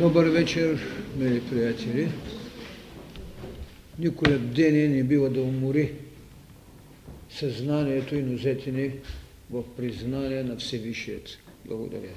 Добър 0.00 0.28
вечер, 0.28 0.80
мили 1.16 1.42
приятели. 1.50 2.12
Никоя 3.98 4.38
дене 4.38 4.88
не 4.88 5.04
бива 5.04 5.30
да 5.30 5.40
умори 5.42 5.92
съзнанието 7.30 8.14
и 8.14 8.22
нозете 8.22 8.72
ни 8.72 8.90
в 9.50 9.62
признание 9.76 10.42
на 10.42 10.56
Всевишият. 10.56 11.38
Благодаря. 11.66 12.14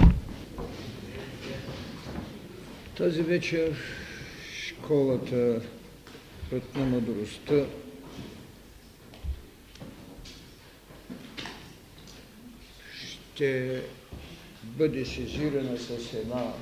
Тази 2.98 3.22
вечер 3.22 3.76
школата 4.54 5.62
път 6.50 6.76
на 6.76 6.86
мъдростта 6.86 7.66
ще 12.94 13.82
бъде 14.64 15.06
сезирана 15.06 15.78
с 15.78 16.14
една 16.14 16.54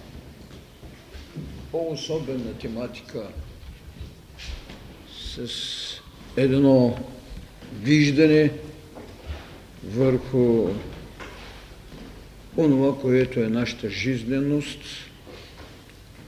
по-особена 1.71 2.53
тематика, 2.53 3.27
с 5.35 6.02
едно 6.38 6.98
виждане 7.81 8.52
върху 9.84 10.67
онова, 12.57 13.02
което 13.02 13.39
е 13.39 13.49
нашата 13.49 13.89
жизненост, 13.89 14.79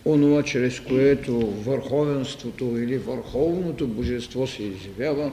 онова, 0.05 0.43
чрез 0.43 0.79
което 0.79 1.39
върховенството 1.51 2.65
или 2.77 2.97
върховното 2.97 3.87
божество 3.87 4.47
се 4.47 4.63
изявява 4.63 5.31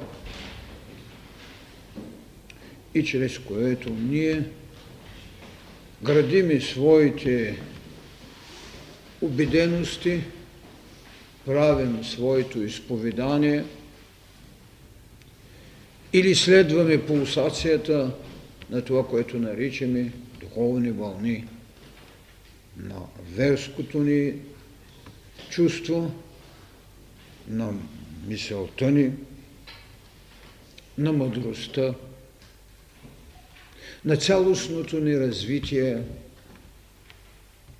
и 2.94 3.04
чрез 3.04 3.38
което 3.38 3.90
ние 3.90 4.42
градиме 6.02 6.60
своите 6.60 7.58
убедености, 9.20 10.24
правим 11.46 12.04
своето 12.04 12.62
изповедание 12.62 13.64
или 16.12 16.34
следваме 16.34 17.06
пулсацията 17.06 18.14
на 18.70 18.84
това, 18.84 19.06
което 19.06 19.38
наричаме 19.38 20.12
духовни 20.40 20.90
вълни 20.90 21.44
на 22.76 23.00
верското 23.34 23.98
ни 23.98 24.34
чувство, 25.50 26.14
на 27.48 27.72
мисълта 28.26 28.90
ни, 28.90 29.12
на 30.98 31.12
мъдростта, 31.12 31.94
на 34.04 34.16
цялостното 34.16 35.00
ни 35.00 35.18
развитие. 35.20 36.02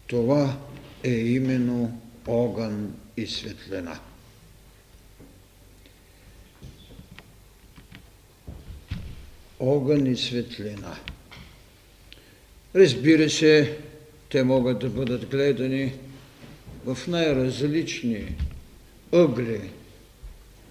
Това 0.06 0.58
е 1.04 1.10
именно 1.10 2.00
огън 2.26 2.94
и 3.16 3.26
светлина. 3.26 3.98
Огън 9.60 10.06
и 10.06 10.16
светлина. 10.16 10.96
Разбира 12.74 13.30
се, 13.30 13.78
те 14.28 14.42
могат 14.42 14.78
да 14.78 14.88
бъдат 14.88 15.26
гледани 15.26 15.92
в 16.84 16.98
най-различни 17.08 18.34
ъгли, 19.12 19.70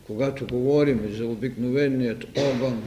когато 0.07 0.47
говорим 0.47 1.13
за 1.13 1.25
обикновеният 1.25 2.25
огън 2.38 2.83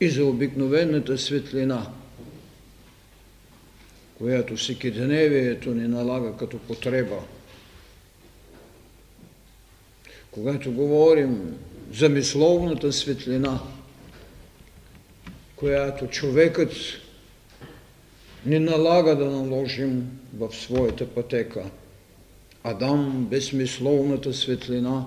и 0.00 0.08
за 0.08 0.24
обикновената 0.24 1.18
светлина– 1.18 1.92
която 4.18 4.56
всекидневието 4.56 5.74
ни 5.74 5.88
налага 5.88 6.36
като 6.36 6.58
потреба. 6.58 7.18
Когато 10.30 10.72
говорим 10.72 11.58
за 11.92 12.08
мисловната 12.08 12.92
светлина, 12.92 13.60
която 15.56 16.06
човекът 16.06 16.72
ни 18.46 18.58
налага 18.58 19.16
да 19.16 19.30
наложим 19.30 20.18
в 20.36 20.52
своята 20.52 21.06
пътека. 21.08 21.64
Адам 22.64 23.26
без 23.30 23.52
мисловната 23.52 24.34
светлина 24.34 25.06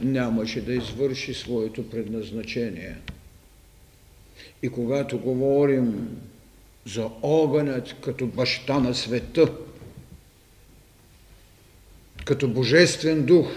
нямаше 0.00 0.64
да 0.64 0.74
извърши 0.74 1.34
своето 1.34 1.90
предназначение. 1.90 2.96
И 4.62 4.68
когато 4.68 5.18
говорим 5.18 6.08
за 6.86 7.08
огънят 7.22 7.94
като 8.00 8.26
баща 8.26 8.78
на 8.78 8.94
света, 8.94 9.52
като 12.24 12.48
божествен 12.48 13.26
дух 13.26 13.48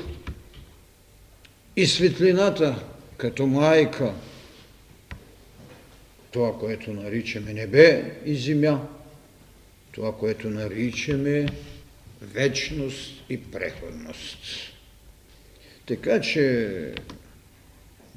и 1.75 1.87
светлината 1.87 2.83
като 3.17 3.47
майка, 3.47 4.13
това, 6.31 6.59
което 6.59 6.93
наричаме 6.93 7.53
небе 7.53 8.11
и 8.25 8.35
земя, 8.35 8.87
това, 9.91 10.17
което 10.17 10.49
наричаме 10.49 11.45
вечност 12.21 13.23
и 13.29 13.43
преходност. 13.43 14.37
Така 15.85 16.21
че 16.21 16.69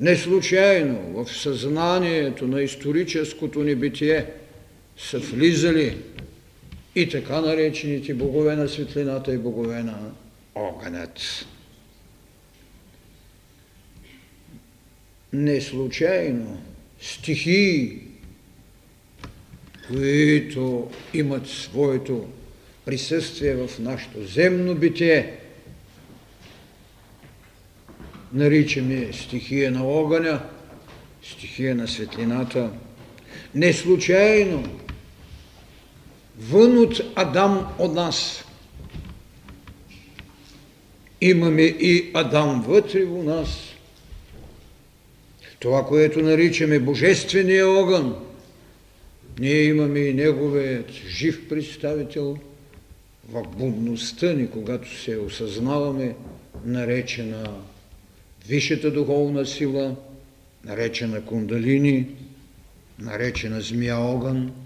не 0.00 0.16
случайно 0.16 1.24
в 1.24 1.36
съзнанието 1.36 2.46
на 2.46 2.62
историческото 2.62 3.62
ни 3.62 3.74
битие– 3.74 4.26
са 4.96 5.18
влизали 5.18 5.98
и 6.94 7.08
така 7.08 7.40
наречените 7.40 8.14
богове 8.14 8.56
на 8.56 8.68
светлината 8.68 9.34
и 9.34 9.38
богове 9.38 9.82
на 9.82 10.10
огънят. 10.54 11.46
Не 15.32 15.60
случайно 15.60 16.62
стихии, 17.00 17.98
които 19.88 20.90
имат 21.14 21.48
своето 21.48 22.28
присъствие 22.84 23.54
в 23.54 23.78
нашето 23.78 24.24
земно 24.24 24.74
битие, 24.74 25.34
наричаме 28.32 29.12
стихия 29.12 29.70
на 29.70 29.84
огъня, 29.84 30.42
стихия 31.22 31.74
на 31.74 31.88
светлината. 31.88 32.70
Не 33.54 33.72
случайно 33.72 34.85
вън 36.38 36.78
от 36.78 37.00
Адам 37.14 37.66
от 37.78 37.94
нас. 37.94 38.44
Имаме 41.20 41.62
и 41.62 42.10
Адам 42.14 42.64
вътре 42.68 43.04
в 43.04 43.24
нас. 43.24 43.48
Това, 45.58 45.86
което 45.86 46.20
наричаме 46.20 46.78
Божествения 46.78 47.68
огън, 47.68 48.16
ние 49.38 49.62
имаме 49.62 49.98
и 49.98 50.14
Неговият 50.14 50.92
жив 50.92 51.48
представител 51.48 52.38
в 53.28 53.42
будността 53.42 54.32
ни, 54.32 54.50
когато 54.50 55.00
се 55.00 55.18
осъзнаваме, 55.18 56.14
наречена 56.64 57.50
Висшата 58.48 58.90
духовна 58.90 59.46
сила, 59.46 59.96
наречена 60.64 61.24
Кундалини, 61.24 62.06
наречена 62.98 63.60
Змия 63.60 63.96
огън– 63.96 64.52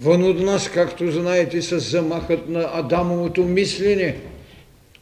Вън 0.00 0.24
от 0.24 0.40
нас, 0.40 0.70
както 0.70 1.10
знаете, 1.10 1.62
с 1.62 1.80
замахът 1.80 2.48
на 2.48 2.70
Адамовото 2.72 3.44
мислене, 3.44 4.16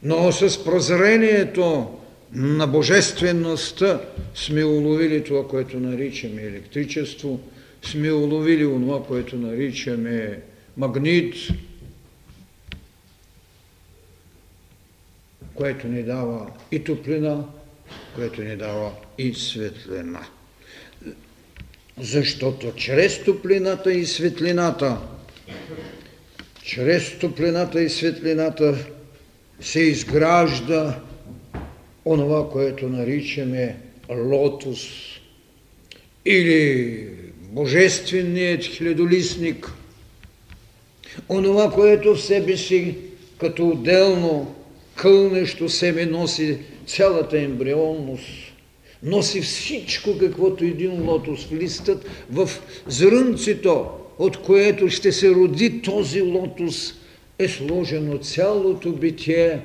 но 0.03 0.31
с 0.31 0.63
прозрението 0.63 1.97
на 2.33 2.67
божествеността 2.67 4.01
сме 4.35 4.65
уловили 4.65 5.23
това, 5.23 5.47
което 5.47 5.79
наричаме 5.79 6.41
електричество, 6.41 7.39
сме 7.81 8.11
уловили 8.11 8.63
това, 8.63 9.03
което 9.03 9.35
наричаме 9.35 10.39
магнит, 10.77 11.35
което 15.53 15.87
ни 15.87 16.03
дава 16.03 16.47
и 16.71 16.83
топлина, 16.83 17.45
което 18.15 18.41
ни 18.41 18.55
дава 18.55 18.91
и 19.17 19.33
светлина 19.33 20.27
защото 21.99 22.71
чрез 22.75 23.23
топлината 23.23 23.93
и 23.93 24.05
светлината, 24.05 24.97
чрез 26.63 27.19
топлината 27.19 27.81
и 27.81 27.89
светлината 27.89 28.77
се 29.61 29.79
изгражда 29.79 30.99
онова, 32.05 32.49
което 32.49 32.89
наричаме 32.89 33.77
лотос 34.09 34.89
или 36.25 37.07
божественият 37.41 38.63
хилядолисник, 38.63 39.71
онова, 41.29 41.71
което 41.71 42.15
в 42.15 42.21
себе 42.21 42.57
си 42.57 42.95
като 43.39 43.69
отделно 43.69 44.55
кълнещо 44.95 45.69
себе 45.69 46.05
носи 46.05 46.57
цялата 46.85 47.41
ембрионност, 47.41 48.48
носи 49.03 49.41
всичко, 49.41 50.17
каквото 50.17 50.63
един 50.63 51.09
лотос 51.09 51.45
в 51.45 51.51
листът, 51.51 52.05
в 52.31 52.49
зрънцето 52.87 53.87
от 54.19 54.37
което 54.37 54.89
ще 54.89 55.11
се 55.11 55.29
роди 55.29 55.81
този 55.81 56.21
лотос, 56.21 56.93
е 57.39 57.47
сложено 57.47 58.17
цялото 58.17 58.91
битие. 58.91 59.61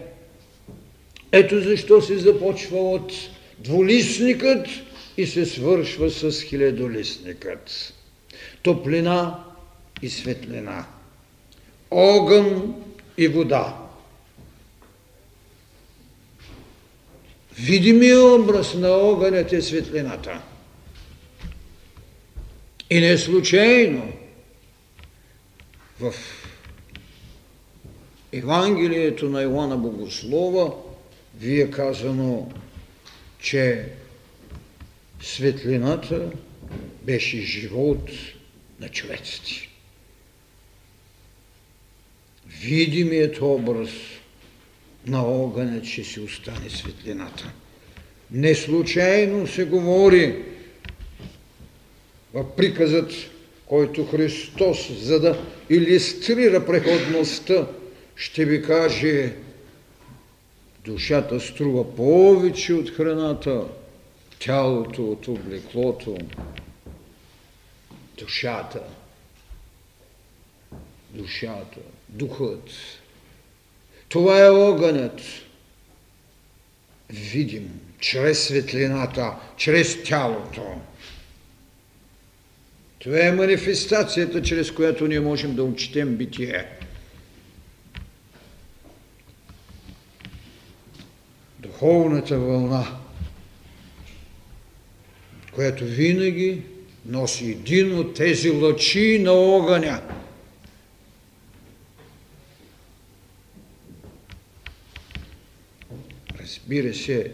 Ето 1.32 1.60
защо 1.60 2.02
се 2.02 2.18
започва 2.18 2.78
от 2.78 3.12
двулистникът 3.58 4.66
и 5.16 5.26
се 5.26 5.46
свършва 5.46 6.10
с 6.10 6.42
хилядолистникът. 6.42 7.94
Топлина 8.62 9.44
и 10.02 10.08
светлина. 10.08 10.86
Огън 11.90 12.74
и 13.18 13.28
вода. 13.28 13.83
Видимия 17.58 18.20
образ 18.20 18.74
на 18.74 18.88
огънят 18.88 19.52
е 19.52 19.62
светлината. 19.62 20.42
И 22.90 23.00
не 23.00 23.18
случайно 23.18 24.12
в 26.00 26.14
Евангелието 28.32 29.28
на 29.28 29.42
Иоанна 29.42 29.76
Богослова 29.76 30.72
ви 31.38 31.60
е 31.60 31.70
казано, 31.70 32.52
че 33.38 33.88
светлината 35.22 36.30
беше 37.02 37.40
живот 37.40 38.10
на 38.80 38.88
човеците. 38.88 39.68
Видимият 42.46 43.38
образ 43.40 43.90
на 45.06 45.22
огъня, 45.22 45.82
че 45.82 46.04
си 46.04 46.20
остане 46.20 46.70
светлината. 46.70 47.52
Не 48.30 48.54
случайно 48.54 49.46
се 49.46 49.64
говори 49.64 50.44
в 52.34 52.56
приказът, 52.56 53.12
който 53.66 54.06
Христос, 54.06 54.92
за 54.92 55.20
да 55.20 55.46
иллюстрира 55.70 56.66
преходността, 56.66 57.66
ще 58.16 58.44
ви 58.44 58.62
каже, 58.62 59.32
душата 60.84 61.40
струва 61.40 61.96
повече 61.96 62.74
от 62.74 62.90
храната, 62.90 63.64
тялото 64.38 65.10
от 65.10 65.28
облеклото, 65.28 66.16
душата, 68.18 68.82
душата, 71.10 71.80
духът. 72.08 72.70
Това 74.14 74.40
е 74.40 74.50
огънят. 74.50 75.20
Видим, 77.10 77.80
чрез 77.98 78.44
светлината, 78.44 79.34
чрез 79.56 80.02
тялото. 80.02 80.62
Това 82.98 83.26
е 83.26 83.32
манифестацията, 83.32 84.42
чрез 84.42 84.70
която 84.70 85.06
ние 85.06 85.20
можем 85.20 85.54
да 85.54 85.64
учтем 85.64 86.16
битие. 86.16 86.66
Духовната 91.58 92.38
вълна, 92.38 92.86
която 95.52 95.84
винаги 95.84 96.62
носи 97.06 97.50
един 97.50 97.98
от 97.98 98.14
тези 98.14 98.50
лъчи 98.50 99.18
на 99.18 99.32
огъня. 99.32 100.02
Разбира 106.44 106.94
се, 106.94 107.30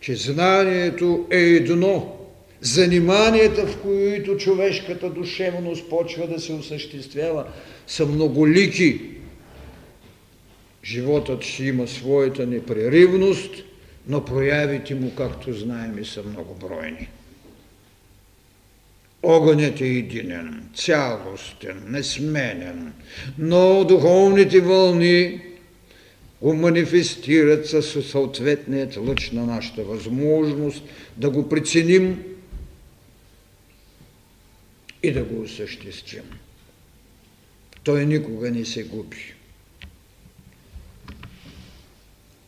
че 0.00 0.14
знанието 0.16 1.26
е 1.30 1.38
едно, 1.38 2.16
заниманията, 2.60 3.66
в 3.66 3.82
които 3.82 4.36
човешката 4.36 5.10
душевност 5.10 5.90
почва 5.90 6.26
да 6.26 6.40
се 6.40 6.52
осъществява, 6.52 7.46
са 7.86 8.06
многолики. 8.06 9.00
Животът 10.84 11.42
ще 11.42 11.64
има 11.64 11.88
своята 11.88 12.46
непреривност, 12.46 13.54
но 14.08 14.24
проявите 14.24 14.94
му, 14.94 15.14
както 15.14 15.52
знаем, 15.52 16.04
са 16.04 16.22
многобройни. 16.22 17.08
Огънят 19.22 19.80
е 19.80 19.86
единен, 19.86 20.68
цялостен, 20.74 21.82
несменен, 21.86 22.92
но 23.38 23.84
духовните 23.84 24.60
вълни 24.60 25.40
манифестират 26.52 27.66
със 27.66 28.10
съответният 28.10 28.96
лъч 28.96 29.30
на 29.30 29.46
нашата 29.46 29.84
възможност 29.84 30.84
да 31.16 31.30
го 31.30 31.48
преценим 31.48 32.22
и 35.02 35.12
да 35.12 35.24
го 35.24 35.40
осъществим. 35.40 36.24
Той 37.84 38.06
никога 38.06 38.50
не 38.50 38.64
се 38.64 38.82
губи. 38.82 39.34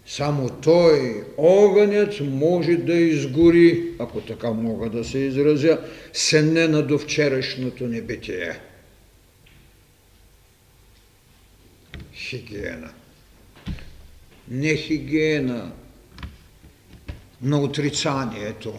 Само 0.06 0.50
той, 0.50 1.24
огънят, 1.36 2.20
може 2.20 2.76
да 2.76 2.94
изгори, 2.94 3.92
ако 3.98 4.20
така 4.20 4.50
мога 4.50 4.90
да 4.90 5.04
се 5.04 5.18
изразя, 5.18 5.80
сенена 6.12 6.82
до 6.82 6.98
вчерашното 6.98 7.86
небитие. 7.86 8.60
Хигиена. 12.14 12.92
Не 14.50 14.76
хигиена 14.76 15.72
на 17.42 17.60
отрицанието, 17.60 18.74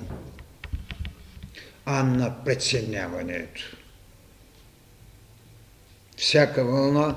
а 1.86 2.04
на 2.04 2.44
преценяването. 2.46 3.62
Всяка 6.18 6.66
вълна 6.66 7.16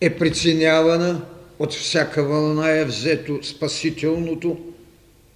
е 0.00 0.18
преценявана, 0.18 1.26
от 1.58 1.72
всяка 1.72 2.24
вълна 2.24 2.70
е 2.70 2.84
взето 2.84 3.38
спасителното, 3.42 4.58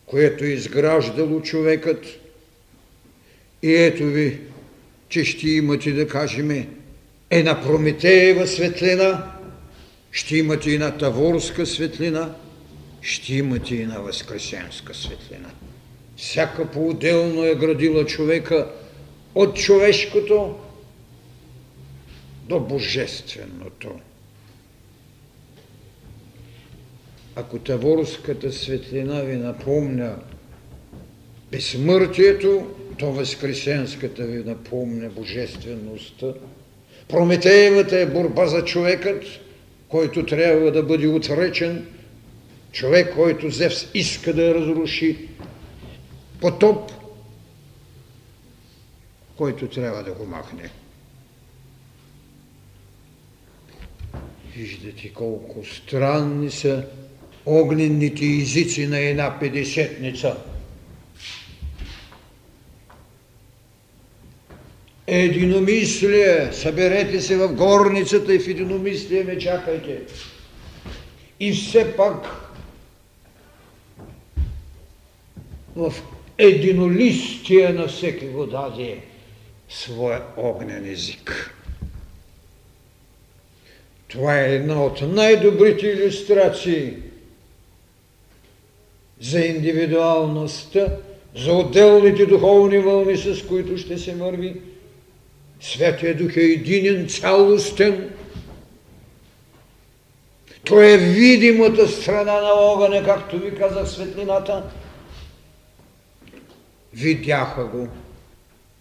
което 0.06 0.44
е 0.44 0.49
изграждало 0.49 1.40
човекът. 1.40 2.06
И 3.62 3.75
ето 3.75 4.05
ви, 4.05 4.40
че 5.08 5.25
ще 5.25 5.50
имате, 5.50 5.93
да 5.93 6.08
кажем, 6.08 6.67
една 7.31 7.62
Прометеева 7.62 8.46
светлина, 8.46 9.32
ще 10.12 10.37
имате 10.37 10.70
и 10.70 10.79
на 10.79 10.99
Таворска 10.99 11.67
светлина, 11.67 12.35
ще 13.00 13.35
имате 13.35 13.75
и 13.75 13.87
на 13.87 14.00
Възкресенска 14.00 14.94
светлина. 14.94 15.50
Всяка 16.17 16.70
по-отделно 16.70 17.44
е 17.44 17.55
градила 17.55 18.06
човека 18.06 18.70
от 19.35 19.56
човешкото 19.56 20.55
до 22.49 22.61
божественото. 22.61 23.88
Ако 27.37 27.59
Таворската 27.59 28.52
светлина 28.52 29.21
ви 29.21 29.37
напомня 29.37 30.16
безсмъртието, 31.52 32.66
то 32.99 33.12
Възкресенската 33.12 34.25
ви 34.25 34.45
напомня 34.45 35.11
божествеността. 35.11 36.26
Прометеевата 37.09 37.99
е 37.99 38.07
борба 38.07 38.47
за 38.47 38.64
човекът, 38.64 39.25
който 39.92 40.26
трябва 40.26 40.72
да 40.72 40.82
бъде 40.82 41.06
отречен, 41.06 41.87
човек, 42.72 43.14
който 43.14 43.50
Зевс 43.50 43.88
иска 43.94 44.32
да 44.32 44.54
разруши, 44.54 45.28
потоп, 46.40 46.90
който 49.37 49.68
трябва 49.68 50.02
да 50.02 50.12
го 50.12 50.26
махне. 50.26 50.70
Виждате 54.56 55.12
колко 55.12 55.64
странни 55.64 56.50
са 56.50 56.84
огнените 57.46 58.26
езици 58.26 58.87
на 58.87 58.99
една 58.99 59.40
педесетница. 59.40 60.37
Единомислие, 65.14 66.52
съберете 66.52 67.21
се 67.21 67.37
в 67.37 67.49
горницата 67.49 68.35
и 68.35 68.38
в 68.38 68.49
единомислие 68.49 69.25
ме 69.25 69.38
чакайте. 69.38 69.99
И 71.40 71.52
все 71.52 71.97
пак 71.97 72.26
в 75.76 75.95
единолистие 76.38 77.69
на 77.69 77.88
всеки 77.88 78.26
го 78.26 78.47
даде 78.47 78.99
своя 79.69 80.23
огнен 80.37 80.92
език. 80.92 81.54
Това 84.09 84.40
е 84.40 84.54
една 84.54 84.85
от 84.85 85.02
най-добрите 85.02 85.87
иллюстрации 85.87 86.95
за 89.21 89.40
индивидуалността, 89.40 90.97
за 91.37 91.52
отделните 91.52 92.26
духовни 92.26 92.78
вълни, 92.78 93.16
с 93.16 93.47
които 93.47 93.78
ще 93.78 93.99
се 93.99 94.14
върви. 94.14 94.72
Святия 95.62 96.16
Дух 96.16 96.37
е 96.37 96.40
единен, 96.40 97.09
цялостен. 97.09 98.11
Той 100.64 100.92
е 100.92 100.99
видимата 100.99 101.88
страна 101.88 102.40
на 102.40 102.52
огъня, 102.52 103.04
както 103.04 103.38
ви 103.38 103.54
казах, 103.54 103.88
светлината. 103.88 104.62
Видяха 106.95 107.64
го. 107.64 107.88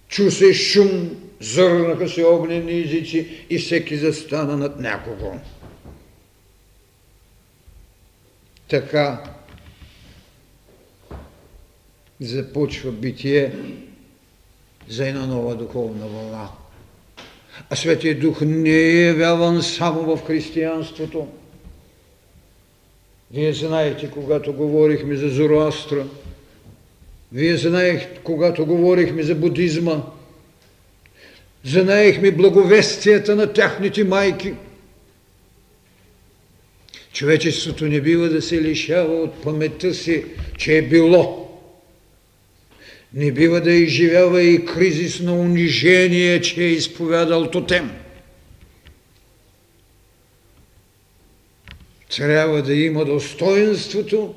Чу 0.07 0.31
се 0.31 0.53
шум 0.53 1.21
Зърнаха 1.41 2.09
се 2.09 2.25
огнени 2.25 2.81
езици 2.81 3.45
и 3.49 3.57
всеки 3.57 3.97
застана 3.97 4.57
над 4.57 4.79
някого. 4.79 5.33
Така 8.67 9.23
започва 12.19 12.91
битие 12.91 13.53
за 14.87 15.07
една 15.07 15.25
нова 15.25 15.55
духовна 15.55 16.07
вълна. 16.07 16.49
А 17.69 17.75
Светия 17.75 18.19
Дух 18.19 18.41
не 18.41 18.69
е 18.69 19.01
явяван 19.01 19.61
само 19.61 20.15
в 20.15 20.25
християнството. 20.27 21.27
Вие 23.33 23.53
знаете, 23.53 24.11
когато 24.11 24.53
говорихме 24.53 25.15
за 25.15 25.29
Зороастра, 25.29 26.05
вие 27.31 27.57
знаехте, 27.57 28.19
когато 28.23 28.65
говорихме 28.65 29.23
за 29.23 29.35
будизма, 29.35 30.03
знаехме 31.63 32.31
благовестията 32.31 33.35
на 33.35 33.53
тяхните 33.53 34.03
майки. 34.03 34.53
Човечеството 37.13 37.85
не 37.85 38.01
бива 38.01 38.29
да 38.29 38.41
се 38.41 38.61
лишава 38.61 39.13
от 39.13 39.43
паметта 39.43 39.93
си, 39.93 40.25
че 40.57 40.77
е 40.77 40.81
било. 40.81 41.40
Не 43.13 43.31
бива 43.31 43.61
да 43.61 43.71
изживява 43.71 44.43
и 44.43 44.65
кризис 44.65 45.19
на 45.19 45.33
унижение, 45.33 46.41
че 46.41 46.63
е 46.63 46.67
изповядал 46.67 47.51
тотем. 47.51 47.91
Трябва 52.15 52.61
да 52.61 52.73
има 52.73 53.05
достоинството, 53.05 54.33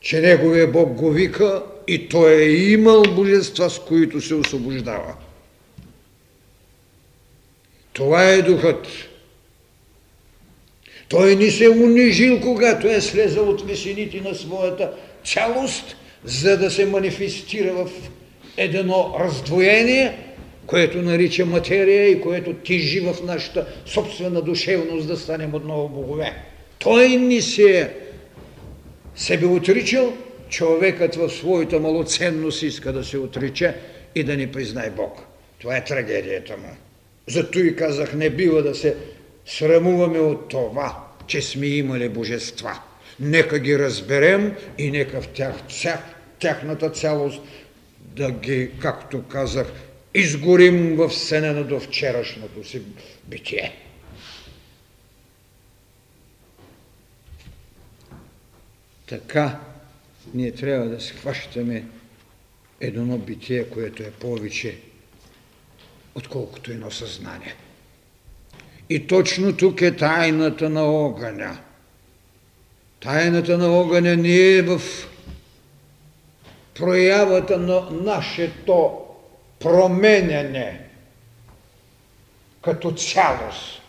че 0.00 0.20
Неговия 0.20 0.66
Бог 0.66 0.92
го 0.92 1.10
вика 1.10 1.62
и 1.88 2.08
Той 2.08 2.32
е 2.32 2.50
имал 2.50 3.02
божества, 3.02 3.70
с 3.70 3.78
които 3.78 4.20
се 4.20 4.34
освобождава. 4.34 5.14
Това 7.92 8.24
е 8.24 8.42
духът. 8.42 8.86
Той 11.08 11.36
ни 11.36 11.50
се 11.50 11.68
унижил, 11.68 12.40
когато 12.40 12.88
е 12.88 13.00
слезал 13.00 13.48
от 13.48 13.66
висените 13.66 14.20
на 14.20 14.34
своята 14.34 14.92
цялост, 15.24 15.96
за 16.26 16.58
да 16.58 16.70
се 16.70 16.86
манифестира 16.86 17.72
в 17.72 17.90
едно 18.56 19.16
раздвоение, 19.20 20.18
което 20.66 21.02
нарича 21.02 21.46
материя 21.46 22.08
и 22.08 22.20
което 22.20 22.52
тижи 22.52 23.00
в 23.00 23.16
нашата 23.24 23.66
собствена 23.86 24.42
душевност 24.42 25.06
да 25.06 25.16
станем 25.16 25.54
отново 25.54 25.88
богове. 25.88 26.32
Той 26.78 27.08
ни 27.08 27.42
се 27.42 27.80
е 27.80 27.88
себе 29.14 29.46
отричал, 29.46 30.12
човекът 30.48 31.14
в 31.14 31.30
своята 31.30 31.80
малоценност 31.80 32.62
иска 32.62 32.92
да 32.92 33.04
се 33.04 33.18
отрича 33.18 33.74
и 34.14 34.24
да 34.24 34.36
не 34.36 34.52
признае 34.52 34.90
Бог. 34.90 35.26
Това 35.58 35.76
е 35.76 35.84
трагедията 35.84 36.56
му. 36.56 36.68
Зато 37.26 37.58
и 37.58 37.76
казах, 37.76 38.14
не 38.14 38.30
бива 38.30 38.62
да 38.62 38.74
се 38.74 38.96
срамуваме 39.46 40.18
от 40.18 40.48
това, 40.48 41.04
че 41.26 41.42
сме 41.42 41.66
имали 41.66 42.08
божества. 42.08 42.80
Нека 43.20 43.58
ги 43.58 43.78
разберем 43.78 44.54
и 44.78 44.90
нека 44.90 45.20
в 45.20 45.28
тях, 45.28 45.54
тях, 45.82 46.15
тяхната 46.38 46.90
цялост 46.90 47.40
да 48.00 48.30
ги, 48.30 48.70
както 48.80 49.22
казах, 49.22 49.72
изгорим 50.14 50.96
в 50.96 51.10
сенена 51.12 51.64
до 51.64 51.80
вчерашното 51.80 52.64
си 52.64 52.82
битие. 53.24 53.76
Така 59.06 59.60
ние 60.34 60.52
трябва 60.52 60.88
да 60.88 61.00
схващаме 61.00 61.84
едно 62.80 63.18
битие, 63.18 63.64
което 63.64 64.02
е 64.02 64.10
повече, 64.10 64.78
отколкото 66.14 66.70
едно 66.70 66.90
съзнание. 66.90 67.54
И 68.88 69.06
точно 69.06 69.56
тук 69.56 69.80
е 69.80 69.96
тайната 69.96 70.70
на 70.70 70.82
огъня. 70.82 71.58
Тайната 73.00 73.58
на 73.58 73.68
огъня 73.68 74.16
не 74.16 74.36
е 74.36 74.62
в 74.62 74.80
проявата 76.78 77.58
на 77.58 77.90
нашето 77.90 78.92
променяне 79.60 80.80
като 82.62 82.92
цялост, 82.92 83.82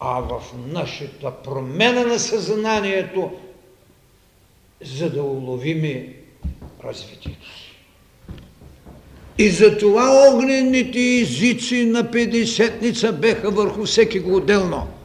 а 0.00 0.20
в 0.20 0.42
нашата 0.68 1.30
промена 1.30 2.06
на 2.06 2.18
съзнанието 2.18 3.30
за 4.82 5.10
да 5.10 5.22
уловиме 5.22 6.12
развитието 6.84 7.46
си. 7.46 7.66
И 9.38 9.50
затова 9.50 10.30
огнените 10.32 10.98
езици 10.98 11.84
на 11.84 12.10
Педесетница 12.10 13.12
беха 13.12 13.50
върху 13.50 13.84
всеки 13.84 14.20
го 14.20 14.36
отделно. 14.36 14.95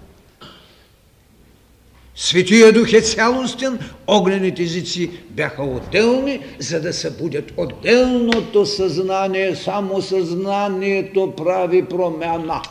Светия 2.15 2.71
Дух 2.71 2.93
е 2.93 3.01
цялостен, 3.01 3.79
огнените 4.07 4.63
езици 4.63 5.11
бяха 5.29 5.63
отделни, 5.63 6.39
за 6.59 6.81
да 6.81 6.93
събудят 6.93 7.51
отделното 7.57 8.65
съзнание. 8.65 9.55
Само 9.55 10.01
съзнанието 10.01 11.33
прави 11.37 11.85
промяна. 11.85 12.61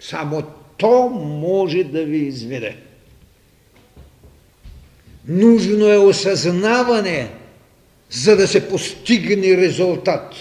Само 0.00 0.42
то 0.76 1.08
може 1.42 1.84
да 1.84 2.04
ви 2.04 2.18
изведе. 2.18 2.76
Нужно 5.28 5.88
е 5.88 5.98
осъзнаване, 5.98 7.30
за 8.10 8.36
да 8.36 8.48
се 8.48 8.68
постигне 8.68 9.56
резултат. 9.56 10.34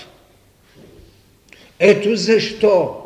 Ето 1.79 2.15
защо 2.15 2.98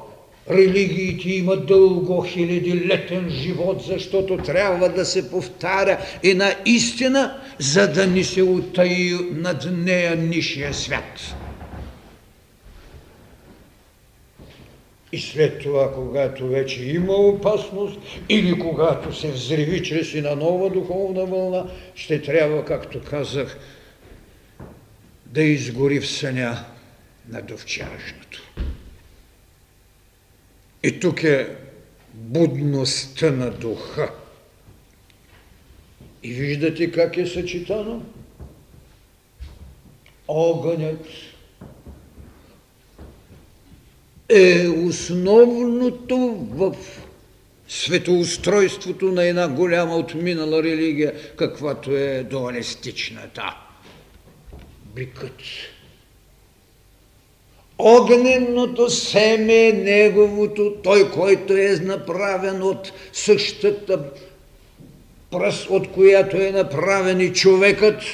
религиите 0.49 1.29
имат 1.29 1.65
дълго 1.65 2.21
хилядилетен 2.21 3.29
живот, 3.29 3.83
защото 3.87 4.37
трябва 4.37 4.89
да 4.89 5.05
се 5.05 5.31
повтаря 5.31 5.97
една 6.23 6.55
истина, 6.65 7.41
за 7.59 7.87
да 7.87 8.07
ни 8.07 8.23
се 8.23 8.43
утаи 8.43 9.13
над 9.31 9.67
нея 9.71 10.15
нишия 10.15 10.73
свят. 10.73 11.35
И 15.11 15.19
след 15.19 15.59
това, 15.59 15.93
когато 15.93 16.47
вече 16.47 16.83
има 16.83 17.13
опасност 17.13 17.99
или 18.29 18.59
когато 18.59 19.15
се 19.15 19.31
взриви 19.31 19.83
чрез 19.83 20.13
на 20.13 20.35
нова 20.35 20.69
духовна 20.69 21.25
вълна, 21.25 21.65
ще 21.95 22.21
трябва, 22.21 22.65
както 22.65 23.01
казах, 23.09 23.57
да 25.25 25.43
изгори 25.43 25.99
в 25.99 26.09
съня 26.09 26.65
на 27.29 27.41
довчерашното. 27.41 28.42
И 30.83 30.99
тук 30.99 31.23
е 31.23 31.55
будността 32.13 33.31
на 33.31 33.51
духа. 33.51 34.11
И 36.23 36.33
виждате 36.33 36.91
как 36.91 37.17
е 37.17 37.25
съчетано? 37.25 38.05
Огънят– 40.27 41.05
е 44.29 44.67
основното 44.67 46.17
в 46.51 46.75
светоустройството 47.67 49.05
на 49.05 49.23
една 49.23 49.47
голяма 49.47 49.95
отминала 49.95 50.63
религия, 50.63 51.35
каквато 51.35 51.91
е 51.91 52.23
дуалистичната. 52.29 53.57
Бикът. 54.95 55.41
Огненото 57.77 58.89
семе 58.89 59.67
е 59.67 59.73
неговото, 59.73 60.73
той, 60.83 61.11
който 61.11 61.53
е 61.53 61.79
направен 61.81 62.61
от 62.61 62.91
същата 63.13 63.99
пръст, 65.31 65.69
от 65.69 65.91
която 65.91 66.37
е 66.37 66.51
направен 66.51 67.21
и 67.21 67.33
човекът– 67.33 68.01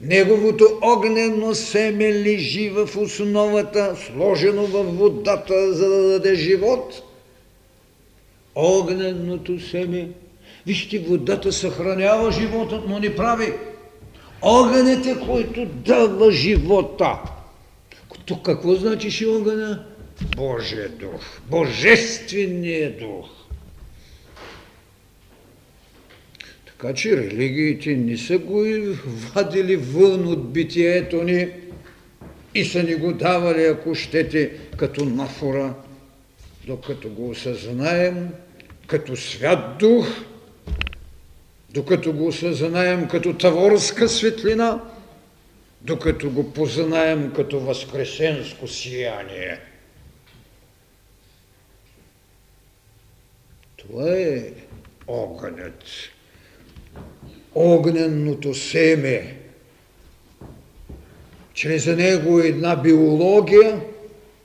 Неговото 0.00 0.78
огнено 0.82 1.54
семе 1.54 2.12
лежи 2.12 2.68
в 2.68 2.88
основата, 2.96 3.96
сложено 3.96 4.66
във 4.66 4.98
водата, 4.98 5.72
за 5.72 5.88
да 5.88 6.08
даде 6.08 6.34
живот. 6.34 7.02
Огненото 8.54 9.60
семе. 9.60 10.08
Вижте, 10.66 10.98
водата 10.98 11.52
съхранява 11.52 12.32
живота, 12.32 12.82
но 12.88 12.98
не 12.98 13.16
прави. 13.16 13.52
Огънът 14.42 15.06
е, 15.06 15.16
който 15.26 15.66
дава 15.66 16.32
живота. 16.32 17.18
Тук 18.26 18.44
какво 18.44 18.74
значи 18.74 19.26
огъня? 19.26 19.84
Божия 20.36 20.88
дух, 20.88 21.40
Божественият 21.50 22.98
дух. 22.98 23.28
Така 26.66 26.94
че 26.94 27.16
религиите 27.16 27.96
не 27.96 28.16
са 28.16 28.38
го 28.38 28.64
вадили 29.34 29.76
вън 29.76 30.28
от 30.28 30.52
битието 30.52 31.22
ни 31.22 31.48
и 32.54 32.64
са 32.64 32.82
ни 32.82 32.94
го 32.94 33.12
давали, 33.12 33.64
ако 33.64 33.94
щете, 33.94 34.52
като 34.76 35.04
нафора, 35.04 35.74
докато 36.66 37.08
го 37.08 37.30
осъзнаем 37.30 38.28
като 38.86 39.16
свят 39.16 39.78
дух, 39.78 40.06
докато 41.70 42.12
го 42.12 42.26
осъзнаем 42.26 43.08
като 43.08 43.34
таворска 43.34 44.08
светлина, 44.08 44.80
докато 45.86 46.30
го 46.30 46.52
познаем 46.52 47.32
като 47.36 47.60
възкресенско 47.60 48.68
сияние. 48.68 49.58
Това 53.76 54.10
е 54.10 54.42
огънят. 55.06 55.84
Огненното 57.54 58.54
семе. 58.54 59.36
Чрез 61.54 61.86
него 61.86 62.40
една 62.40 62.76
биология, 62.76 63.80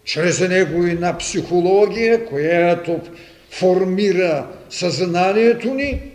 чрез 0.03 0.39
него 0.39 0.85
една 0.85 1.17
психология, 1.17 2.25
която 2.25 3.01
формира 3.49 4.47
съзнанието 4.69 5.73
ни 5.73 6.11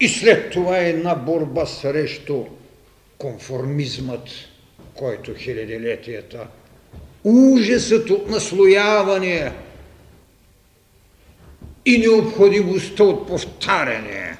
и 0.00 0.08
след 0.08 0.50
това 0.50 0.78
една 0.78 1.14
борба 1.14 1.66
срещу 1.66 2.44
конформизмът, 3.24 4.28
който 4.94 5.34
хилядилетията, 5.34 6.46
ужасът 7.24 8.10
от 8.10 8.28
наслояване 8.28 9.52
и 11.84 11.98
необходимостта 11.98 13.04
от 13.04 13.28
повтаряне. 13.28 14.38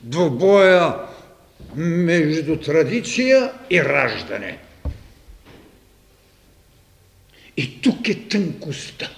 Двобоя 0.00 0.96
между 1.76 2.60
традиция 2.60 3.52
и 3.70 3.84
раждане. 3.84 4.58
И 7.56 7.80
тук 7.82 8.08
е 8.08 8.28
тънкостта. 8.28 9.10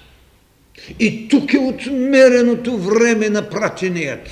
И 0.99 1.29
тук 1.29 1.55
е 1.55 1.59
отмереното 1.59 2.79
време 2.79 3.29
на 3.29 3.51
пратеният. 3.51 4.29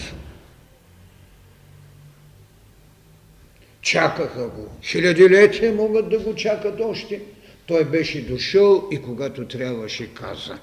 Чакаха 3.86 4.48
го. 4.48 4.68
Хилядилетия 4.82 5.72
могат 5.72 6.10
да 6.10 6.18
го 6.18 6.34
чакат 6.34 6.80
още. 6.80 7.20
Той 7.66 7.84
беше 7.84 8.20
дошъл 8.20 8.88
и 8.92 9.02
когато 9.02 9.46
трябваше 9.46 10.14
каза. 10.14 10.58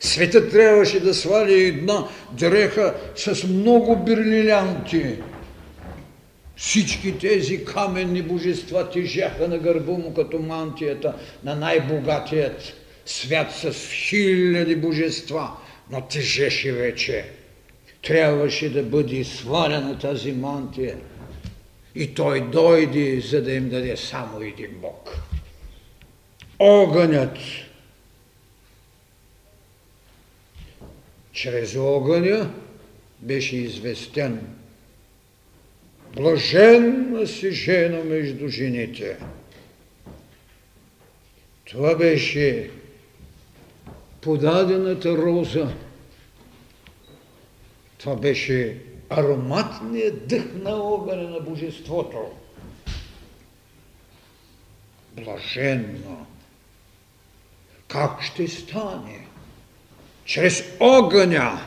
Светът 0.00 0.50
трябваше 0.50 1.00
да 1.00 1.14
свали 1.14 1.64
една 1.64 2.08
дреха 2.32 2.94
с 3.16 3.44
много 3.44 3.96
брилянти. 3.96 5.16
Всички 6.56 7.18
тези 7.18 7.64
каменни 7.64 8.22
божества 8.22 8.90
тежаха 8.90 9.48
на 9.48 9.58
гърба 9.58 9.92
му 9.92 10.14
като 10.14 10.38
мантията 10.38 11.14
на 11.44 11.54
най-богатият 11.54 12.74
свят 13.06 13.52
с 13.52 13.92
хиляди 13.92 14.76
божества, 14.76 15.50
но 15.90 16.00
тежеше 16.00 16.72
вече. 16.72 17.24
Трябваше 18.02 18.72
да 18.72 18.82
бъде 18.82 19.24
свалена 19.24 19.98
тази 19.98 20.32
мантия. 20.32 20.96
И 21.94 22.14
той 22.14 22.50
дойде, 22.50 23.20
за 23.20 23.42
да 23.42 23.52
им 23.52 23.68
даде 23.68 23.96
само 23.96 24.40
един 24.40 24.70
Бог. 24.70 25.18
Огънят. 26.58 27.36
Чрез 31.32 31.76
огъня 31.76 32.50
беше 33.20 33.56
известен 33.56 34.58
Блаженна 36.16 37.26
си 37.26 37.50
жена 37.50 38.04
между 38.04 38.48
жените. 38.48 39.16
Това 41.64 41.94
беше 41.94 42.70
подадената 44.20 45.16
роза. 45.16 45.72
Това 47.98 48.16
беше 48.16 48.76
ароматният 49.10 50.28
дъх 50.28 50.44
на 50.62 50.70
огъня 50.70 51.28
на 51.28 51.40
Божеството. 51.40 52.18
Блаженно. 55.12 56.26
Как 57.88 58.22
ще 58.22 58.48
стане? 58.48 59.26
Чрез 60.24 60.64
огъня, 60.80 61.66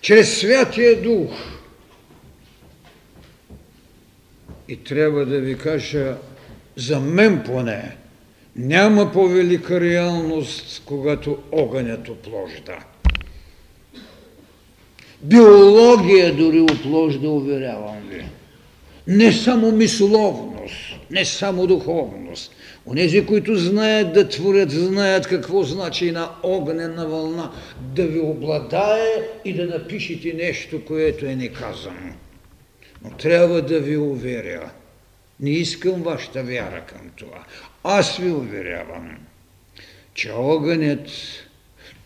чрез 0.00 0.40
Святия 0.40 1.02
Дух. 1.02 1.32
И 4.68 4.84
трябва 4.84 5.26
да 5.26 5.40
ви 5.40 5.58
кажа, 5.58 6.16
за 6.76 7.00
мен 7.00 7.42
поне, 7.46 7.96
няма 8.56 9.12
по-велика 9.12 9.80
реалност, 9.80 10.82
когато 10.86 11.42
огънят 11.52 12.08
опложда. 12.08 12.78
Биология 15.22 16.34
дори 16.36 16.60
опложда, 16.60 17.30
уверявам 17.30 18.08
ви. 18.10 18.24
Не 19.06 19.32
само 19.32 19.72
мисловност, 19.72 20.76
не 21.10 21.24
само 21.24 21.66
духовност. 21.66 22.52
Онези, 22.86 23.26
които 23.26 23.56
знаят 23.56 24.12
да 24.12 24.28
творят, 24.28 24.70
знаят 24.70 25.26
какво 25.26 25.62
значи 25.62 26.10
на 26.10 26.30
огнена 26.42 27.06
вълна 27.06 27.52
да 27.80 28.06
ви 28.06 28.20
обладае 28.20 29.28
и 29.44 29.54
да 29.54 29.66
напишете 29.66 30.32
нещо, 30.32 30.84
което 30.84 31.26
е 31.26 31.36
неказано. 31.36 32.12
Но 33.04 33.10
трябва 33.10 33.62
да 33.62 33.80
ви 33.80 33.96
уверя, 33.96 34.70
не 35.40 35.50
искам 35.50 36.02
вашата 36.02 36.42
вяра 36.42 36.82
към 36.86 37.00
това. 37.16 37.44
Аз 37.84 38.16
ви 38.16 38.30
уверявам, 38.30 39.16
че 40.14 40.32
огънят, 40.32 41.08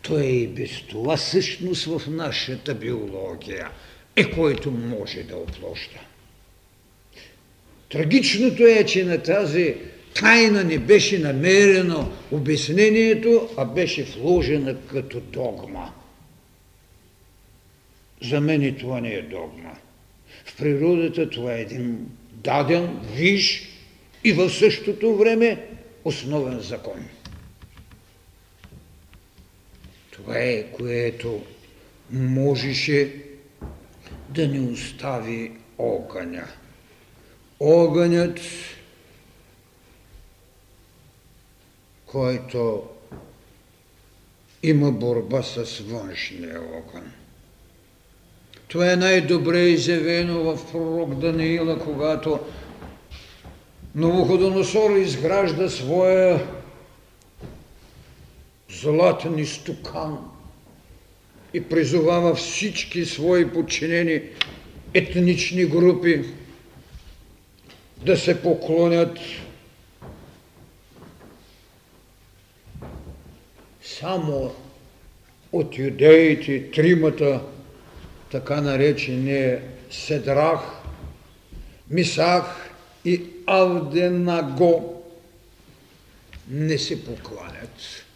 той 0.07 0.21
е 0.21 0.31
и 0.31 0.47
без 0.47 0.81
това 0.81 1.17
същност 1.17 1.85
в 1.85 2.01
нашата 2.07 2.75
биология, 2.75 3.69
е 4.15 4.31
който 4.31 4.71
може 4.71 5.23
да 5.23 5.37
опложда. 5.37 5.99
Трагичното 7.89 8.63
е, 8.63 8.85
че 8.85 9.05
на 9.05 9.23
тази 9.23 9.75
тайна 10.13 10.63
не 10.63 10.79
беше 10.79 11.19
намерено 11.19 12.11
обяснението, 12.31 13.49
а 13.57 13.65
беше 13.65 14.03
вложена 14.03 14.75
като 14.87 15.19
догма. 15.19 15.93
За 18.21 18.41
мен 18.41 18.61
и 18.61 18.77
това 18.77 19.01
не 19.01 19.13
е 19.13 19.21
догма. 19.21 19.77
В 20.45 20.57
природата 20.57 21.29
това 21.29 21.53
е 21.53 21.61
един 21.61 22.07
даден, 22.31 22.99
виж 23.15 23.69
и 24.23 24.31
в 24.31 24.49
същото 24.49 25.15
време 25.15 25.67
основен 26.05 26.59
закон. 26.59 27.07
Това 30.17 30.37
е, 30.37 30.63
което 30.63 31.41
можеше 32.11 33.15
да 34.29 34.47
ни 34.47 34.59
остави 34.59 35.51
огъня. 35.77 36.47
Огънят, 37.59 38.39
който 42.05 42.83
има 44.63 44.91
борба 44.91 45.43
с 45.43 45.79
външния 45.79 46.61
огън. 46.61 47.11
Това 48.67 48.91
е 48.91 48.95
най-добре 48.95 49.59
изявено 49.59 50.43
в 50.43 50.71
пророк 50.71 51.15
Даниила, 51.15 51.79
когато 51.79 52.39
Новоходоносор 53.95 54.95
изгражда 54.95 55.69
своя 55.69 56.56
златен 58.81 59.39
изтокан 59.39 60.17
и 61.53 61.61
призовава 61.69 62.35
всички 62.35 63.05
свои 63.05 63.53
подчинени 63.53 64.21
етнични 64.93 65.65
групи 65.65 66.25
да 67.97 68.17
се 68.17 68.41
поклонят 68.41 69.19
само 73.81 74.55
от 75.51 75.77
юдеите, 75.77 76.71
тримата 76.71 77.41
така 78.31 78.61
наречения 78.61 79.61
Седрах, 79.91 80.59
Мисах 81.89 82.69
и 83.05 83.25
Авденаго 83.45 85.03
не 86.49 86.77
се 86.77 87.05
покланят. 87.05 88.06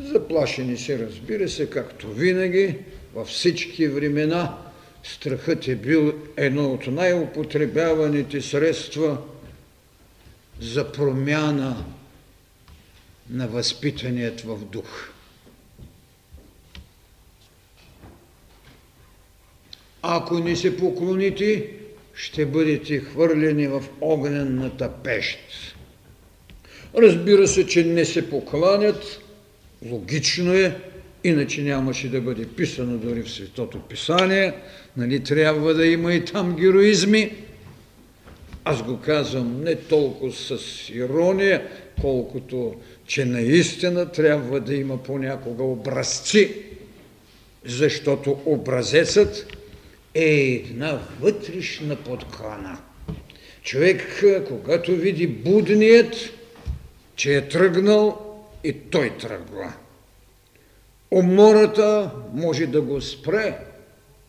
Заплашени 0.00 0.76
се, 0.76 0.98
разбира 0.98 1.48
се, 1.48 1.70
както 1.70 2.12
винаги, 2.12 2.78
във 3.14 3.28
всички 3.28 3.88
времена, 3.88 4.58
страхът 5.02 5.68
е 5.68 5.74
бил 5.74 6.14
едно 6.36 6.72
от 6.72 6.86
най-употребяваните 6.86 8.40
средства 8.40 9.18
за 10.60 10.92
промяна 10.92 11.84
на 13.30 13.48
възпитаният 13.48 14.40
в 14.40 14.64
дух. 14.64 15.08
Ако 20.02 20.38
не 20.38 20.56
се 20.56 20.76
поклоните, 20.76 21.70
ще 22.14 22.46
бъдете 22.46 23.00
хвърлени 23.00 23.66
в 23.66 23.84
огнената 24.00 24.92
пещ. 25.04 25.38
Разбира 26.98 27.48
се, 27.48 27.66
че 27.66 27.84
не 27.84 28.04
се 28.04 28.30
покланят, 28.30 29.20
логично 29.82 30.54
е, 30.54 30.76
Иначе 31.26 31.62
нямаше 31.62 32.08
да 32.08 32.20
бъде 32.20 32.46
писано 32.46 32.98
дори 32.98 33.22
в 33.22 33.30
Светото 33.30 33.80
Писание. 33.80 34.52
Нали, 34.96 35.20
трябва 35.20 35.74
да 35.74 35.86
има 35.86 36.14
и 36.14 36.24
там 36.24 36.56
героизми. 36.56 37.34
Аз 38.64 38.82
го 38.82 39.00
казвам 39.00 39.60
не 39.64 39.76
толкова 39.76 40.32
с 40.32 40.58
ирония, 40.94 41.68
колкото 42.00 42.74
че 43.06 43.24
наистина 43.24 44.12
трябва 44.12 44.60
да 44.60 44.74
има 44.74 45.02
понякога 45.02 45.64
образци, 45.64 46.54
защото 47.64 48.38
образецът 48.44 49.56
е 50.14 50.34
една 50.34 51.00
вътрешна 51.20 51.96
подкана. 51.96 52.78
Човек, 53.62 54.24
когато 54.48 54.96
види 54.96 55.26
будният, 55.26 56.14
че 57.16 57.36
е 57.36 57.48
тръгнал 57.48 58.25
и 58.66 58.72
той 58.90 59.18
тръгва. 59.18 59.72
Умората 61.10 62.10
може 62.32 62.66
да 62.66 62.80
го 62.80 63.00
спре, 63.00 63.58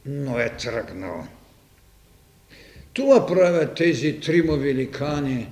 но 0.05 0.39
е 0.39 0.49
тръгнал. 0.49 1.27
Това 2.93 3.27
правят 3.27 3.75
тези 3.75 4.19
трима 4.19 4.57
великани. 4.57 5.49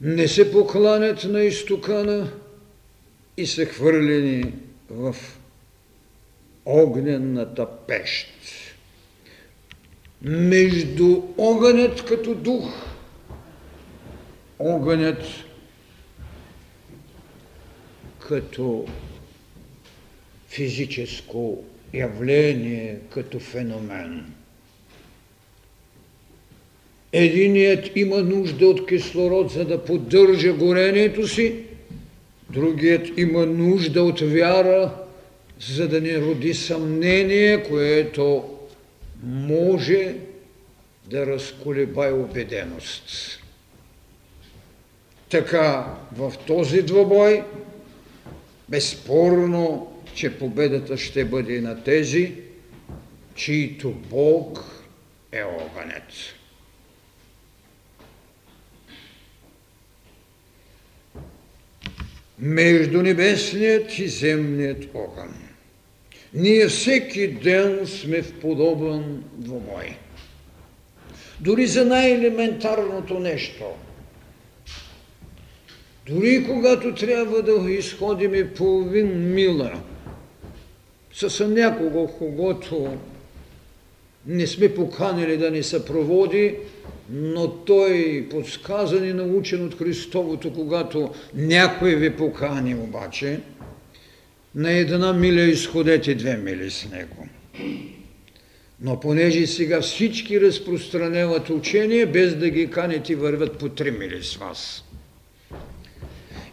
Не 0.00 0.28
се 0.28 0.52
покланят 0.52 1.24
на 1.24 1.42
изтокана 1.42 2.32
и 3.36 3.46
са 3.46 3.64
хвърлени 3.64 4.52
в 4.90 5.16
огнената 6.64 7.66
пещ. 7.86 8.28
Между 10.22 11.22
огънят 11.38 12.04
като 12.04 12.34
дух, 12.34 12.74
огънят 14.58 15.22
като 18.28 18.86
физическо 20.48 21.64
явление, 21.94 22.98
като 23.10 23.40
феномен. 23.40 24.24
Единият 27.12 27.96
има 27.96 28.16
нужда 28.16 28.68
от 28.68 28.88
кислород, 28.88 29.52
за 29.52 29.64
да 29.64 29.84
поддържа 29.84 30.52
горението 30.52 31.28
си, 31.28 31.54
другият 32.50 33.18
има 33.18 33.46
нужда 33.46 34.02
от 34.02 34.20
вяра, 34.20 34.94
за 35.60 35.88
да 35.88 36.00
не 36.00 36.20
роди 36.20 36.54
съмнение, 36.54 37.62
което 37.62 38.44
може 39.22 40.14
да 41.10 41.26
разколебае 41.26 42.12
убеденост. 42.12 43.40
Така 45.30 45.96
в 46.16 46.32
този 46.46 46.82
двобой 46.82 47.42
безспорно, 48.68 49.94
че 50.14 50.38
победата 50.38 50.96
ще 50.96 51.24
бъде 51.24 51.60
на 51.60 51.84
тези, 51.84 52.32
чието 53.34 53.90
Бог 53.90 54.64
е 55.32 55.42
огънец. 55.44 56.34
Между 62.38 63.02
небесният 63.02 63.98
и 63.98 64.08
земният 64.08 64.84
огън. 64.94 65.34
Ние 66.34 66.68
всеки 66.68 67.28
ден 67.28 67.86
сме 67.86 68.22
в 68.22 68.40
подобен 68.40 69.24
двобой. 69.32 69.96
Дори 71.40 71.66
за 71.66 71.84
най-елементарното 71.84 73.18
нещо. 73.18 73.64
Дори 76.06 76.46
когато 76.48 76.94
трябва 76.94 77.42
да 77.42 77.70
изходим 77.70 78.50
половин 78.56 79.34
мила 79.34 79.72
с 81.12 81.48
някого, 81.48 82.06
когото 82.06 82.96
не 84.26 84.46
сме 84.46 84.74
поканили 84.74 85.36
да 85.36 85.50
ни 85.50 85.62
съпроводи, 85.62 86.56
но 87.10 87.48
той 87.48 88.26
подсказан 88.30 89.08
и 89.08 89.12
научен 89.12 89.66
от 89.66 89.78
Христовото, 89.78 90.52
когато 90.52 91.10
някой 91.34 91.94
ви 91.94 92.16
покани 92.16 92.74
обаче– 92.74 93.40
на 94.54 94.72
една 94.72 95.12
миля 95.12 95.40
изходете 95.40 96.14
две 96.14 96.36
мили 96.36 96.70
с 96.70 96.88
него. 96.90 97.28
Но 98.80 99.00
понеже 99.00 99.46
сега 99.46 99.80
всички 99.80 100.40
разпространяват 100.40 101.50
учение, 101.50 102.06
без 102.06 102.34
да 102.34 102.50
ги 102.50 102.70
канете 102.70 103.16
върват 103.16 103.58
по 103.58 103.68
три 103.68 103.90
мили 103.90 104.22
с 104.22 104.36
вас. 104.36 104.84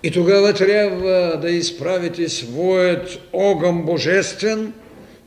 И 0.03 0.11
тогава 0.11 0.53
трябва 0.53 1.37
да 1.41 1.49
изправите 1.49 2.29
своят 2.29 3.19
огън 3.33 3.85
божествен 3.85 4.73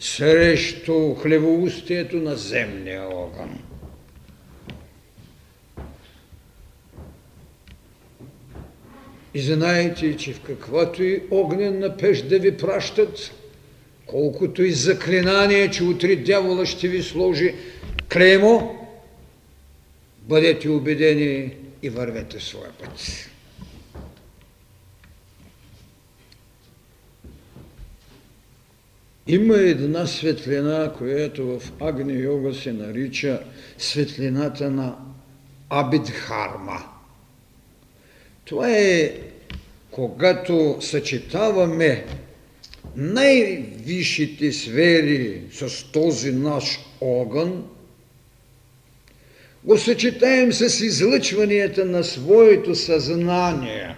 срещу 0.01 1.15
хлевоустието 1.15 2.17
на 2.17 2.37
земния 2.37 3.03
огън. 3.03 3.59
И 9.35 9.41
знаете, 9.41 10.17
че 10.17 10.33
в 10.33 10.41
каквато 10.41 11.03
и 11.03 11.23
огненна 11.31 11.97
пещ 11.97 12.29
да 12.29 12.39
ви 12.39 12.57
пращат, 12.57 13.33
колкото 14.07 14.63
и 14.63 14.73
заклинание, 14.73 15.71
че 15.71 15.85
утре 15.85 16.17
дявола 16.17 16.67
ще 16.67 16.89
ви 16.89 17.03
сложи 17.03 17.55
клеймо, 18.13 18.75
бъдете 20.23 20.69
убедени 20.69 21.55
и 21.83 21.89
вървете 21.89 22.41
своя 22.41 22.71
път. 22.73 22.91
Има 29.27 29.57
една 29.57 30.07
светлина, 30.07 30.93
която 30.99 31.59
в 31.59 31.73
Агни 31.81 32.13
Йога 32.13 32.55
се 32.55 32.73
нарича 32.73 33.41
светлината 33.79 34.71
на 34.71 34.97
Абидхарма– 35.71 36.85
това 38.45 38.71
е 38.71 39.13
когато 39.91 40.77
съчетаваме 40.81 42.05
най-висшите 42.97 44.53
сфери 44.53 45.43
с 45.53 45.93
този 45.93 46.33
наш 46.33 46.79
огън, 47.01 47.65
го 49.65 49.79
съчетаем 49.79 50.53
с 50.53 50.81
излъчванията 50.81 51.85
на 51.85 52.05
своето 52.05 52.75
съзнание, 52.75 53.97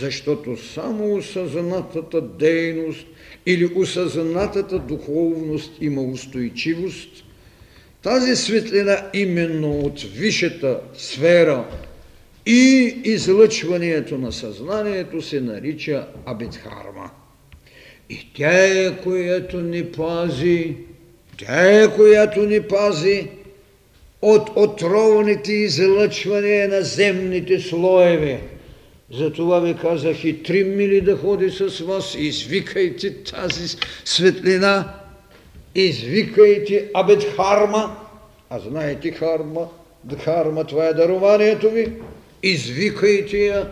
защото 0.00 0.56
само 0.56 1.14
осъзнатата 1.14 2.20
дейност 2.20 3.06
или 3.48 3.70
осъзнатата 3.74 4.78
духовност 4.78 5.72
има 5.80 6.02
устойчивост, 6.02 7.24
тази 8.02 8.36
светлина 8.36 9.10
именно 9.14 9.78
от 9.78 10.00
висшата 10.00 10.80
сфера 10.94 11.64
и 12.46 12.94
излъчването 13.04 14.18
на 14.18 14.32
съзнанието 14.32 15.22
се 15.22 15.40
нарича 15.40 16.06
Абидхарма. 16.26 17.10
И 18.10 18.28
тя 18.36 18.64
е, 18.64 18.96
която 18.96 19.60
ни 19.60 19.84
пази, 19.84 20.76
тя 21.38 21.82
е, 21.82 21.94
която 21.94 22.40
ни 22.40 22.62
пази 22.62 23.26
от 24.22 24.50
отровните 24.56 25.52
излъчвания 25.52 26.68
на 26.68 26.82
земните 26.82 27.60
слоеве. 27.60 28.40
Затова 29.12 29.60
ви 29.60 29.74
казах 29.74 30.24
и 30.24 30.42
три 30.42 30.64
мили 30.64 31.00
да 31.00 31.16
ходи 31.16 31.50
с 31.50 31.80
вас, 31.80 32.14
извикайте 32.18 33.14
тази 33.14 33.76
светлина, 34.04 34.94
извикайте 35.74 36.90
Абедхарма, 36.94 37.96
а 38.50 38.58
знаете 38.58 39.10
Харма, 39.10 39.68
Дхарма, 40.04 40.64
това 40.64 40.86
е 40.86 40.94
дарованието 40.94 41.70
ви, 41.70 41.92
извикайте 42.42 43.38
я. 43.38 43.70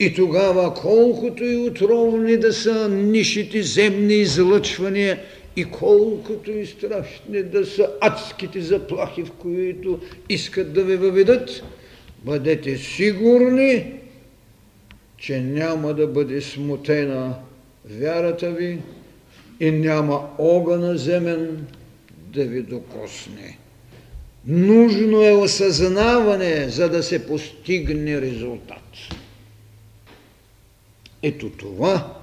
И 0.00 0.14
тогава 0.14 0.74
колкото 0.74 1.44
и 1.44 1.56
отровни 1.56 2.36
да 2.36 2.52
са 2.52 2.88
нишите 2.88 3.62
земни 3.62 4.14
излъчвания 4.14 5.20
и 5.56 5.64
колкото 5.64 6.50
и 6.50 6.66
страшни 6.66 7.42
да 7.42 7.66
са 7.66 7.90
адските 8.00 8.60
заплахи, 8.60 9.22
в 9.22 9.30
които 9.30 10.00
искат 10.28 10.72
да 10.72 10.84
ви 10.84 10.96
въведат, 10.96 11.62
бъдете 12.24 12.76
сигурни, 12.76 13.92
че 15.22 15.40
няма 15.40 15.94
да 15.94 16.06
бъде 16.06 16.40
смутена 16.40 17.34
вярата 17.84 18.50
ви 18.50 18.78
и 19.60 19.70
няма 19.70 20.30
огъна 20.38 20.98
земен 20.98 21.66
да 22.10 22.44
ви 22.44 22.62
докосне. 22.62 23.58
Нужно 24.46 25.22
е 25.22 25.32
осъзнаване, 25.32 26.68
за 26.68 26.88
да 26.88 27.02
се 27.02 27.26
постигне 27.26 28.20
резултат. 28.20 28.96
Ето 31.22 31.50
това 31.50 32.20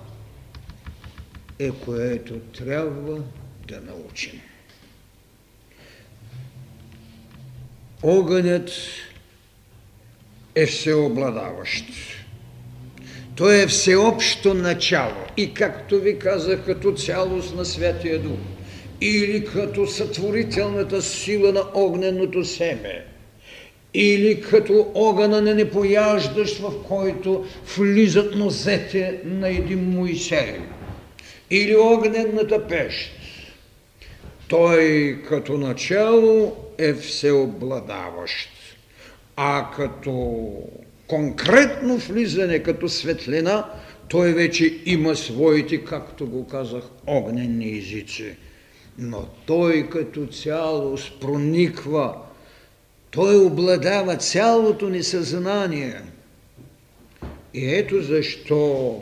е 1.60 1.72
което 1.72 2.40
трябва 2.40 3.24
да 3.68 3.82
научим. 3.82 4.42
Огънят 8.04 8.72
е 10.56 10.66
всеобладаващ. 10.66 11.86
То 13.40 13.52
е 13.52 13.68
всеобщо 13.68 14.54
начало. 14.54 15.24
И 15.38 15.54
както 15.54 16.00
ви 16.00 16.20
казах, 16.20 16.66
като 16.66 16.92
цялост 16.92 17.56
на 17.56 17.66
Святия 17.66 18.20
Дух. 18.20 18.40
Или 19.02 19.46
като 19.46 19.88
сътворителната 19.88 21.02
сила 21.02 21.52
на 21.52 21.64
огненото 21.74 22.46
семе. 22.46 23.06
Или 23.94 24.42
като 24.42 24.92
огъна 24.94 25.42
на 25.42 25.54
непояждащ, 25.54 26.60
в 26.60 26.84
който 26.88 27.46
влизат 27.78 28.36
нозете 28.36 29.22
на 29.26 29.50
един 29.50 29.90
Моисей. 29.90 30.56
Или 31.52 31.76
огненната 31.76 32.68
пещ. 32.68 33.12
Той 34.48 35.16
като 35.30 35.58
начало 35.58 36.56
е 36.78 36.94
всеобладаващ. 36.94 38.50
А 39.36 39.72
като 39.76 40.48
конкретно 41.10 41.98
влизане, 41.98 42.60
като 42.60 42.90
светлина, 42.90 43.66
той 44.08 44.34
вече 44.34 44.78
има 44.86 45.16
своите, 45.16 45.84
както 45.84 46.28
го 46.28 46.48
казах, 46.48 46.84
огнени 47.08 47.78
езици. 47.78 48.36
Но 48.98 49.26
той 49.46 49.90
като 49.90 50.28
цялост 50.28 51.20
прониква, 51.20 52.16
той 53.12 53.46
обладава 53.46 54.18
цялото 54.18 54.90
ни 54.90 55.04
съзнание. 55.04 56.02
И 57.54 57.76
ето 57.76 58.02
защо 58.02 59.02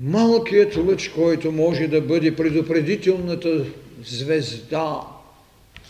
малкият 0.00 0.76
лъч, 0.76 1.08
който 1.08 1.52
може 1.52 1.86
да 1.86 2.00
бъде 2.00 2.36
предупредителната 2.36 3.64
звезда 4.04 5.00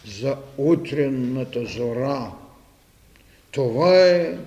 за 0.06 0.36
утренната 0.58 1.64
зора. 1.64 2.32
Това 3.54 3.98
е 3.98 4.38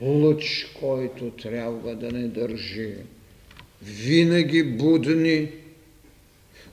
лъч, 0.00 0.66
който 0.80 1.30
трябва 1.30 1.94
да 1.96 2.12
не 2.12 2.28
държи. 2.28 2.94
Винаги 3.82 4.62
будни, 4.62 5.50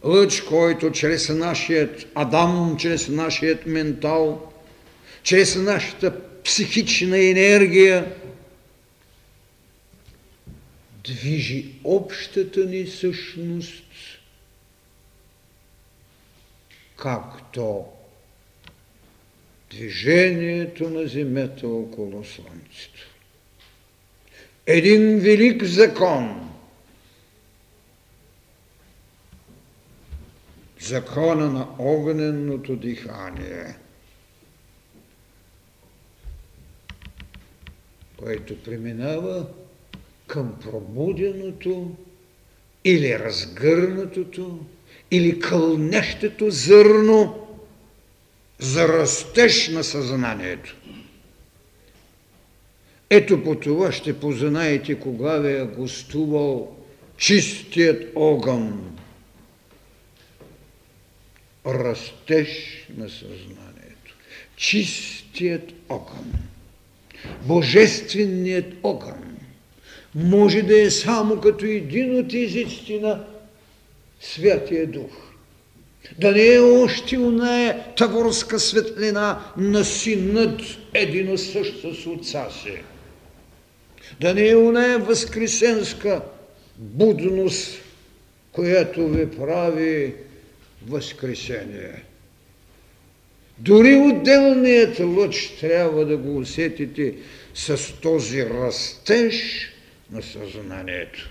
лъч, 0.03 0.41
който 0.41 0.91
чрез 0.91 1.29
нашият 1.29 2.07
Адам, 2.15 2.77
чрез 2.79 3.09
нашият 3.09 3.65
ментал, 3.65 4.51
чрез 5.23 5.55
нашата 5.55 6.41
психична 6.43 7.17
енергия 7.17 8.15
движи 11.03 11.65
общата 11.83 12.65
ни 12.65 12.87
същност 12.87 13.83
както 16.95 17.85
движението 19.77 20.89
на 20.89 21.07
Земята 21.07 21.67
около 21.67 22.23
Слънцето. 22.23 23.13
Един 24.65 25.19
велик 25.19 25.63
закон, 25.63 26.51
закона 30.79 31.49
на 31.49 31.67
огненното 31.79 32.75
дихание, 32.75 33.75
който 38.17 38.63
преминава 38.63 39.47
към 40.27 40.59
пробуденото 40.59 41.95
или 42.85 43.19
разгърнатото 43.19 44.59
или 45.11 45.39
кълнещето 45.39 46.51
зърно 46.51 47.46
за 48.59 48.87
растеж 48.87 49.69
на 49.69 49.83
съзнанието. 49.83 50.75
Ето 53.09 53.43
по 53.43 53.55
това 53.55 53.91
ще 53.91 54.19
познаете 54.19 54.99
кога 54.99 55.37
ви 55.37 55.57
е 55.57 55.65
гостувал 55.65 56.77
чистият 57.17 58.11
огън. 58.15 58.97
Растеж 61.65 62.49
на 62.97 63.09
съзнанието. 63.09 64.15
Чистият 64.55 65.73
огън. 65.89 66.33
Божественият 67.41 68.73
огън 68.83 69.37
може 70.15 70.61
да 70.61 70.81
е 70.81 70.91
само 70.91 71.41
като 71.41 71.65
един 71.65 72.19
от 72.19 72.33
езиците 72.33 72.99
на 72.99 73.23
Святия 74.21 74.87
Дух. 74.87 75.26
Да 76.19 76.31
не 76.31 76.53
е 76.53 76.59
още 76.59 77.17
уная 77.17 77.83
таворска 77.97 78.59
светлина 78.59 79.51
на 79.57 79.85
синът 79.85 80.61
едино 80.93 81.37
също 81.37 81.95
с 81.95 82.07
отца 82.07 82.47
си. 82.63 82.73
Да 84.21 84.33
не 84.33 84.49
е 84.49 84.55
уная 84.55 84.99
възкресенска 84.99 86.21
будност, 86.77 87.81
която 88.51 89.07
ви 89.07 89.31
прави 89.31 90.13
възкресение. 90.87 92.03
Дори 93.59 93.95
отделният 93.95 94.99
лъч 94.99 95.57
трябва 95.59 96.05
да 96.05 96.17
го 96.17 96.37
усетите 96.37 97.15
с 97.53 97.93
този 98.01 98.45
растеж 98.45 99.67
на 100.11 100.21
съзнанието. 100.21 101.29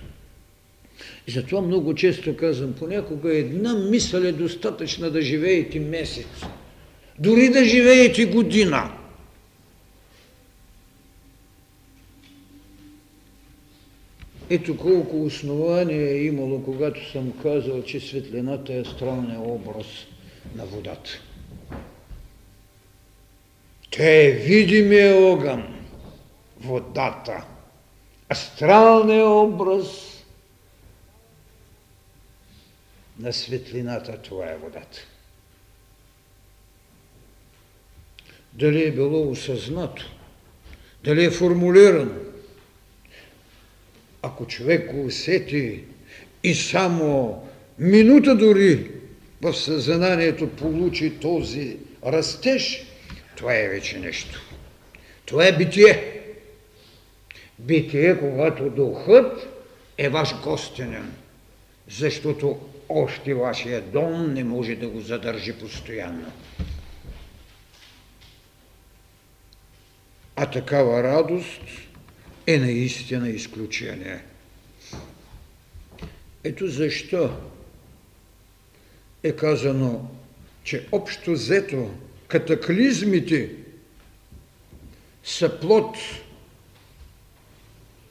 И 1.27 1.31
затова 1.31 1.61
много 1.61 1.95
често 1.95 2.37
казвам, 2.37 2.73
понякога 2.73 3.37
една 3.37 3.75
мисъл 3.75 4.21
е 4.21 4.33
достатъчна 4.33 5.11
да 5.11 5.23
живеете 5.23 5.81
месец. 5.81 6.27
Дори 7.19 7.49
да 7.49 7.65
живеете 7.65 8.25
година. 8.25 8.93
Ето 14.51 14.77
колко 14.77 15.25
основания 15.25 16.11
е 16.11 16.25
имало, 16.25 16.63
когато 16.63 17.11
съм 17.11 17.33
казал, 17.43 17.83
че 17.83 18.01
светлината 18.01 18.75
е 18.75 18.81
астралния 18.81 19.41
образ 19.41 19.87
на 20.55 20.67
водата. 20.67 21.11
Те 23.91 24.27
е 24.27 24.31
видимия 24.31 25.17
огън, 25.17 25.65
водата, 26.61 27.45
астралния 28.31 29.27
образ 29.27 30.16
на 33.19 33.33
светлината, 33.33 34.19
това 34.23 34.47
е 34.47 34.57
водата. 34.57 34.99
Дали 38.53 38.85
е 38.85 38.93
било 38.93 39.31
осъзнато, 39.31 40.11
дали 41.05 41.25
е 41.25 41.31
формулирано. 41.31 42.15
Ако 44.23 44.47
човек 44.47 44.93
го 44.93 45.05
усети 45.05 45.85
и 46.43 46.55
само 46.55 47.43
минута 47.79 48.37
дори 48.37 48.91
в 49.43 49.55
съзнанието 49.55 50.51
получи 50.51 51.19
този 51.21 51.77
растеж, 52.07 52.87
това 53.37 53.55
е 53.55 53.69
вече 53.69 53.99
нещо. 53.99 54.41
Това 55.27 55.47
е 55.47 55.57
битие. 55.57 56.21
Битие, 57.59 58.19
когато 58.19 58.71
духът 58.71 59.49
е 59.99 60.09
ваш 60.09 60.35
гостенен, 60.43 61.13
защото 61.89 62.59
още 62.89 63.35
вашия 63.35 63.83
дом 63.83 64.35
не 64.35 64.45
може 64.45 64.77
да 64.77 64.89
го 64.89 65.01
задържи 65.01 65.53
постоянно. 65.53 66.33
А 70.37 70.51
такава 70.51 71.03
радост 71.03 71.63
е 72.47 72.59
наистина 72.59 73.29
изключение. 73.29 74.23
Ето 76.45 76.69
защо 76.69 77.31
е 79.23 79.33
казано, 79.33 80.09
че 80.65 80.87
общо 80.93 81.33
взето 81.33 81.91
катаклизмите 82.29 83.51
са 85.25 85.61
плод 85.61 85.97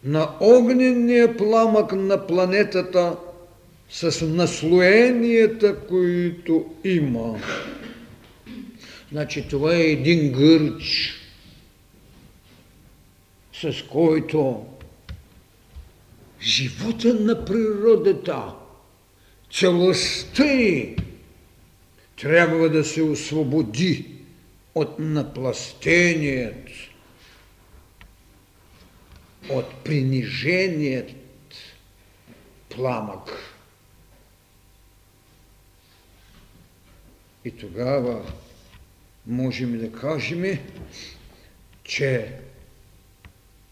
на 0.03 0.35
огнения 0.39 1.37
пламък 1.37 1.91
на 1.91 2.27
планетата 2.27 3.17
с 3.89 4.25
наслоенията, 4.25 5.79
които 5.79 6.75
има. 6.83 7.39
Значи 9.11 9.47
това 9.49 9.75
е 9.75 9.81
един 9.81 10.31
гърч, 10.31 11.13
с 13.53 13.83
който 13.91 14.65
живота 16.41 17.13
на 17.13 17.45
природата, 17.45 18.53
целостта 19.51 20.45
й 20.45 20.95
трябва 22.21 22.69
да 22.69 22.83
се 22.83 23.01
освободи 23.01 24.05
от 24.75 24.99
напластеният, 24.99 26.69
от 29.49 29.73
приниженият 29.83 31.11
пламък. 32.69 33.54
И 37.45 37.51
тогава 37.51 38.21
можем 39.27 39.79
да 39.79 39.91
кажем, 39.91 40.57
че 41.83 42.27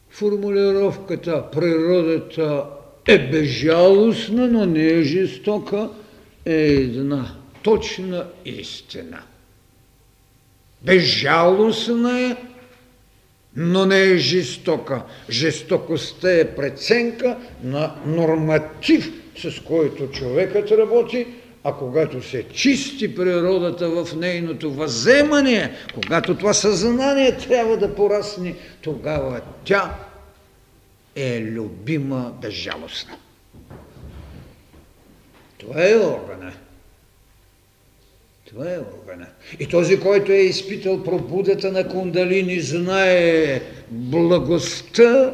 формулировката 0.09 1.51
природата 1.51 2.65
е 3.07 3.19
безжалостна, 3.19 4.47
но 4.47 4.65
не 4.65 4.88
е 4.88 5.03
жестока, 5.03 5.89
е 6.45 6.63
една 6.63 7.36
точна 7.63 8.27
истина. 8.45 9.23
Безжалостна 10.81 12.21
е, 12.21 12.36
но 13.55 13.86
не 13.86 14.01
е 14.01 14.17
жестока. 14.17 15.03
Жестокостта 15.29 16.31
е 16.31 16.55
преценка 16.55 17.38
на 17.63 17.95
норматив, 18.05 19.13
с 19.38 19.59
който 19.59 20.12
човекът 20.12 20.71
работи, 20.71 21.27
а 21.63 21.73
когато 21.73 22.21
се 22.21 22.43
чисти 22.43 23.15
природата 23.15 23.89
в 23.89 24.15
нейното 24.15 24.73
въземане, 24.73 25.71
когато 25.93 26.38
това 26.38 26.54
съзнание 26.54 27.38
трябва 27.38 27.78
да 27.78 27.95
порасне, 27.95 28.56
тогава 28.82 29.41
тя 29.65 29.95
е 31.15 31.41
любима 31.41 32.34
безжалостна. 32.41 33.17
Това 35.58 35.88
е 35.88 35.95
огъня. 35.95 36.54
Това 38.45 38.73
е 38.73 38.78
огъня. 38.78 39.28
И 39.60 39.67
този, 39.67 39.99
който 39.99 40.32
е 40.32 40.36
изпитал 40.36 41.04
пробудата 41.04 41.71
на 41.71 41.88
кундалини, 41.88 42.60
знае 42.60 43.62
благостта 43.91 45.34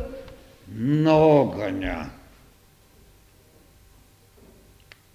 на 0.75 1.15
огъня. 1.15 2.09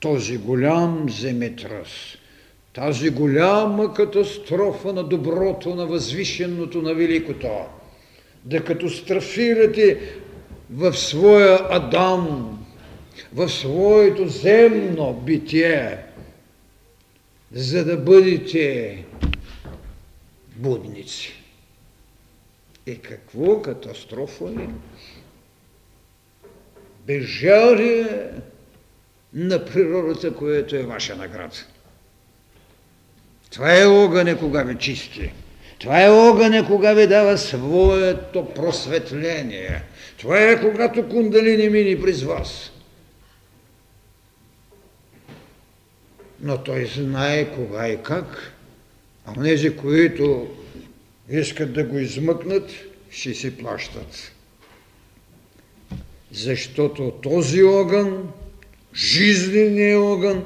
Този 0.04 0.38
голям 0.38 1.10
земетръс, 1.10 1.88
тази 2.72 3.10
голяма 3.10 3.94
катастрофа 3.94 4.92
на 4.92 5.04
доброто, 5.04 5.74
на 5.74 5.86
възвишеното, 5.86 6.82
на 6.82 6.94
великото, 6.94 7.48
да 8.44 8.64
катастрофирате 8.64 10.00
в 10.70 10.92
своя 10.92 11.58
Адам, 11.70 12.58
в 13.32 13.48
своето 13.48 14.28
земно 14.28 15.22
битие, 15.26 15.98
за 17.52 17.84
да 17.84 17.96
бъдете 17.96 19.04
будници. 20.56 21.32
И 22.86 22.98
какво 22.98 23.62
катастрофа 23.62 24.44
е? 24.44 24.68
Безжалие 27.06 28.06
на 29.34 29.64
природата, 29.64 30.34
което 30.34 30.76
е 30.76 30.82
ваша 30.82 31.16
награда. 31.16 31.56
Това 33.50 33.80
е 33.80 33.86
огъня, 33.86 34.38
кога 34.38 34.62
ви 34.62 34.78
чисти. 34.78 35.32
Това 35.78 36.04
е 36.04 36.10
огъня, 36.10 36.66
кога 36.66 36.92
ви 36.92 37.06
дава 37.06 37.38
своето 37.38 38.48
просветление. 38.54 39.82
Това 40.18 40.42
е 40.42 40.60
когато 40.60 41.08
кундалини 41.08 41.68
мини 41.68 42.00
през 42.00 42.22
вас. 42.22 42.70
но 46.44 46.58
той 46.58 46.86
знае 46.86 47.54
кога 47.54 47.88
и 47.88 48.02
как, 48.02 48.52
а 49.26 49.42
тези, 49.42 49.76
които 49.76 50.48
искат 51.28 51.72
да 51.72 51.84
го 51.84 51.98
измъкнат, 51.98 52.70
ще 53.10 53.34
си 53.34 53.58
плащат. 53.58 54.32
Защото 56.32 57.10
този 57.10 57.62
огън, 57.62 58.32
жизненият 58.94 60.02
огън, 60.02 60.44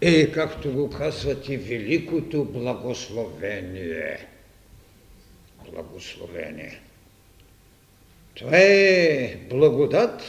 е, 0.00 0.30
както 0.30 0.72
го 0.72 0.90
казват 0.90 1.48
и 1.48 1.56
великото 1.56 2.44
благословение. 2.44 4.26
Благословение. 5.72 6.80
Това 8.34 8.58
е 8.58 9.36
благодат, 9.50 10.22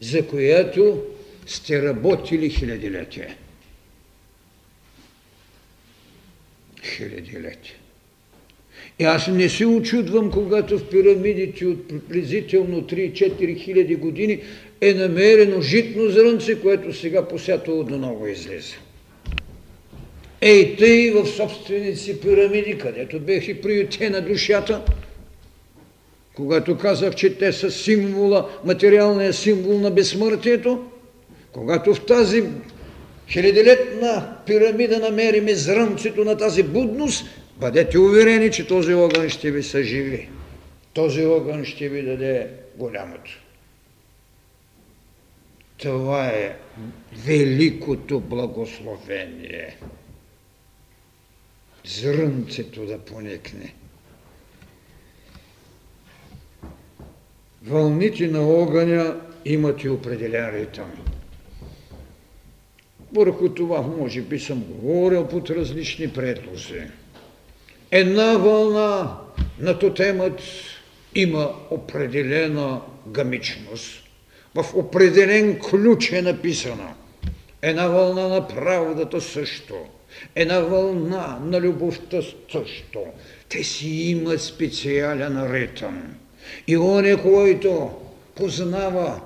за 0.00 0.26
която 0.26 1.04
сте 1.46 1.82
работили 1.82 2.50
хилядилетия. 2.50 3.36
Хилядилетия. 6.84 7.74
И 8.98 9.04
аз 9.04 9.28
не 9.28 9.48
се 9.48 9.66
очудвам, 9.66 10.30
когато 10.30 10.78
в 10.78 10.90
пирамидите 10.90 11.66
от 11.66 11.88
приблизително 11.88 12.82
3-4 12.82 13.58
хиляди 13.58 13.96
години 13.96 14.42
е 14.80 14.94
намерено 14.94 15.60
житно 15.60 16.10
зрънце, 16.10 16.60
което 16.60 16.92
сега 16.92 17.28
посятало 17.28 17.84
до 17.84 17.98
ново 17.98 18.26
излезе. 18.26 18.74
Ей, 20.40 20.76
тъй 20.76 21.10
в 21.10 21.26
собствените 21.26 21.96
си 21.96 22.20
пирамиди, 22.20 22.78
където 22.78 23.20
бех 23.20 23.48
и 23.48 23.60
приютена 23.60 24.20
душата, 24.20 24.82
когато 26.34 26.78
казах, 26.78 27.14
че 27.14 27.34
те 27.34 27.52
са 27.52 27.70
символа, 27.70 28.48
материалният 28.64 29.36
символ 29.36 29.78
на 29.78 29.90
безсмъртието, 29.90 30.84
когато 31.52 31.94
в 31.94 32.06
тази 32.06 32.42
хилядилетна 33.28 34.36
пирамида 34.46 34.98
намериме 34.98 35.54
зрънцето 35.54 36.24
на 36.24 36.36
тази 36.36 36.62
будност, 36.62 37.26
бъдете 37.60 37.98
уверени, 37.98 38.50
че 38.50 38.66
този 38.66 38.94
огън 38.94 39.28
ще 39.28 39.50
ви 39.50 39.62
съживи. 39.62 40.28
Този 40.92 41.24
огън 41.26 41.64
ще 41.64 41.88
ви 41.88 42.02
даде 42.02 42.46
голямото. 42.76 43.30
Това 45.78 46.26
е 46.26 46.56
великото 47.26 48.20
благословение. 48.20 49.76
Зрънцето 51.84 52.86
да 52.86 52.98
поникне. 52.98 53.74
Вълните 57.62 58.28
на 58.28 58.40
огъня 58.40 59.20
имат 59.44 59.84
и 59.84 59.88
определен 59.88 60.50
ритъм. 60.50 60.90
Върху 63.12 63.48
това 63.48 63.82
може 63.82 64.22
би 64.22 64.38
съм 64.38 64.64
говорил 64.64 65.28
под 65.28 65.50
различни 65.50 66.12
предлози. 66.12 66.82
Една 67.90 68.36
вълна 68.36 69.18
на 69.58 69.78
тотемът 69.78 70.40
има 71.14 71.54
определена 71.70 72.80
гамичност. 73.06 74.07
В 74.62 74.74
определен 74.74 75.58
ключ 75.58 76.12
е 76.12 76.22
написана. 76.22 76.94
Една 77.62 77.88
вълна 77.88 78.28
на 78.28 78.48
правдата 78.48 79.20
също. 79.20 79.74
Една 80.34 80.60
вълна 80.60 81.38
на 81.44 81.60
любовта 81.60 82.22
също. 82.52 83.00
Те 83.48 83.64
си 83.64 83.88
имат 83.88 84.42
специален 84.42 85.52
ритъм. 85.52 86.02
И 86.66 86.76
он 86.76 87.04
е, 87.04 87.16
който 87.16 87.90
познава 88.34 89.20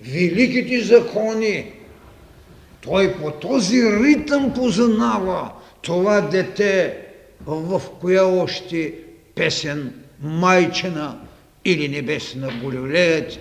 великите 0.00 0.80
закони 0.80 1.72
той 2.80 3.14
по 3.14 3.30
този 3.30 3.82
ритъм 3.82 4.54
познава 4.54 5.52
това 5.82 6.20
дете, 6.20 6.98
в 7.46 7.82
коя 8.00 8.26
още 8.26 8.94
песен 9.34 9.94
майчина 10.20 11.20
или 11.64 11.88
небесна 11.88 12.50
го 12.62 12.72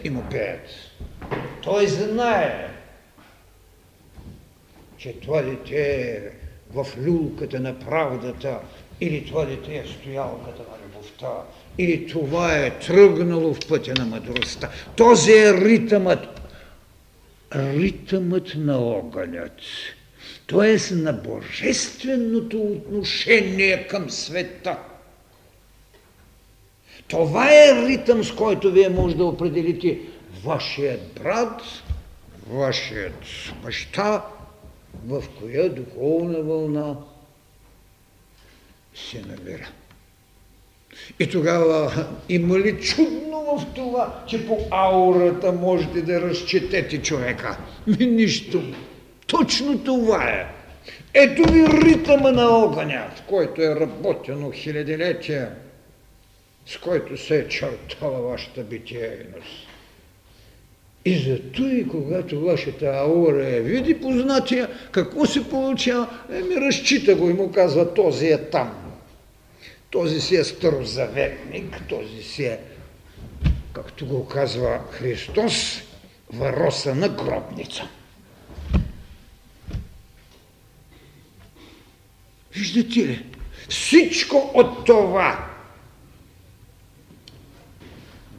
и 0.04 0.10
му 0.10 0.24
пеят. 0.32 0.91
Той 1.64 1.88
знае, 1.88 2.68
че 4.98 5.14
това 5.14 5.42
дете 5.42 6.02
е 6.02 6.20
в 6.74 6.88
люлката 7.08 7.60
на 7.60 7.80
правдата, 7.80 8.60
или 9.02 9.26
това 9.26 9.46
дете 9.46 9.76
е 9.76 9.86
стоялката 9.86 10.62
на 10.62 10.86
любовта, 10.86 11.44
или 11.78 12.08
това 12.08 12.58
е 12.58 12.80
тръгнало 12.80 13.54
в 13.54 13.60
пътя 13.70 13.94
на 13.98 14.06
мъдростта. 14.06 14.70
Този 14.96 15.32
е 15.32 15.54
ритъмът, 15.54 16.42
ритъмът 17.56 18.54
на 18.56 18.78
огънят, 18.78 19.60
т.е. 20.48 20.94
на 20.96 21.14
божественото 21.14 22.62
отношение 22.62 23.88
към 23.88 24.10
света. 24.10 24.78
Това 27.08 27.54
е 27.54 27.88
ритъм, 27.88 28.24
с 28.24 28.32
който 28.32 28.72
вие 28.72 28.90
може 28.90 29.16
да 29.16 29.26
определите 29.26 30.00
вашият 30.44 31.14
брат, 31.24 31.62
вашият 32.48 33.26
баща, 33.64 34.26
в 35.08 35.24
коя 35.40 35.70
духовна 35.70 36.42
вълна 36.42 36.96
се 38.96 39.22
намира. 39.22 39.68
И 41.20 41.30
тогава 41.30 42.08
има 42.30 42.60
ли 42.60 42.82
чудно 42.82 43.58
в 43.58 43.74
това, 43.76 44.24
че 44.28 44.48
по 44.48 44.58
аурата 44.72 45.52
можете 45.52 46.02
да 46.02 46.22
разчетете 46.22 47.02
човека? 47.02 47.58
Нищо. 48.00 48.64
Точно 49.28 49.84
това 49.84 50.24
е. 50.24 50.48
Ето 51.14 51.52
ви 51.52 51.68
ритъма 51.68 52.32
на 52.32 52.50
огъня, 52.50 53.12
в 53.16 53.22
който 53.22 53.62
е 53.62 53.76
работено 53.76 54.52
хилядилетия, 54.52 55.56
с 56.66 56.78
който 56.78 57.18
се 57.18 57.40
е 57.40 57.48
чертала 57.48 58.22
вашата 58.22 58.64
битиейност. 58.64 59.71
И 61.06 61.18
зато 61.18 61.68
и 61.68 61.88
когато 61.88 62.42
вашата 62.42 62.86
аура 62.86 63.48
е 63.48 63.62
види 63.62 64.02
познатия, 64.02 64.70
какво 64.92 65.26
се 65.26 65.50
получава? 65.50 66.08
Еми 66.32 66.56
разчита 66.56 67.16
го 67.16 67.30
и 67.30 67.34
му 67.34 67.52
казва, 67.52 67.94
този 67.94 68.28
е 68.28 68.38
там. 68.38 68.74
Този 69.90 70.22
си 70.22 70.36
е 70.36 70.44
старозаветник, 70.44 71.82
този 71.90 72.24
си 72.24 72.44
е, 72.46 72.60
както 73.74 74.06
го 74.06 74.28
казва 74.28 74.80
Христос, 74.92 75.82
въроса 76.34 76.96
на 76.96 77.10
гробница. 77.10 77.90
Виждате 82.54 83.00
ли? 83.00 83.26
Всичко 83.70 84.52
от 84.54 84.86
това. 84.86 85.48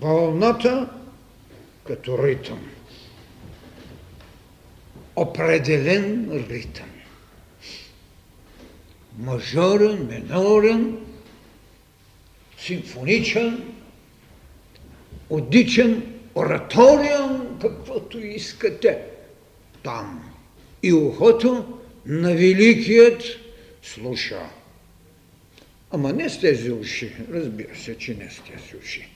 Вълната 0.00 0.88
като 1.86 2.26
ритъм. 2.26 2.70
Определен 5.16 6.30
ритъм. 6.50 6.90
Мажорен, 9.18 10.06
минорен, 10.06 10.98
симфоничен, 12.58 13.74
одичен, 15.30 16.14
ораториен, 16.34 17.58
каквото 17.60 18.18
искате. 18.18 18.98
Там. 19.82 20.34
И 20.82 20.92
ухото 20.92 21.78
на 22.06 22.34
великият 22.34 23.22
слуша. 23.82 24.50
Ама 25.90 26.12
не 26.12 26.28
с 26.28 26.40
тези 26.40 26.72
уши. 26.72 27.12
Разбира 27.32 27.76
се, 27.76 27.98
че 27.98 28.14
не 28.14 28.30
с 28.30 28.40
тези 28.40 28.76
уши. 28.76 29.08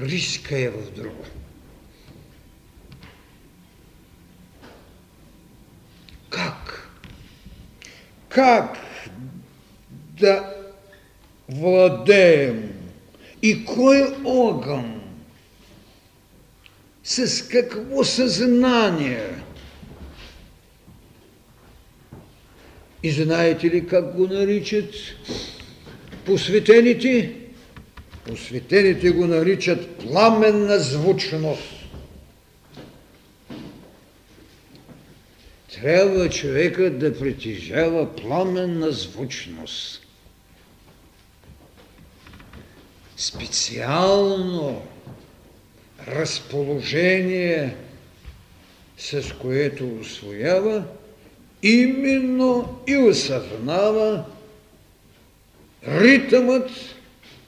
Риска 0.00 0.58
е 0.58 0.70
в 0.70 0.90
друго. 0.90 1.24
Как? 6.30 6.90
Как 8.28 8.76
да 10.20 10.54
владеем 11.48 12.72
и 13.42 13.64
кой 13.64 14.14
огън 14.24 15.00
с 17.04 17.48
какво 17.48 18.04
съзнание. 18.04 19.28
И 23.02 23.10
знаете 23.10 23.70
ли 23.70 23.86
как 23.86 24.16
го 24.16 24.26
наричат 24.26 24.94
посветените? 26.24 27.45
Посветените 28.26 29.10
го 29.10 29.26
наричат 29.26 29.96
пламенна 29.96 30.78
звучност. 30.78 31.62
Трябва 35.74 36.28
човекът 36.30 36.98
да 36.98 37.18
притежава 37.18 38.16
пламенна 38.16 38.92
звучност. 38.92 40.06
Специално 43.16 44.82
разположение, 46.08 47.76
с 48.98 49.34
което 49.40 49.88
освоява, 50.00 50.84
именно 51.62 52.78
и 52.86 52.96
осъзнава 52.96 54.24
ритъмът 55.88 56.70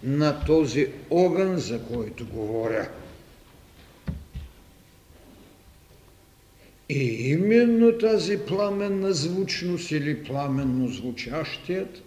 на 0.03 0.45
този 0.45 0.87
огън, 1.11 1.57
за 1.57 1.81
който 1.83 2.27
говоря. 2.27 2.89
И 6.89 7.31
именно 7.31 7.99
тази 7.99 8.39
пламенна 8.39 9.13
звучност 9.13 9.91
или 9.91 10.25
пламенно 10.25 10.89
звучащият 10.89 12.03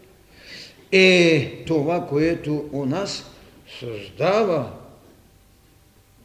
е 0.91 1.51
това, 1.67 2.07
което 2.07 2.69
у 2.71 2.85
нас 2.85 3.31
създава 3.79 4.71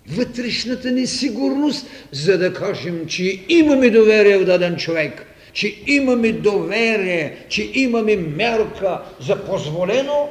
вътрешната 0.09 0.91
несигурност, 0.91 1.87
за 2.13 2.39
да 2.39 2.53
кажем, 2.53 3.07
че 3.07 3.41
имаме 3.49 3.91
доверие 3.91 4.39
в 4.39 4.45
даден 4.45 4.77
човек, 4.77 5.27
че 5.53 5.79
имаме 5.87 6.33
доверие, 6.33 7.37
че 7.49 7.71
имаме 7.75 8.17
мерка 8.17 9.03
за 9.21 9.45
позволено 9.45 10.29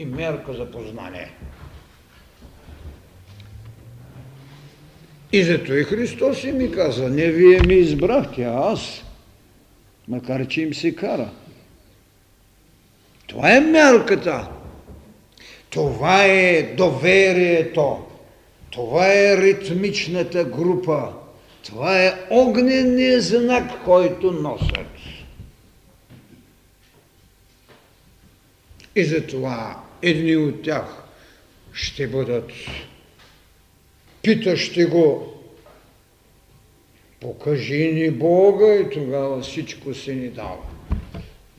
и 0.00 0.04
мерка 0.04 0.52
за 0.52 0.70
познание. 0.70 1.30
И 5.32 5.42
зато 5.42 5.74
и 5.74 5.84
Христос 5.84 6.44
и 6.44 6.52
ми 6.52 6.72
каза, 6.72 7.08
не 7.08 7.30
вие 7.30 7.60
ми 7.60 7.74
избрахте, 7.74 8.42
а 8.42 8.72
аз, 8.72 9.04
макар 10.08 10.46
че 10.46 10.62
им 10.62 10.74
се 10.74 10.94
кара. 10.94 11.30
Това 13.26 13.56
е 13.56 13.60
мярката. 13.60 14.48
Това 15.70 16.24
е 16.24 16.62
доверието. 16.62 18.06
Това 18.70 19.06
е 19.06 19.36
ритмичната 19.36 20.44
група. 20.44 21.12
Това 21.62 22.02
е 22.04 22.14
огненният 22.30 23.24
знак, 23.24 23.84
който 23.84 24.32
носят. 24.32 24.86
И 28.96 29.04
затова 29.04 29.89
едни 30.02 30.36
от 30.36 30.62
тях 30.62 31.02
ще 31.72 32.06
бъдат 32.06 32.52
питащи 34.22 34.84
го, 34.84 35.34
покажи 37.20 37.92
ни 37.92 38.10
Бога 38.10 38.74
и 38.74 38.90
тогава 38.90 39.40
всичко 39.40 39.94
се 39.94 40.14
ни 40.14 40.28
дава. 40.28 40.64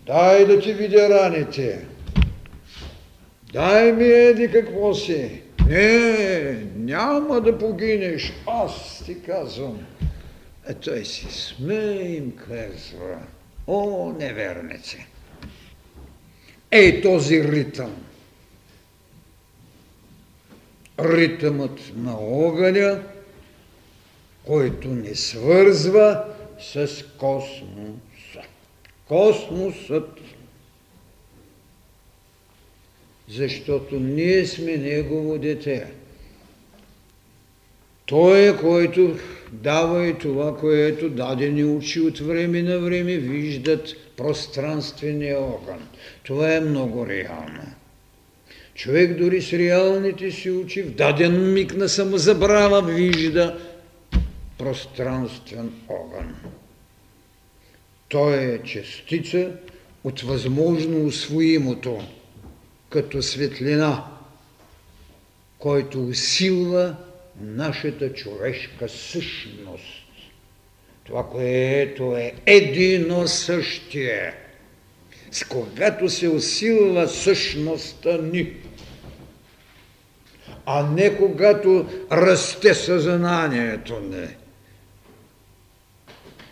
Дай 0.06 0.46
да 0.46 0.60
ти 0.60 0.74
видя 0.74 1.10
раните. 1.10 1.86
Дай 3.54 3.92
ми 3.92 4.08
еди 4.08 4.52
какво 4.52 4.94
си. 4.94 5.42
Не, 5.68 6.66
няма 6.76 7.42
да 7.42 7.58
погинеш, 7.58 8.34
аз 8.48 9.04
ти 9.06 9.22
казвам. 9.22 9.80
А 10.70 10.74
той 10.74 11.06
си 11.06 11.26
сме 11.30 11.92
им 11.94 12.32
казва, 12.48 13.18
о, 13.68 14.12
неверници. 14.20 15.06
Ей 16.72 17.02
този 17.02 17.44
ритъм. 17.44 17.96
Ритъмът 21.04 21.80
на 21.95 22.18
огъня, 22.20 23.04
който 24.45 24.88
ни 24.88 25.16
свързва 25.16 26.24
с 26.60 26.88
космоса. 27.18 28.41
Космосът 29.08 30.20
защото 33.32 33.99
ние 33.99 34.45
сме 34.45 34.78
Негово 34.78 35.38
дете. 35.38 35.88
Той 38.06 38.47
е, 38.47 38.58
който 38.58 39.18
дава 39.52 40.08
и 40.08 40.18
това, 40.18 40.58
което 40.58 41.10
дадени 41.10 41.64
очи 41.64 42.02
от 42.02 42.20
време 42.20 42.62
на 42.62 42.80
време 42.80 43.18
виждат 43.18 44.16
пространствения 44.18 45.39
огън. 45.39 45.88
Това 46.24 46.56
е 46.56 46.60
много 46.60 47.08
реално. 47.08 47.64
Човек 48.82 49.17
дори 49.17 49.41
с 49.41 49.53
реалните 49.53 50.32
си 50.32 50.51
очи 50.51 50.82
в 50.82 50.91
даден 50.95 51.53
миг 51.53 51.75
на 51.75 51.89
самозабрава 51.89 52.82
вижда 52.82 53.59
пространствен 54.57 55.73
огън. 55.89 56.36
Той 58.09 58.36
е 58.38 58.63
частица 58.63 59.51
от 60.03 60.21
възможно 60.21 61.05
усвоимото 61.05 62.07
като 62.89 63.21
светлина, 63.21 64.05
който 65.59 66.07
усилва 66.07 66.95
нашата 67.41 68.13
човешка 68.13 68.89
същност. 68.89 70.03
Това, 71.03 71.29
което 71.29 72.15
е 72.15 72.34
едино 72.45 73.27
същие. 73.27 74.34
С 75.32 75.43
когато 75.43 76.09
се 76.09 76.29
усилва 76.29 77.07
същността 77.07 78.17
ни, 78.17 78.53
а 80.66 80.84
не 80.84 81.18
когато 81.18 81.86
расте 82.12 82.74
съзнанието 82.74 83.99
ни. 83.99 84.28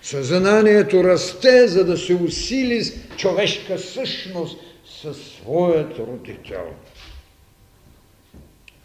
Съзнанието 0.01 1.03
расте, 1.03 1.67
за 1.67 1.85
да 1.85 1.97
се 1.97 2.13
усили 2.13 2.83
човешка 3.17 3.79
същност, 3.79 4.57
със 5.01 5.17
своят 5.17 5.99
родител. 5.99 6.73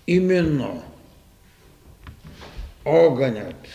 Именно 0.07 0.83
огънят 2.85 3.67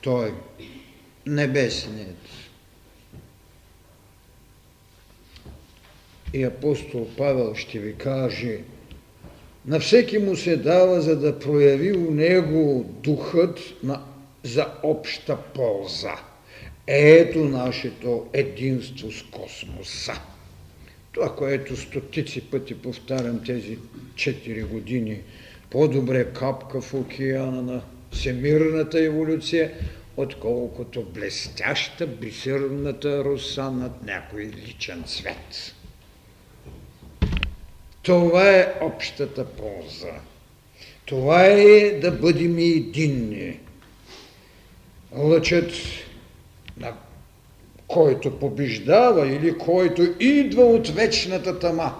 той 0.00 0.34
небесният 1.26 2.16
и 6.32 6.44
апостол 6.44 7.08
Павел 7.16 7.54
ще 7.54 7.78
ви 7.78 7.94
каже 7.94 8.58
на 9.66 9.80
всеки 9.80 10.18
му 10.18 10.36
се 10.36 10.56
дава, 10.56 11.00
за 11.00 11.16
да 11.16 11.38
прояви 11.38 11.92
у 11.92 12.10
него 12.10 12.90
духът 13.02 13.60
на, 13.82 14.02
за 14.42 14.66
обща 14.82 15.36
полза. 15.36 16.14
Ето 16.86 17.38
нашето 17.38 18.26
единство 18.32 19.12
с 19.12 19.22
космоса. 19.22 20.12
Това, 21.12 21.34
което 21.36 21.76
стотици 21.76 22.40
пъти 22.40 22.74
повтарям 22.74 23.44
тези 23.46 23.78
4 24.14 24.66
години, 24.66 25.20
по-добре 25.70 26.24
капка 26.24 26.80
в 26.80 26.94
океана 26.94 27.62
на 27.62 27.82
всемирната 28.12 29.04
еволюция, 29.04 29.72
отколкото 30.16 31.02
блестяща 31.02 32.06
бисерната 32.06 33.24
роса 33.24 33.70
над 33.70 34.06
някой 34.06 34.42
личен 34.42 35.04
цвет. 35.06 35.75
Това 38.06 38.50
е 38.50 38.74
общата 38.80 39.44
полза. 39.44 40.12
Това 41.04 41.44
е 41.44 41.90
да 41.90 42.10
бъдем 42.10 42.58
единни. 42.58 43.58
Лъчът 45.16 45.70
на 46.80 46.92
който 47.88 48.38
побеждава 48.38 49.28
или 49.28 49.58
който 49.58 50.02
идва 50.20 50.64
от 50.64 50.88
вечната 50.88 51.58
тама. 51.58 51.94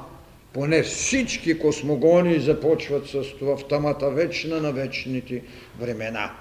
Поне 0.53 0.83
всички 0.83 1.59
космогони 1.59 2.41
започват 2.41 3.07
с 3.07 3.23
това 3.39 3.57
в 3.57 3.69
тамата 3.69 4.11
вечна 4.11 4.61
на 4.61 4.73
вечните 4.73 5.43
времена. 5.81 6.35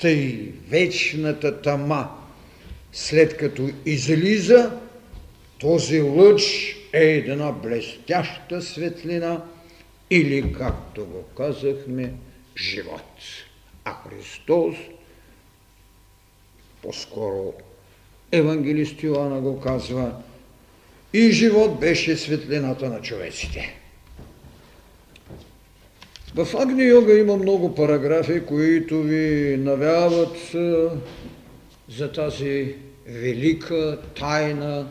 Тъй 0.00 0.52
вечната 0.68 1.62
тама, 1.62 2.08
след 2.92 3.36
като 3.36 3.68
излиза, 3.86 4.72
този 5.58 6.00
лъч 6.00 6.76
е 6.92 7.04
една 7.04 7.52
блестяща 7.52 8.62
светлина 8.62 9.44
или, 10.10 10.52
както 10.52 11.06
го 11.06 11.22
казахме, 11.36 12.12
живот. 12.56 13.18
А 13.84 13.94
Христос 13.94 14.76
по-скоро 16.82 17.54
евангелист 18.32 19.02
Йоанна 19.02 19.40
го 19.40 19.60
казва, 19.60 20.12
и 21.12 21.30
живот 21.30 21.80
беше 21.80 22.16
светлината 22.16 22.88
на 22.88 23.02
човеците. 23.02 23.76
В 26.34 26.56
Агни 26.58 26.84
Йога 26.84 27.18
има 27.18 27.36
много 27.36 27.74
параграфи, 27.74 28.42
които 28.46 29.02
ви 29.02 29.56
навяват 29.56 30.36
за 31.88 32.12
тази 32.12 32.74
велика 33.06 33.98
тайна, 34.18 34.88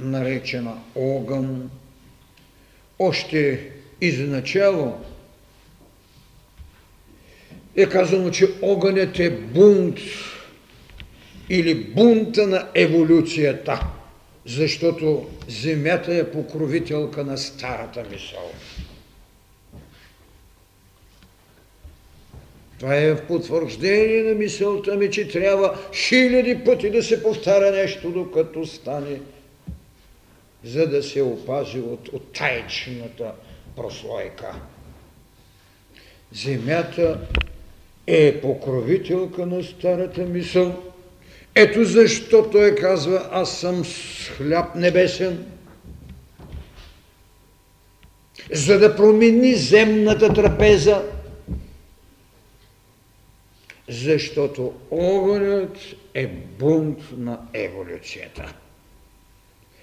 наречена 0.00 0.76
огън. 0.94 1.70
Още 2.98 3.70
изначало 4.00 4.98
е 7.76 7.86
казано, 7.86 8.30
че 8.30 8.48
огънят 8.62 9.18
е 9.18 9.30
бунт 9.30 9.98
или 11.48 11.74
бунта 11.74 12.46
на 12.46 12.68
еволюцията, 12.74 13.86
защото 14.46 15.28
Земята 15.48 16.14
е 16.14 16.30
покровителка 16.30 17.24
на 17.24 17.38
старата 17.38 18.04
мисъл. 18.10 18.50
Това 22.78 22.96
е 22.96 23.14
в 23.14 23.26
потвърждение 23.26 24.22
на 24.22 24.34
мисълта 24.34 24.96
ми, 24.96 25.10
че 25.10 25.28
трябва 25.28 25.78
хиляди 25.94 26.64
пъти 26.64 26.90
да 26.90 27.02
се 27.02 27.22
повтаря 27.22 27.70
нещо, 27.70 28.10
докато 28.10 28.66
стане, 28.66 29.20
за 30.64 30.86
да 30.86 31.02
се 31.02 31.22
опази 31.22 31.80
от, 31.80 32.08
от 32.08 32.32
тайчната 32.32 33.32
прослойка. 33.76 34.54
Земята 36.32 37.20
е 38.06 38.40
покровителка 38.40 39.46
на 39.46 39.62
старата 39.62 40.20
мисъл, 40.20 40.82
ето 41.54 41.84
защо 41.84 42.50
той 42.50 42.74
казва, 42.74 43.28
аз 43.32 43.58
съм 43.58 43.84
с 43.84 44.28
хляб 44.28 44.74
небесен, 44.74 45.46
за 48.52 48.78
да 48.78 48.96
промени 48.96 49.54
земната 49.54 50.34
трапеза, 50.34 51.04
защото 53.88 54.72
огънят 54.90 55.78
е 56.14 56.26
бунт 56.58 56.98
на 57.16 57.40
еволюцията. 57.52 58.54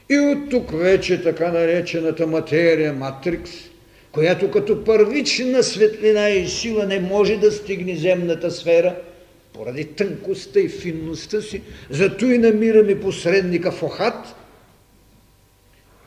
И 0.10 0.20
от 0.20 0.50
тук 0.50 0.72
вече 0.72 1.24
така 1.24 1.52
наречената 1.52 2.28
материя, 2.28 2.94
матрикс, 2.94 3.52
която 4.12 4.52
като 4.52 4.84
първична 4.84 5.64
светлина 5.64 6.30
и 6.30 6.48
сила 6.48 6.86
не 6.86 7.00
може 7.00 7.38
да 7.38 7.52
стигне 7.52 7.96
земната 7.96 8.52
сфера– 8.52 8.96
поради 9.58 9.86
тънкостта 9.86 10.60
и 10.60 10.70
финността 10.70 11.42
си, 11.42 11.62
зато 11.90 12.26
и 12.26 12.38
намираме 12.38 13.00
посредника 13.00 13.72
в 13.72 13.84
Охат, 13.84 14.36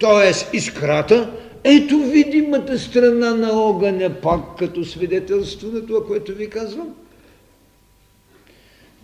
т.е. 0.00 0.56
искрата, 0.56 1.32
ето 1.64 1.98
видимата 1.98 2.78
страна 2.78 3.34
на 3.34 3.52
огъня, 3.52 4.20
пак 4.20 4.40
като 4.58 4.84
свидетелство 4.84 5.68
на 5.68 5.86
това, 5.86 6.06
което 6.06 6.34
ви 6.34 6.50
казвам, 6.50 6.94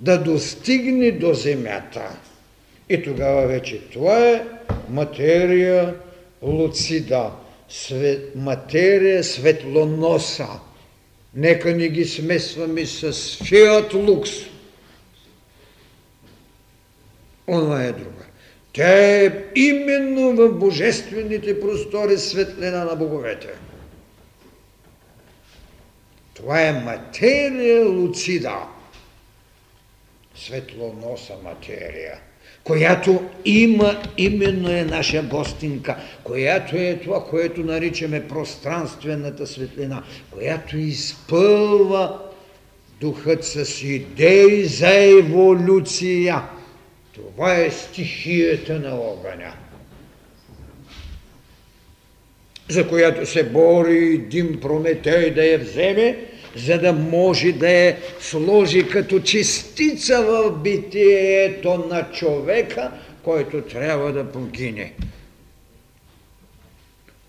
да 0.00 0.22
достигне 0.22 1.10
до 1.10 1.34
земята. 1.34 2.18
И 2.88 3.02
тогава 3.02 3.46
вече 3.46 3.80
това 3.80 4.28
е 4.28 4.46
материя 4.88 5.94
луцида, 6.42 7.30
свет, 7.68 8.34
материя 8.34 9.24
светлоноса. 9.24 10.48
Нека 11.34 11.74
не 11.74 11.88
ги 11.88 12.04
смесваме 12.04 12.86
с 12.86 13.12
Фиат 13.44 13.94
Лукс. 13.94 14.30
Онова 17.48 17.82
е 17.82 17.92
друга. 17.92 18.24
Тя 18.72 19.22
е 19.24 19.44
именно 19.54 20.32
в 20.32 20.48
божествените 20.48 21.60
простори 21.60 22.18
светлина 22.18 22.84
на 22.84 22.96
боговете. 22.96 23.48
Това 26.34 26.62
е 26.62 26.72
материя 26.72 27.88
луцида. 27.88 28.66
Светлоноса 30.34 31.34
материя 31.44 32.20
която 32.66 33.22
има 33.44 34.02
именно 34.18 34.70
е 34.70 34.84
наша 34.84 35.22
гостинка, 35.22 35.96
която 36.24 36.76
е 36.76 37.00
това, 37.04 37.24
което 37.24 37.60
наричаме 37.60 38.28
пространствената 38.28 39.46
светлина, 39.46 40.02
която 40.30 40.78
изпълва 40.78 42.18
духът 43.00 43.44
с 43.44 43.82
идеи 43.82 44.64
за 44.64 44.94
еволюция. 45.18 46.42
Това 47.14 47.54
е 47.54 47.70
стихията 47.70 48.78
на 48.78 48.94
огъня, 48.94 49.52
за 52.68 52.88
която 52.88 53.26
се 53.26 53.44
бори 53.44 53.96
един 53.96 54.60
Прометей 54.60 55.30
да 55.30 55.44
я 55.44 55.58
вземе, 55.58 56.18
за 56.56 56.78
да 56.78 56.92
може 56.92 57.52
да 57.52 57.70
я 57.70 57.96
сложи 58.20 58.88
като 58.88 59.20
частица 59.20 60.22
в 60.22 60.50
битието 60.62 61.86
на 61.90 62.10
човека, 62.12 62.92
който 63.22 63.62
трябва 63.62 64.12
да 64.12 64.32
погине. 64.32 64.92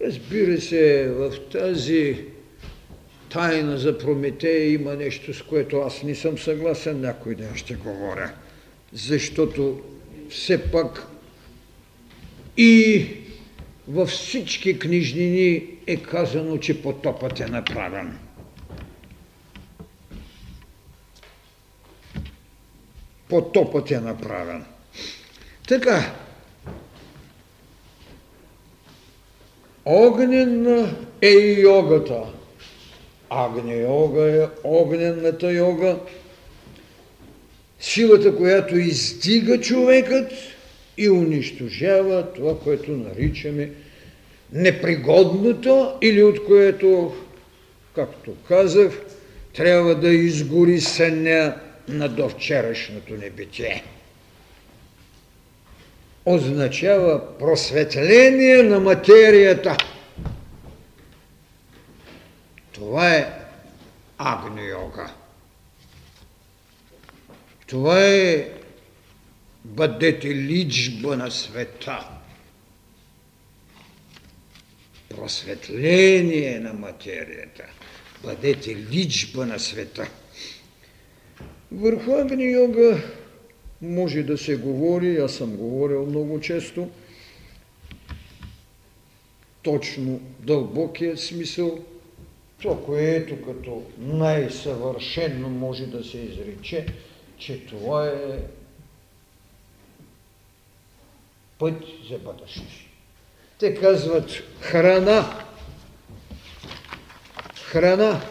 Разбира 0.01 0.61
се, 0.61 1.09
в 1.09 1.33
тази 1.51 2.17
тайна 3.29 3.77
за 3.77 3.97
Прометея 3.97 4.73
има 4.73 4.95
нещо, 4.95 5.33
с 5.33 5.41
което 5.41 5.77
аз 5.77 6.03
не 6.03 6.15
съм 6.15 6.37
съгласен, 6.37 7.01
някой 7.01 7.35
ден 7.35 7.55
ще 7.55 7.75
говоря. 7.75 8.31
Защото 8.93 9.79
все 10.29 10.71
пак 10.71 11.07
и 12.57 13.05
във 13.87 14.09
всички 14.09 14.79
книжнини 14.79 15.63
е 15.87 15.95
казано, 15.97 16.57
че 16.57 16.81
потопът 16.81 17.39
е 17.39 17.45
направен. 17.45 18.17
Потопът 23.29 23.91
е 23.91 23.99
направен. 23.99 24.65
Така, 25.67 26.13
огнен 29.85 30.67
е 31.21 31.29
и 31.29 31.61
йогата. 31.61 32.23
Агне 33.29 33.75
йога 33.75 34.43
е 34.43 34.47
огненната 34.63 35.51
йога, 35.51 35.99
силата, 37.79 38.35
която 38.35 38.77
издига 38.77 39.61
човекът 39.61 40.31
и 40.97 41.09
унищожава 41.09 42.33
това, 42.33 42.59
което 42.59 42.91
наричаме 42.91 43.71
непригодното 44.53 45.93
или 46.01 46.23
от 46.23 46.45
което, 46.45 47.13
както 47.95 48.31
казах, 48.47 49.01
трябва 49.53 49.95
да 49.95 50.09
изгори 50.09 50.81
съня 50.81 51.55
на 51.87 52.09
довчерашното 52.09 53.13
небитие. 53.13 53.83
Означава 56.25 57.37
просветление 57.37 58.63
на 58.63 58.79
материята. 58.79 59.77
Това 62.71 63.15
е 63.15 63.33
Агни-йога. 64.17 65.13
Това 67.67 68.03
е 68.03 68.49
бъдете 69.65 70.35
личба 70.35 71.17
на 71.17 71.31
света. 71.31 72.07
Просветление 75.09 76.59
на 76.59 76.73
материята. 76.73 77.63
Бъдете 78.23 78.75
личба 78.75 79.45
на 79.45 79.59
света. 79.59 80.07
Върху 81.71 82.11
Агни-йога 82.11 83.03
може 83.81 84.23
да 84.23 84.37
се 84.37 84.55
говори, 84.55 85.17
аз 85.17 85.33
съм 85.33 85.55
говорил 85.55 86.05
много 86.05 86.39
често, 86.39 86.89
точно 89.63 90.21
дълбокият 90.39 91.19
смисъл, 91.19 91.79
то, 92.61 92.83
което 92.85 93.41
като 93.41 93.83
най-съвършено 93.97 95.49
може 95.49 95.85
да 95.85 96.03
се 96.03 96.17
изрече, 96.17 96.85
че 97.37 97.65
това 97.65 98.07
е 98.07 98.39
път 101.59 101.83
за 102.09 102.17
бъдеще. 102.17 102.61
Те 103.59 103.75
казват 103.75 104.31
храна, 104.61 105.45
храна 107.55 108.21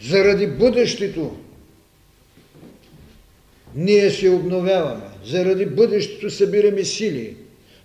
заради 0.00 0.46
бъдещето. 0.46 1.36
Ние 3.74 4.10
се 4.10 4.30
обновяваме. 4.30 5.04
Заради 5.24 5.66
бъдещето 5.66 6.30
събираме 6.30 6.84
сили. 6.84 7.36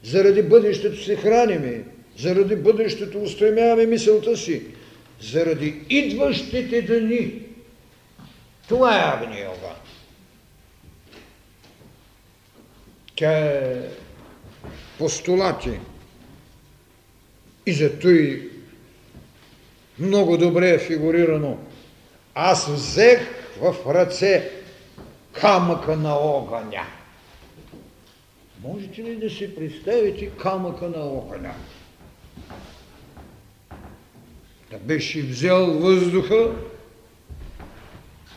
Заради 0.03 0.41
бъдещето 0.41 1.03
се 1.03 1.15
храниме. 1.15 1.83
Заради 2.17 2.55
бъдещето 2.55 3.21
устремяваме 3.21 3.85
мисълта 3.85 4.37
си. 4.37 4.61
Заради 5.21 5.75
идващите 5.89 6.81
дни. 6.81 7.41
Това 8.67 8.95
е 8.97 9.17
Агни-йога. 9.17 9.75
Тя 13.15 13.37
е 13.37 13.81
постулати. 14.97 15.79
И 17.65 17.73
зато 17.73 18.09
и 18.09 18.49
много 19.99 20.37
добре 20.37 20.69
е 20.69 20.79
фигурирано. 20.79 21.57
Аз 22.35 22.67
взех 22.67 23.19
в 23.59 23.75
ръце 23.87 24.49
камъка 25.33 25.95
на 25.95 26.15
огъня. 26.15 26.85
Можете 28.63 29.03
ли 29.03 29.15
да 29.15 29.29
си 29.29 29.55
представите 29.55 30.29
камъка 30.29 30.89
на 30.89 31.03
огъня? 31.03 31.53
Да 34.71 34.77
беше 34.77 35.21
взел 35.21 35.79
въздуха, 35.79 36.51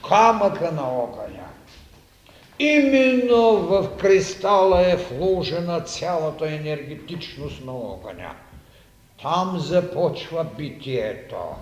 камъка 0.09 0.73
на 0.73 0.89
огъня. 0.89 1.47
Именно 2.59 3.57
в 3.57 3.97
кристала 3.97 4.93
е 4.93 4.97
вложена 4.97 5.81
цялата 5.81 6.51
енергетичност 6.53 7.65
на 7.65 7.73
огъня. 7.73 8.35
Там 9.23 9.59
започва 9.59 10.45
битието. 10.45 11.55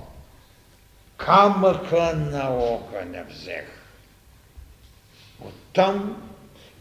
Камъка 1.17 2.17
на 2.17 2.51
огъня 2.51 3.25
взех. 3.31 3.84
Оттам 5.75 6.23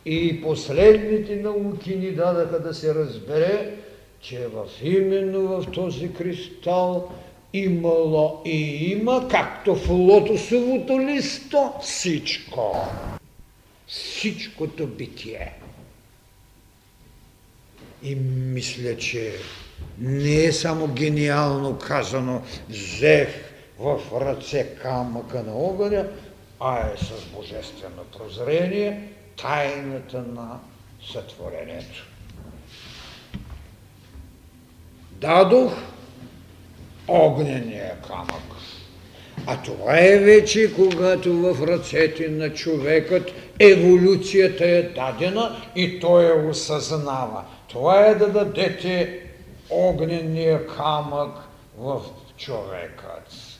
и 0.05 0.41
последните 0.41 1.35
науки 1.35 1.95
ни 1.95 2.11
дадаха 2.11 2.59
да 2.59 2.73
се 2.73 2.95
разбере, 2.95 3.75
че 4.21 4.47
в 4.47 4.65
именно 4.83 5.41
в 5.41 5.71
този 5.71 6.13
кристал 6.13 7.11
имало 7.53 8.41
и 8.45 8.91
има, 8.91 9.27
както 9.31 9.75
в 9.75 9.89
лотосовото 9.89 10.99
листо, 10.99 11.71
всичко 11.81 12.87
всичкото 13.87 14.87
битие. 14.87 15.53
И 18.03 18.15
мисля, 18.15 18.97
че 18.97 19.33
не 19.99 20.45
е 20.45 20.51
само 20.51 20.87
гениално 20.87 21.77
казано, 21.77 22.41
взех 22.69 23.27
в 23.79 23.99
ръце 24.21 24.75
камъка 24.81 25.43
на 25.43 25.53
огъня, 25.53 26.07
а 26.66 26.80
е 26.80 26.97
с 26.97 27.26
божествено 27.26 28.03
прозрение 28.18 29.09
тайната 29.41 30.18
на 30.18 30.59
сътворението. 31.11 32.05
Дадох 35.11 35.74
огнения 37.07 37.95
камък. 38.07 38.43
А 39.47 39.61
това 39.61 39.99
е 39.99 40.18
вече, 40.18 40.76
когато 40.76 41.34
в 41.34 41.68
ръцете 41.68 42.30
на 42.30 42.53
човекът 42.53 43.32
еволюцията 43.59 44.66
е 44.66 44.84
дадена 44.84 45.61
и 45.76 45.99
той 45.99 46.24
я 46.24 46.49
осъзнава. 46.49 47.43
Това 47.68 48.05
е 48.05 48.16
да 48.16 48.30
дадете 48.30 49.20
огнения 49.70 50.68
камък 50.68 51.32
в 51.78 52.01
човекът. 52.38 53.53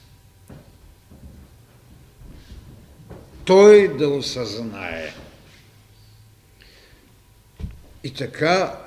Той 3.46 3.98
да 3.98 4.10
осъзнае. 4.10 5.14
И 8.04 8.14
така 8.14 8.80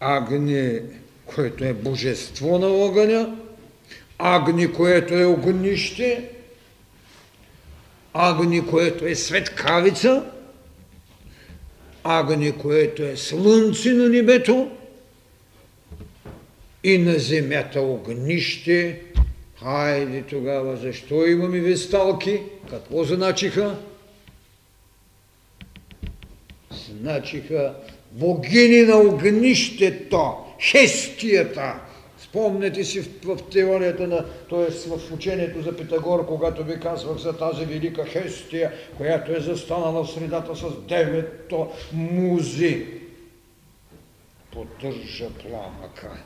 Агни, 0.00 0.80
което 1.26 1.64
е 1.64 1.72
божество 1.72 2.58
на 2.58 2.66
огъня, 2.66 3.36
Агни, 4.18 4.72
което 4.72 5.14
е 5.14 5.24
огнище, 5.24 6.30
Агни, 8.14 8.66
което 8.66 9.06
е 9.06 9.14
светкавица, 9.14 10.24
Агни, 12.04 12.52
което 12.52 13.02
е 13.02 13.16
слънце 13.16 13.92
на 13.92 14.08
небето 14.08 14.70
и 16.84 16.98
на 16.98 17.18
земята 17.18 17.80
огнище. 17.80 19.00
Хайде 19.62 20.22
тогава, 20.22 20.76
защо 20.76 21.26
имаме 21.26 21.60
весталки? 21.60 22.40
Какво 22.70 23.04
значиха? 23.04 23.76
Значиха 26.70 27.74
богини 28.12 28.82
на 28.82 28.96
огнището, 28.96 30.34
хестията, 30.70 31.80
Спомнете 32.34 32.84
си 32.84 33.00
в, 33.00 33.36
в 33.36 33.50
теорията 33.50 34.06
на, 34.06 34.24
т.е. 34.50 34.88
в 34.88 35.12
учението 35.12 35.62
за 35.62 35.76
Питагор, 35.76 36.26
когато 36.26 36.64
ви 36.64 36.80
казвах 36.80 37.18
за 37.18 37.38
тази 37.38 37.64
велика 37.64 38.06
хестия, 38.06 38.72
която 38.96 39.32
е 39.32 39.40
застанала 39.40 40.04
в 40.04 40.10
средата 40.10 40.56
с 40.56 40.64
девето 40.88 41.70
музи. 41.92 42.86
Поддържа 44.52 45.28
пламъка. 45.30 46.24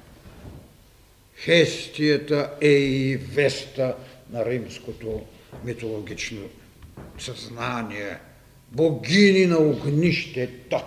Хестията 1.44 2.50
е 2.60 2.68
и 2.70 3.16
веста 3.16 3.94
на 4.32 4.44
римското 4.44 5.20
митологично 5.64 6.40
съзнание. 7.18 8.18
Богини 8.72 9.46
на 9.46 9.58
огнището. 9.58 10.80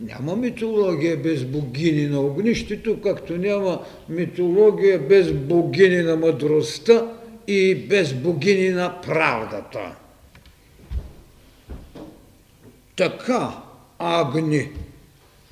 Няма 0.00 0.36
митология 0.36 1.16
без 1.16 1.44
богини 1.44 2.06
на 2.06 2.20
огнището, 2.20 3.00
както 3.00 3.36
няма 3.36 3.84
митология 4.08 4.98
без 4.98 5.32
богини 5.32 6.02
на 6.02 6.16
мъдростта 6.16 7.12
и 7.46 7.74
без 7.74 8.14
богини 8.14 8.68
на 8.68 9.00
правдата. 9.00 9.96
Така 12.96 13.62
Агни, 13.98 14.68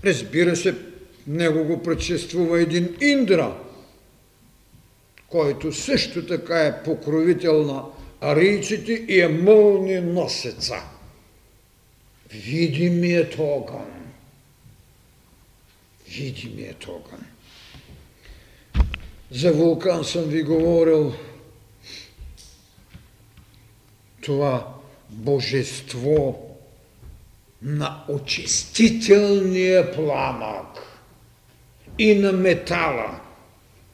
разбира 0.05 0.57
се, 0.57 0.90
него 1.31 1.65
го 1.65 1.83
предшествува 1.83 2.61
един 2.61 2.97
Индра, 3.01 3.57
който 5.29 5.73
също 5.73 6.27
така 6.27 6.67
е 6.67 6.83
покровител 6.83 7.63
на 7.63 7.85
арийците 8.21 8.93
и 8.93 9.21
е 9.21 9.29
мълни 9.29 10.01
носеца. 10.01 10.83
Видимият 12.31 13.39
огън 13.39 14.01
видимият 16.11 16.89
огън. 16.89 17.27
За 19.31 19.53
вулкан 19.53 20.05
съм 20.05 20.25
ви 20.25 20.43
говорил 20.43 21.15
това 24.23 24.75
божество 25.11 26.47
на 27.63 28.05
очистителния 28.09 29.93
пламък 29.95 30.90
и 32.01 32.15
на 32.15 32.33
метала. 32.33 33.21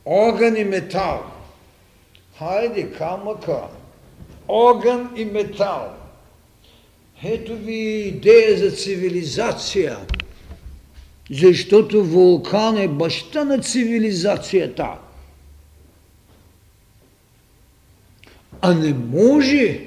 Огън 0.05 0.57
и 0.57 0.65
метал. 0.65 1.25
Хайде, 2.39 2.91
камъка. 2.93 3.63
Огън 4.49 5.11
и 5.17 5.25
метал. 5.25 5.95
Ето 7.25 7.57
ви 7.57 7.75
идея 8.09 8.59
за 8.59 8.71
цивилизация. 8.71 9.99
Защото 11.31 12.05
вулкан 12.05 12.79
е 12.79 12.89
баща 12.89 13.45
на 13.45 13.59
цивилизацията. 13.59 14.89
А 18.61 18.75
не 18.75 18.95
може 18.95 19.81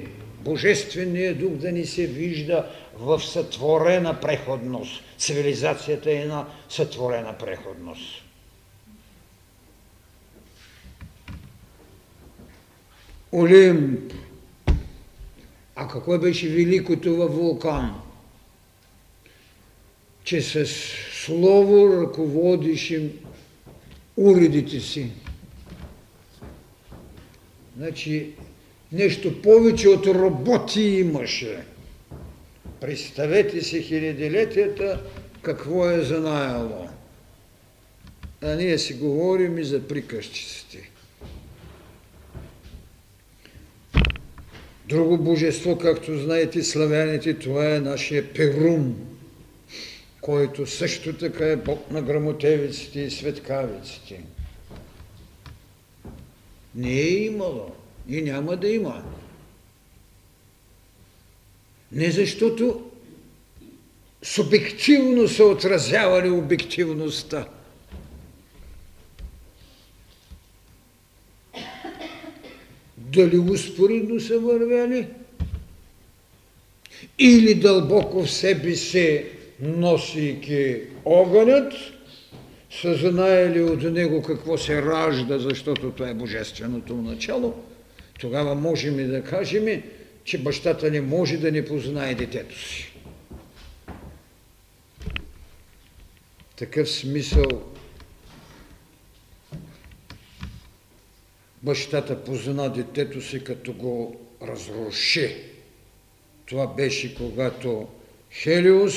Божественият 0.44 1.38
дух 1.38 1.52
да 1.52 1.72
ни 1.72 1.84
се 1.84 2.06
вижда 2.06 2.66
в 3.00 3.20
сътворена 3.20 4.20
преходност. 4.20 5.02
Цивилизацията 5.18 6.10
е 6.10 6.14
една 6.14 6.46
сътворена 6.68 7.38
преходност. 7.38 8.22
Олимп. 13.32 14.12
А 15.76 15.88
какво 15.88 16.18
беше 16.18 16.48
великото 16.48 17.16
във 17.16 17.34
вулкан? 17.34 18.00
Че 20.24 20.42
с 20.42 20.66
слово 21.12 22.00
ръководиш 22.00 22.92
уредите 24.16 24.80
си. 24.80 25.10
Значи, 27.76 28.30
нещо 28.92 29.42
повече 29.42 29.88
от 29.88 30.06
роботи 30.06 30.82
имаше. 30.82 31.69
Представете 32.80 33.60
си 33.62 33.82
хилядилетията 33.82 35.00
какво 35.42 35.90
е 35.90 36.02
знаело. 36.02 36.88
А 38.42 38.54
ние 38.54 38.78
си 38.78 38.94
говорим 38.94 39.58
и 39.58 39.64
за 39.64 39.88
приказчиците. 39.88 40.90
Друго 44.88 45.18
божество, 45.18 45.78
както 45.78 46.18
знаете 46.18 46.64
славяните, 46.64 47.34
това 47.34 47.74
е 47.74 47.80
нашия 47.80 48.32
Перун, 48.32 48.96
който 50.20 50.66
също 50.66 51.12
така 51.12 51.46
е 51.46 51.56
бог 51.56 51.90
на 51.90 52.02
грамотевиците 52.02 53.00
и 53.00 53.10
светкавиците. 53.10 54.20
Не 56.74 56.92
е 56.92 57.24
имало 57.24 57.70
и 58.08 58.22
няма 58.22 58.56
да 58.56 58.68
има. 58.68 59.02
Не 61.92 62.10
защото 62.10 62.90
субективно 64.22 65.28
са 65.28 65.44
отразявали 65.44 66.30
обективността. 66.30 67.48
Дали 72.96 73.38
успоредно 73.38 74.20
са 74.20 74.38
вървяли? 74.38 75.06
Или 77.18 77.54
дълбоко 77.54 78.22
в 78.22 78.30
себе 78.30 78.74
си, 78.74 79.24
носейки 79.60 80.76
огънят, 81.04 81.72
са 82.70 82.94
знаели 82.94 83.62
от 83.62 83.82
него 83.82 84.22
какво 84.22 84.58
се 84.58 84.82
ражда, 84.82 85.38
защото 85.38 85.90
това 85.90 86.08
е 86.08 86.14
божественото 86.14 86.94
начало, 86.94 87.54
тогава 88.20 88.54
можем 88.54 89.00
и 89.00 89.04
да 89.04 89.22
кажем, 89.22 89.82
че 90.24 90.38
бащата 90.38 90.90
не 90.90 91.00
може 91.00 91.36
да 91.36 91.52
не 91.52 91.64
познае 91.64 92.14
детето 92.14 92.58
си. 92.58 92.92
Такъв 96.56 96.90
смисъл 96.90 97.72
бащата 101.62 102.24
позна 102.24 102.72
детето 102.72 103.22
си, 103.22 103.44
като 103.44 103.72
го 103.72 104.20
разруши. 104.42 105.36
Това 106.46 106.66
беше 106.66 107.14
когато 107.14 107.88
Хелиус 108.32 108.94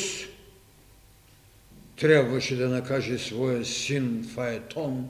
трябваше 1.99 2.55
да 2.55 2.69
накаже 2.69 3.17
своя 3.17 3.65
син 3.65 4.29
Фаетон, 4.33 5.09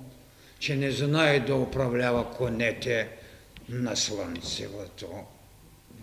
че 0.59 0.75
не 0.75 0.91
знае 0.91 1.39
да 1.39 1.55
управлява 1.55 2.31
конете 2.31 3.09
на 3.69 3.95
слънцевото 3.95 5.07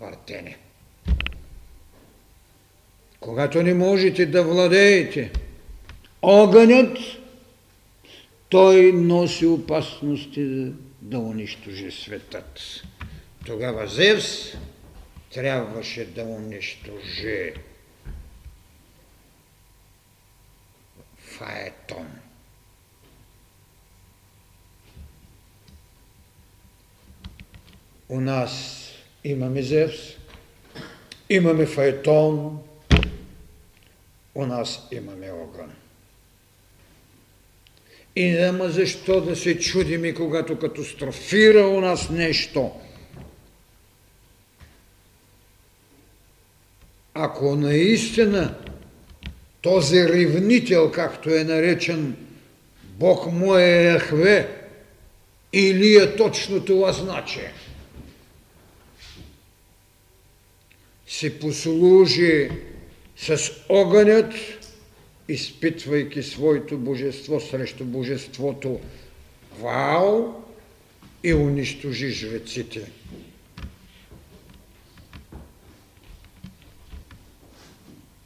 въртене. 0.01 0.57
Когато 3.19 3.63
не 3.63 3.73
можете 3.73 4.25
да 4.25 4.43
владеете 4.43 5.31
огънят, 6.21 6.97
той 8.49 8.91
носи 8.91 9.45
опасности 9.45 10.71
да 11.01 11.19
унищожи 11.19 11.91
светът. 11.91 12.59
Тогава 13.45 13.87
Зевс 13.87 14.53
трябваше 15.33 16.05
да 16.05 16.23
унищожи 16.23 17.53
Фаетон. 21.17 22.07
У 28.09 28.19
нас 28.19 28.90
имаме 29.23 29.61
Зевс, 29.63 29.99
имаме 31.29 31.65
Фаетон, 31.65 32.59
у 34.35 34.45
нас 34.45 34.87
имаме 34.91 35.31
огън. 35.31 35.71
И 38.15 38.29
няма 38.29 38.69
защо 38.69 39.21
да 39.21 39.35
се 39.35 39.59
чудим, 39.59 40.15
когато 40.15 40.59
катастрофира 40.59 41.67
у 41.67 41.81
нас 41.81 42.09
нещо. 42.09 42.71
Ако 47.13 47.55
наистина 47.55 48.55
този 49.61 50.09
ревнител, 50.09 50.91
както 50.91 51.29
е 51.29 51.43
наречен 51.43 52.15
Бог 52.83 53.31
му 53.31 53.55
е 53.55 53.83
Яхве, 53.83 54.61
или 55.53 55.95
е 55.95 56.15
точно 56.15 56.65
това 56.65 56.91
значи. 56.91 57.39
Се 61.11 61.39
послужи 61.39 62.49
с 63.17 63.51
огънят, 63.69 64.33
изпитвайки 65.27 66.23
своето 66.23 66.77
божество 66.77 67.39
срещу 67.39 67.85
божеството 67.85 68.79
Вао 69.59 70.33
и 71.23 71.33
унищожи 71.33 72.09
жреците. 72.09 72.91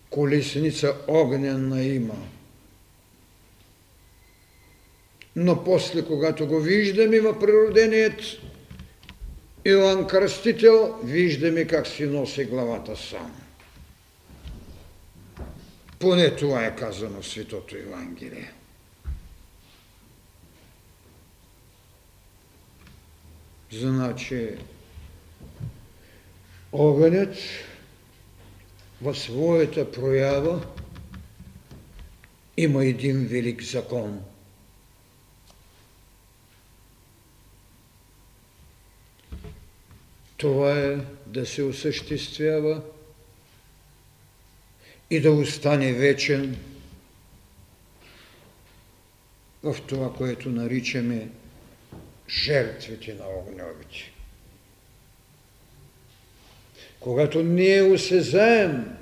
Колесница 0.09 0.95
огнена 1.07 1.83
има. 1.83 2.17
Но 5.35 5.63
после, 5.63 6.05
когато 6.05 6.47
го 6.47 6.59
виждаме 6.59 7.19
в 7.19 7.39
природеният 7.39 8.21
Иоанн 9.65 10.07
Кръстител, 10.07 10.99
виждаме 11.03 11.65
как 11.65 11.87
си 11.87 12.05
носи 12.05 12.45
главата 12.45 12.97
сам. 12.97 13.35
Поне 15.99 16.35
това 16.35 16.65
е 16.65 16.75
казано 16.75 17.21
в 17.21 17.27
Светото 17.27 17.75
Евангелие. 17.75 18.53
Значи, 23.71 24.49
огънят 26.71 27.35
в 29.01 29.15
своята 29.15 29.91
проява 29.91 30.65
има 32.57 32.85
един 32.85 33.27
велик 33.27 33.63
закон. 33.63 34.21
Това 40.45 40.79
е 40.79 40.97
да 41.27 41.45
се 41.45 41.63
осъществява 41.63 42.81
и 45.09 45.19
да 45.19 45.31
остане 45.31 45.93
вечен 45.93 46.57
в 49.63 49.75
това, 49.87 50.13
което 50.13 50.49
наричаме 50.49 51.29
жертвите 52.29 53.13
на 53.13 53.25
огньовите. 53.25 54.11
Когато 56.99 57.43
ние 57.43 57.81
осезаем, 57.81 58.97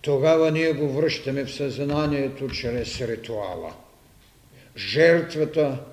тогава 0.00 0.50
ние 0.50 0.72
го 0.72 0.92
връщаме 0.92 1.44
в 1.44 1.54
съзнанието 1.54 2.48
чрез 2.48 3.00
ритуала. 3.00 3.74
Жертвата 4.76 5.84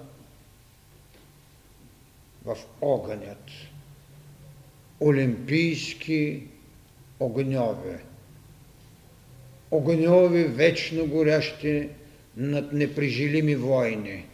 в 2.46 2.58
огънят. 2.82 3.44
Олимпийски 5.00 6.44
огньове 7.20 8.00
огньови 9.72 10.44
вечно 10.44 11.06
горящи 11.06 11.90
над 12.38 12.74
неприжилими 12.74 13.56
войни. 13.56 14.26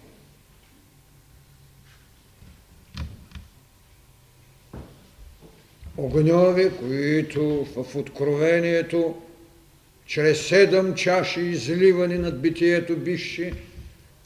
Огньови, 5.98 6.72
които 6.80 7.68
в 7.76 7.96
откровението 7.96 9.22
чрез 10.06 10.48
седем 10.48 10.96
чаши 10.96 11.42
изливани 11.42 12.18
над 12.18 12.42
битието 12.42 12.98
бивши, 12.98 13.54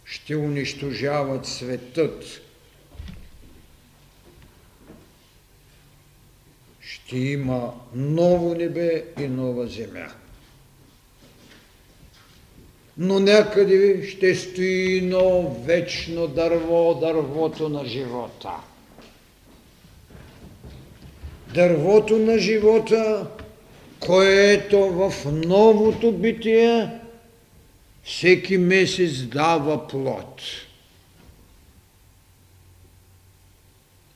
ще 0.06 0.36
унищожават 0.36 1.46
светът. 1.46 2.42
Ще 7.08 7.18
има 7.18 7.74
ново 7.96 8.54
небе 8.54 9.06
и 9.20 9.28
нова 9.28 9.68
земя. 9.68 10.08
Но 12.98 13.20
някъде 13.20 14.08
ще 14.08 14.36
стои 14.36 14.98
едно 14.98 15.56
вечно 15.66 16.28
дърво, 16.28 16.94
дървото 16.94 17.70
на 17.70 17.86
живота. 17.86 18.52
Дървото 21.54 22.18
на 22.18 22.40
живота, 22.40 23.28
което 24.00 24.80
в 24.80 25.14
новото 25.32 26.12
битие 26.12 26.90
всеки 28.04 28.58
месец 28.58 29.22
дава 29.22 29.88
плод. 29.88 30.42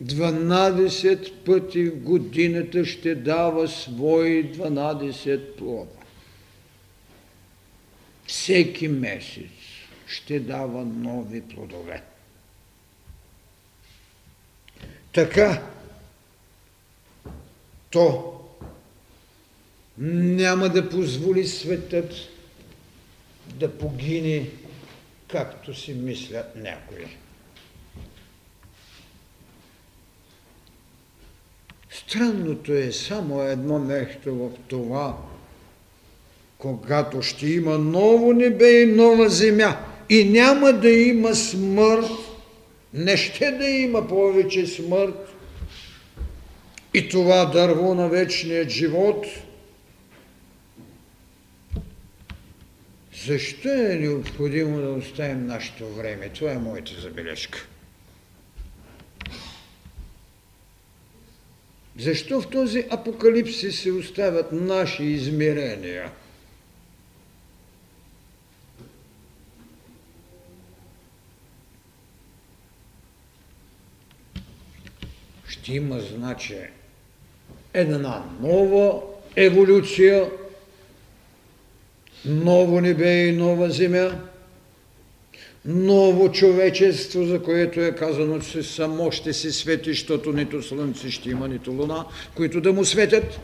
12 0.01 1.43
пъти 1.45 1.83
в 1.83 1.95
годината 1.95 2.85
ще 2.85 3.15
дава 3.15 3.67
свои 3.67 4.53
12 4.53 5.55
плода. 5.57 5.91
Всеки 8.27 8.87
месец 8.87 9.51
ще 10.07 10.39
дава 10.39 10.85
нови 10.85 11.41
плодове. 11.41 12.03
Така, 15.13 15.63
то 17.89 18.37
няма 19.97 20.69
да 20.69 20.89
позволи 20.89 21.47
светът 21.47 22.13
да 23.55 23.77
погине, 23.77 24.49
както 25.27 25.73
си 25.73 25.93
мислят 25.93 26.55
някои. 26.55 27.20
Странното 32.07 32.73
е 32.73 32.91
само 32.91 33.41
едно 33.41 33.79
нещо 33.79 34.35
в 34.35 34.49
това, 34.67 35.17
когато 36.57 37.21
ще 37.21 37.47
има 37.47 37.77
ново 37.77 38.33
небе 38.33 38.81
и 38.81 38.85
нова 38.85 39.29
земя 39.29 39.77
и 40.09 40.29
няма 40.29 40.73
да 40.73 40.89
има 40.89 41.35
смърт, 41.35 42.09
не 42.93 43.17
ще 43.17 43.51
да 43.51 43.65
има 43.65 44.07
повече 44.07 44.67
смърт 44.67 45.29
и 46.93 47.09
това 47.09 47.45
дърво 47.45 47.95
на 47.95 48.09
вечният 48.09 48.69
живот. 48.69 49.25
Защо 53.25 53.69
е 53.69 53.95
необходимо 53.95 54.81
да 54.81 54.89
оставим 54.89 55.45
нашето 55.45 55.89
време? 55.89 56.29
Това 56.29 56.51
е 56.51 56.57
моята 56.57 57.01
забележка. 57.01 57.67
Защо 61.99 62.41
в 62.41 62.49
този 62.49 62.85
апокалипсис 62.89 63.79
се 63.79 63.91
оставят 63.91 64.51
наши 64.51 65.03
измерения? 65.03 66.11
Ще 75.47 75.73
има, 75.73 75.99
значи, 75.99 76.57
една 77.73 78.25
нова 78.41 79.01
еволюция, 79.35 80.31
ново 82.25 82.81
небе 82.81 83.25
и 83.27 83.31
нова 83.31 83.69
земя– 83.69 84.21
ново 85.65 86.31
човечество, 86.31 87.25
за 87.25 87.43
което 87.43 87.81
е 87.81 87.95
казано, 87.95 88.39
че 88.39 88.63
само 88.63 89.11
ще 89.11 89.33
се 89.33 89.51
свети, 89.51 89.89
защото 89.89 90.33
нито 90.33 90.63
слънце 90.63 91.11
ще 91.11 91.29
има, 91.29 91.47
нито 91.47 91.71
луна, 91.71 92.05
които 92.35 92.61
да 92.61 92.73
му 92.73 92.85
светят. 92.85 93.39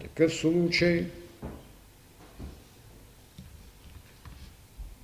Такъв 0.00 0.34
случай 0.34 1.06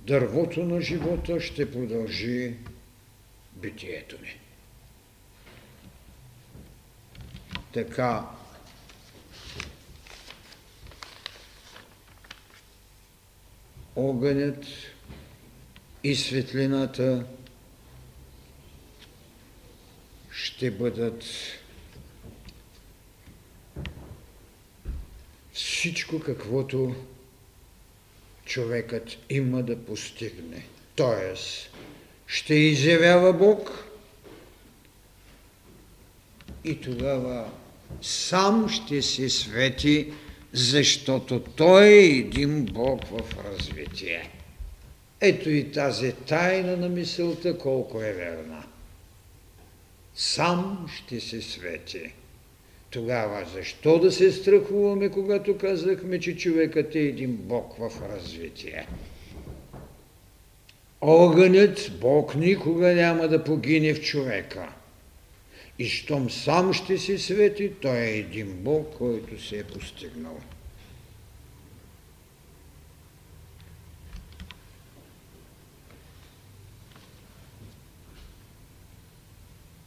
дървото 0.07 0.63
на 0.63 0.81
живота 0.81 1.41
ще 1.41 1.71
продължи 1.71 2.53
битието 3.55 4.15
ни. 4.21 4.39
Така 7.73 8.23
огънят 13.97 14.65
и 16.03 16.15
светлината 16.15 17.25
ще 20.31 20.71
бъдат 20.71 21.23
всичко 25.53 26.19
каквото 26.19 26.95
човекът 28.45 29.17
има 29.29 29.63
да 29.63 29.85
постигне. 29.85 30.65
Тоест, 30.95 31.69
ще 32.27 32.55
изявява 32.55 33.33
Бог 33.33 33.85
и 36.63 36.81
тогава 36.81 37.51
сам 38.01 38.69
ще 38.69 39.01
се 39.01 39.29
свети 39.29 40.13
защото 40.57 41.39
Той 41.39 41.85
е 41.85 42.05
един 42.05 42.65
Бог 42.65 43.05
в 43.05 43.21
развитие. 43.45 44.29
Ето 45.21 45.49
и 45.49 45.71
тази 45.71 46.11
тайна 46.11 46.77
на 46.77 46.89
мисълта 46.89 47.57
колко 47.57 48.01
е 48.01 48.13
верна. 48.13 48.63
Сам 50.15 50.87
ще 50.95 51.19
се 51.19 51.41
свети. 51.41 52.13
Тогава 52.89 53.45
защо 53.53 53.99
да 53.99 54.11
се 54.11 54.31
страхуваме, 54.31 55.09
когато 55.09 55.57
казахме, 55.57 56.19
че 56.19 56.37
човекът 56.37 56.95
е 56.95 56.99
един 56.99 57.35
Бог 57.35 57.75
в 57.77 57.91
развитие? 58.09 58.87
Огънят 61.01 61.91
Бог 62.01 62.35
никога 62.35 62.93
няма 62.93 63.27
да 63.27 63.43
погине 63.43 63.93
в 63.93 64.01
човека. 64.01 64.69
И 65.79 65.89
щом 65.89 66.29
сам 66.29 66.73
ще 66.73 66.97
се 66.97 67.17
свети, 67.17 67.73
той 67.81 67.97
е 67.97 68.17
един 68.17 68.63
Бог, 68.63 68.97
който 68.97 69.41
се 69.43 69.59
е 69.59 69.63
постигнал. 69.63 70.39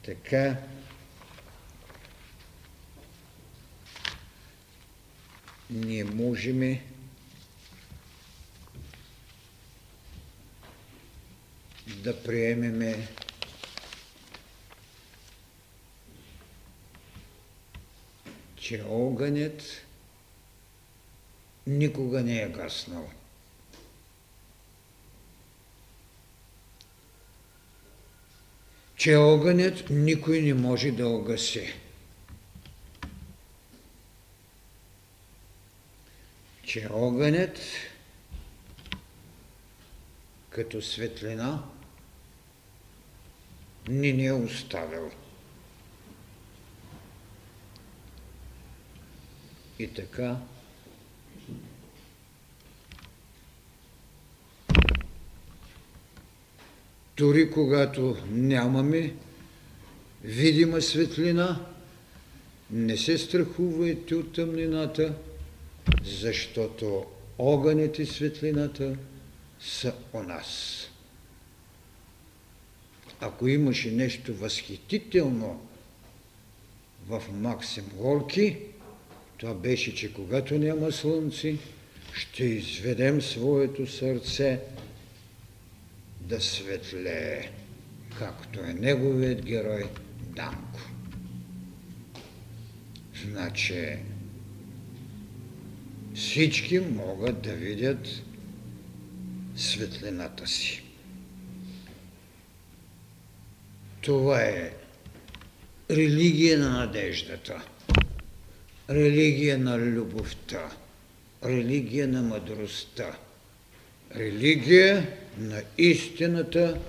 Така, 0.03 0.57
ние 5.71 6.05
можем 6.05 6.79
да 11.87 12.23
приемеме 12.23 13.09
че 18.61 18.85
огънят 18.89 19.63
никога 21.67 22.23
не 22.23 22.43
е 22.43 22.49
гаснал. 22.49 23.11
Че 28.97 29.17
огънят 29.17 29.91
никой 29.91 30.43
не 30.43 30.55
може 30.55 30.91
да 30.91 31.09
огаси. 31.09 31.73
Че 36.65 36.89
огънят 36.93 37.59
като 40.51 40.83
светлина 40.83 41.65
ни 43.89 44.13
не 44.13 44.25
е 44.25 44.33
оставил. 44.33 45.11
И 49.81 49.89
така, 49.89 50.37
дори 57.17 57.51
когато 57.51 58.17
нямаме 58.31 59.15
видима 60.25 60.83
светлина, 60.83 61.67
не 62.71 62.97
се 62.97 63.19
страхувайте 63.19 64.15
от 64.15 64.33
тъмнината, 64.33 65.15
защото 66.05 67.07
огънят 67.39 67.99
и 67.99 68.07
светлината 68.07 68.97
са 69.61 69.95
у 70.13 70.23
нас. 70.23 70.81
Ако 73.21 73.49
имаше 73.49 73.91
нещо 73.91 74.35
възхитително 74.35 75.67
в 77.09 77.23
Максим 77.33 77.85
Горки, 77.95 78.70
това 79.41 79.55
беше, 79.55 79.95
че 79.95 80.13
когато 80.13 80.59
няма 80.59 80.93
слънце, 80.93 81.57
ще 82.15 82.45
изведем 82.45 83.23
своето 83.23 83.87
сърце 83.87 84.61
да 86.21 86.41
светлее, 86.41 87.51
както 88.19 88.61
е 88.61 88.73
неговият 88.73 89.45
герой 89.45 89.85
Данко. 90.37 90.81
Значи 93.25 93.97
всички 96.15 96.79
могат 96.79 97.43
да 97.43 97.53
видят 97.53 98.09
светлината 99.57 100.47
си. 100.47 100.83
Това 104.01 104.43
е 104.43 104.73
религия 105.91 106.59
на 106.59 106.71
надеждата, 106.71 107.63
религия 108.91 109.59
на 109.59 109.79
любовта, 109.79 110.71
религия 111.45 112.09
на 112.09 112.23
мъдростта, 112.23 113.19
религия 114.17 115.07
на 115.39 115.63
истината 115.79 116.81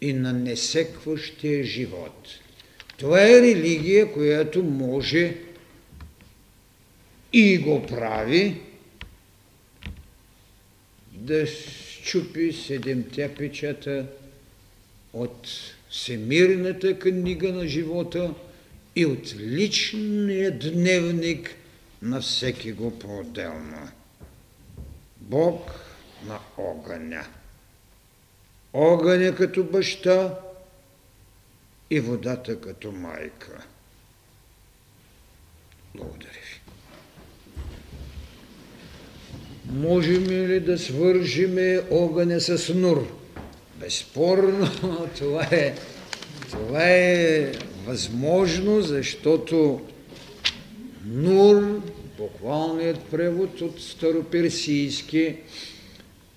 и 0.00 0.12
на 0.12 0.32
несекващия 0.32 1.64
живот. 1.64 2.28
Това 2.96 3.22
е 3.22 3.40
религия, 3.40 4.12
която 4.12 4.62
може 4.62 5.36
и 7.32 7.58
го 7.58 7.86
прави 7.86 8.60
да 11.12 11.46
щупи 11.46 12.52
седемте 12.52 13.34
печата 13.34 14.06
от 15.12 15.48
всемирната 15.90 16.98
книга 16.98 17.52
на 17.52 17.68
живота 17.68 18.34
и 18.96 19.06
от 19.06 19.34
личния 19.36 20.58
дневник 20.58 21.50
на 22.02 22.20
всеки 22.20 22.72
го 22.72 22.98
по-отделно. 22.98 23.88
Бог 25.20 25.70
на 26.26 26.38
огъня. 26.58 27.26
Огъня 28.72 29.34
като 29.34 29.64
баща 29.64 30.38
и 31.90 32.00
водата 32.00 32.60
като 32.60 32.92
майка. 32.92 33.64
Благодаря 35.94 36.30
ви. 36.30 36.60
Можем 39.70 40.24
ли 40.24 40.60
да 40.60 40.78
свържиме 40.78 41.82
огъня 41.90 42.40
с 42.40 42.74
нур? 42.74 43.18
Безспорно, 43.76 45.08
това 45.18 45.48
е, 45.50 45.74
това 46.50 46.84
е 46.84 47.52
възможно, 47.86 48.80
защото 48.80 49.80
Нур, 51.06 51.82
буквалният 52.18 52.98
превод 53.10 53.60
от 53.60 53.80
староперсийски, 53.80 55.36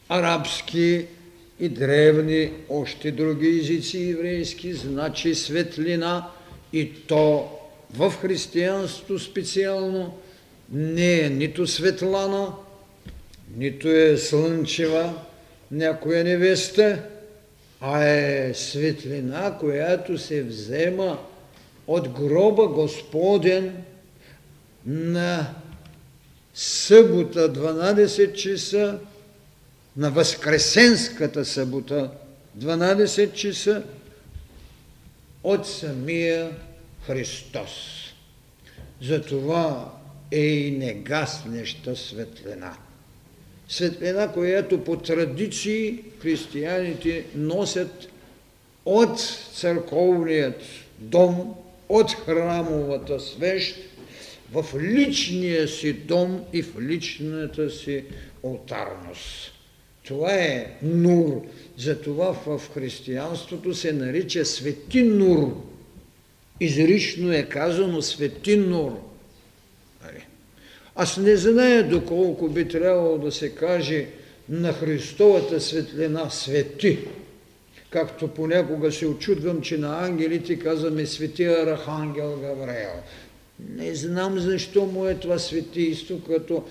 арабски 0.09 1.05
и 1.59 1.69
древни, 1.69 2.51
още 2.69 3.11
други 3.11 3.59
езици 3.59 4.09
еврейски, 4.09 4.73
значи 4.73 5.35
светлина 5.35 6.29
и 6.73 6.91
то 7.07 7.49
в 7.93 8.11
християнството 8.21 9.19
специално 9.19 10.17
не 10.71 11.19
е 11.19 11.29
нито 11.29 11.67
светлана, 11.67 12.53
нито 13.57 13.89
е 13.89 14.17
слънчева 14.17 15.13
някоя 15.71 16.23
невеста, 16.23 17.03
а 17.81 18.03
е 18.03 18.53
светлина, 18.53 19.57
която 19.59 20.17
се 20.17 20.43
взема 20.43 21.19
от 21.87 22.09
гроба 22.09 22.67
Господен 22.67 23.83
на 24.85 25.53
събота 26.53 27.53
12 27.53 28.33
часа, 28.33 28.99
на 29.97 30.11
Възкресенската 30.11 31.45
събота 31.45 32.11
12 32.59 33.33
часа 33.33 33.83
от 35.43 35.67
самия 35.67 36.51
Христос. 37.07 37.69
Затова 39.01 39.91
е 40.31 40.39
и 40.39 40.71
негаснеща 40.71 41.95
светлина 41.95 42.77
светлина, 43.67 44.31
която 44.31 44.83
по 44.83 44.97
традиции 44.97 46.03
християните 46.21 47.25
носят 47.35 48.07
от 48.85 49.19
църковният 49.53 50.61
дом, 50.99 51.55
от 51.89 52.11
храмовата 52.11 53.19
свещ, 53.19 53.77
в 54.51 54.65
личния 54.81 55.67
си 55.67 55.93
дом 55.93 56.43
и 56.53 56.63
в 56.63 56.79
личната 56.81 57.69
си 57.69 58.03
алтарност. 58.43 59.51
Това 60.03 60.33
е 60.33 60.77
нур. 60.83 61.41
Затова 61.77 62.33
в 62.33 62.61
християнството 62.73 63.73
се 63.73 63.93
нарича 63.93 64.45
свети 64.45 65.03
нур. 65.03 65.61
Изрично 66.59 67.33
е 67.33 67.43
казано 67.43 68.01
свети 68.01 68.57
нур. 68.57 69.05
Аз 70.95 71.17
не 71.17 71.35
зная 71.35 71.89
доколко 71.89 72.47
би 72.47 72.67
трябвало 72.67 73.17
да 73.17 73.31
се 73.31 73.49
каже 73.49 74.05
на 74.49 74.73
Христовата 74.73 75.61
светлина 75.61 76.29
свети. 76.29 76.99
Както 77.95 78.27
понякога 78.27 78.91
се 78.91 79.07
очудвам, 79.07 79.61
че 79.61 79.77
на 79.77 80.05
ангелите 80.05 80.59
казваме 80.59 81.05
светия 81.05 81.73
Архангел 81.73 82.39
Гавриел. 82.41 82.99
Не 83.69 83.95
знам 83.95 84.39
защо 84.39 84.85
му 84.85 85.05
е 85.05 85.15
това 85.15 85.39
светийство, 85.39 86.19
като 86.27 86.63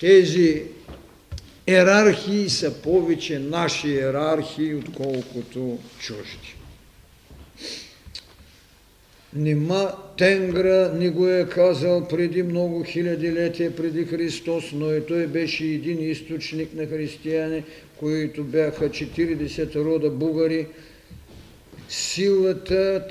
тези 0.00 0.62
ерархии 1.66 2.48
са 2.48 2.82
повече 2.82 3.38
наши 3.38 3.98
ерархии, 3.98 4.74
отколкото 4.74 5.78
чужди. 5.98 6.56
Нима 9.34 9.92
Тенгра 10.18 10.92
не 10.94 11.10
го 11.10 11.28
е 11.28 11.46
казал 11.48 12.08
преди 12.08 12.42
много 12.42 12.84
хиляди 12.84 13.32
летия 13.32 13.76
преди 13.76 14.04
Христос, 14.04 14.64
но 14.72 14.92
и 14.92 15.06
той 15.06 15.26
беше 15.26 15.64
един 15.64 16.10
източник 16.10 16.74
на 16.74 16.86
християни, 16.86 17.64
които 17.98 18.44
бяха 18.44 18.88
40 18.88 19.84
рода 19.84 20.10
бугари. 20.10 20.66
Силата 21.88 23.06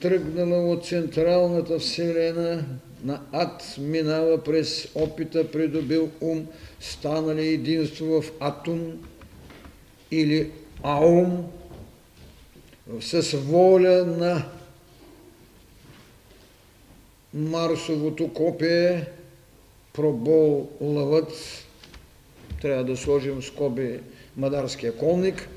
тръгнала 0.00 0.72
от 0.72 0.86
централната 0.86 1.78
вселена 1.78 2.64
на 3.04 3.20
ад, 3.32 3.76
минава 3.78 4.44
през 4.44 4.88
опита, 4.94 5.50
придобил 5.50 6.10
ум, 6.20 6.46
станали 6.80 7.48
единство 7.48 8.22
в 8.22 8.32
атум 8.40 8.92
или 10.10 10.50
аум, 10.82 11.46
с 13.00 13.36
воля 13.36 14.04
на 14.04 14.46
Марсовото 17.34 18.32
копие, 18.32 19.06
пробол 19.92 20.68
лъвът, 20.80 21.32
трябва 22.60 22.84
да 22.84 22.96
сложим 22.96 23.42
скоби 23.42 24.00
мадарския 24.36 24.96
колник, 24.96 25.48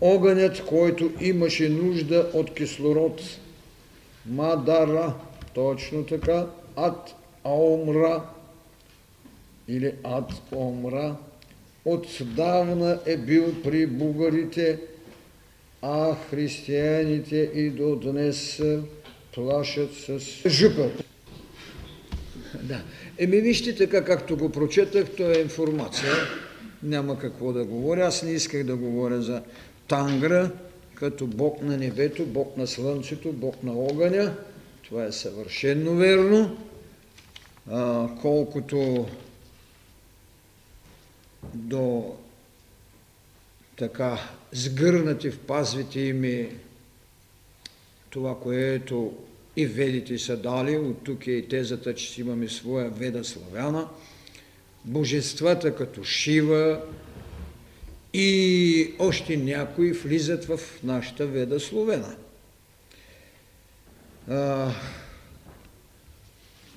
огънят, 0.00 0.64
който 0.64 1.10
имаше 1.20 1.68
нужда 1.68 2.30
от 2.34 2.54
кислород, 2.54 3.22
мадара, 4.26 5.14
точно 5.54 6.06
така, 6.06 6.46
ад 6.76 7.14
аумра 7.44 8.22
или 9.68 9.94
ад 10.04 10.32
омра, 10.52 11.16
отдавна 11.84 13.00
е 13.06 13.16
бил 13.16 13.62
при 13.62 13.86
бугарите, 13.86 14.78
а 15.82 16.16
християните 16.30 17.50
и 17.54 17.70
до 17.70 17.96
днес 17.96 18.62
плашат 19.34 19.94
с 19.94 20.20
жупа. 20.48 20.90
Да. 22.62 22.80
Еми 23.22 23.40
вижте 23.40 23.76
така, 23.76 24.04
както 24.04 24.36
го 24.36 24.52
прочетах, 24.52 25.06
то 25.16 25.30
е 25.30 25.38
информация. 25.38 26.12
Няма 26.82 27.18
какво 27.18 27.52
да 27.52 27.64
говоря. 27.64 28.06
Аз 28.06 28.22
не 28.22 28.30
исках 28.32 28.64
да 28.64 28.76
говоря 28.76 29.22
за 29.22 29.42
Тангра, 29.88 30.50
като 30.94 31.26
Бог 31.26 31.62
на 31.62 31.76
небето, 31.76 32.26
Бог 32.26 32.56
на 32.56 32.66
слънцето, 32.66 33.32
Бог 33.32 33.62
на 33.62 33.72
огъня. 33.72 34.34
Това 34.82 35.04
е 35.04 35.12
съвършенно 35.12 35.96
верно. 35.96 36.56
А, 37.70 38.08
колкото 38.22 39.06
до 41.54 42.14
така 43.76 44.18
сгърнати 44.52 45.30
в 45.30 45.38
пазвите 45.38 46.00
ими 46.00 46.48
това, 48.10 48.40
което 48.40 49.12
и 49.56 49.66
ведите 49.66 50.18
са 50.18 50.36
дали, 50.36 50.76
от 50.76 51.04
тук 51.04 51.26
е 51.26 51.32
и 51.32 51.48
тезата, 51.48 51.94
че 51.94 52.10
си 52.10 52.20
имаме 52.20 52.48
своя 52.48 52.90
веда 52.90 53.24
славяна, 53.24 53.88
божествата 54.84 55.76
като 55.76 56.04
Шива 56.04 56.80
и 58.12 58.94
още 58.98 59.36
някои 59.36 59.92
влизат 59.92 60.44
в 60.44 60.60
нашата 60.84 61.26
веда 61.26 61.60
словена. 61.60 62.16
А, 64.28 64.70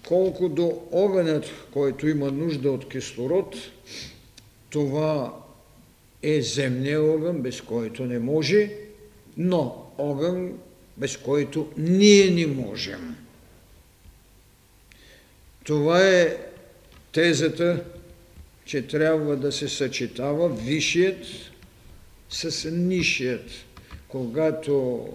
колко 0.08 0.50
до 0.50 0.82
огънят, 0.92 1.46
който 1.72 2.08
има 2.08 2.32
нужда 2.32 2.72
от 2.72 2.90
кислород, 2.90 3.56
това 4.70 5.34
е 6.24 6.42
земния 6.42 7.02
огън, 7.04 7.42
без 7.42 7.62
който 7.62 8.06
не 8.06 8.20
може, 8.20 8.72
но 9.38 9.86
огън, 9.98 10.60
без 10.98 11.18
който 11.18 11.72
ние 11.78 12.32
не 12.32 12.48
можем. 12.48 13.16
Това 15.64 16.10
е 16.10 16.38
тезата, 17.12 17.84
че 18.66 18.88
трябва 18.88 19.36
да 19.36 19.52
се 19.52 19.68
съчетава 19.68 20.50
висшият 20.50 21.26
с 22.30 22.72
нишият. 22.72 23.52
Когато 24.08 25.08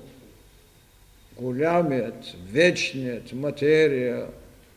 голямият, 1.36 2.34
вечният 2.52 3.32
материя, 3.32 4.26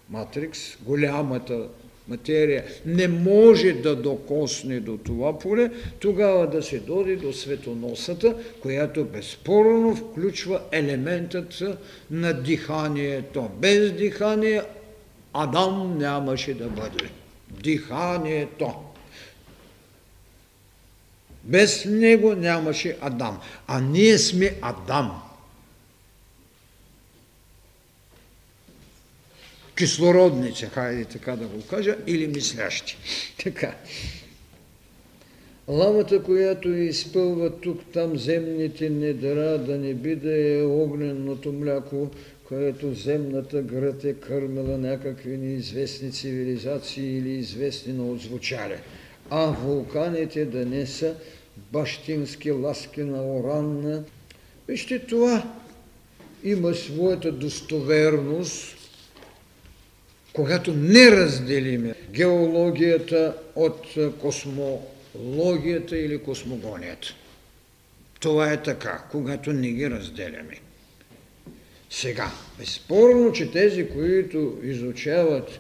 матрикс, 0.10 0.78
голямата 0.82 1.68
материя 2.08 2.64
не 2.86 3.08
може 3.08 3.74
да 3.74 3.96
докосне 3.96 4.80
до 4.80 4.98
това 4.98 5.40
поле, 5.40 5.72
тогава 6.00 6.48
да 6.50 6.64
се 6.64 6.80
доди 6.80 7.16
до 7.16 7.34
светоносата, 7.34 8.36
която 8.62 9.06
безспорно 9.06 9.96
включва 9.96 10.62
елементът 10.72 11.64
на 12.12 12.34
диханието. 12.34 13.50
Без 13.58 13.92
дихание 13.92 14.62
Адам 15.34 15.98
нямаше 15.98 16.54
да 16.54 16.68
бъде. 16.68 17.10
Диханието. 17.50 18.74
Без 21.44 21.86
него 21.86 22.34
нямаше 22.34 22.98
Адам. 23.02 23.40
А 23.68 23.82
ние 23.82 24.18
сме 24.18 24.56
Адам. 24.62 25.31
Кислородници, 29.82 30.66
хайде 30.66 31.06
така 31.06 31.36
да 31.36 31.48
го 31.48 31.62
кажа, 31.70 31.98
или 32.08 32.28
мислящи. 32.28 32.98
Така. 33.44 33.76
Ламата, 35.68 36.24
която 36.24 36.70
изпълва 36.70 37.50
тук-там 37.50 38.18
земните 38.18 38.90
недра, 38.90 39.58
да 39.58 39.78
не 39.78 39.94
би 39.94 40.16
да 40.16 40.50
е 40.50 40.64
огненото 40.64 41.54
мляко, 41.54 42.10
което 42.48 42.94
земната 42.94 43.62
град 43.62 44.04
е 44.04 44.14
кърмила 44.14 44.78
някакви 44.78 45.38
неизвестни 45.38 46.12
цивилизации 46.12 47.18
или 47.18 47.30
известни 47.30 47.94
на 47.94 48.04
отзвучали. 48.04 48.78
А 49.30 49.46
вулканите 49.46 50.46
да 50.46 50.66
не 50.66 50.86
са 50.86 51.16
бащински 51.72 52.52
ласки 52.52 53.02
на 53.02 53.38
Оранна. 53.38 54.04
Вижте, 54.68 55.00
това 55.00 55.54
има 56.44 56.74
своята 56.74 57.32
достоверност, 57.32 58.81
когато 60.34 60.74
не 60.74 61.12
разделиме 61.12 61.96
геологията 62.10 63.36
от 63.56 63.88
космологията 64.22 65.98
или 65.98 66.18
космогонията. 66.18 67.08
Това 68.20 68.52
е 68.52 68.64
така, 68.64 69.04
когато 69.12 69.54
не 69.54 69.70
ги 69.72 69.90
разделяме. 69.90 70.60
Сега, 71.90 72.32
безспорно, 72.60 73.32
че 73.32 73.52
тези, 73.52 73.90
които 73.90 74.58
изучават 74.64 75.60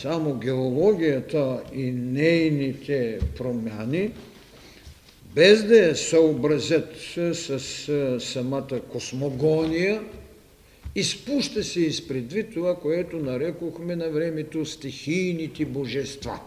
само 0.00 0.34
геологията 0.34 1.62
и 1.74 1.90
нейните 1.90 3.18
промяни, 3.38 4.10
без 5.34 5.64
да 5.64 5.76
я 5.76 5.96
съобразят 5.96 6.96
с 7.32 7.60
самата 8.20 8.80
космогония, 8.92 10.02
Изпуща 10.94 11.64
се 11.64 11.80
изпредвид 11.80 12.54
това, 12.54 12.76
което 12.76 13.16
нарекохме 13.16 13.96
на 13.96 14.10
времето 14.10 14.64
стихийните 14.64 15.64
божества. 15.64 16.40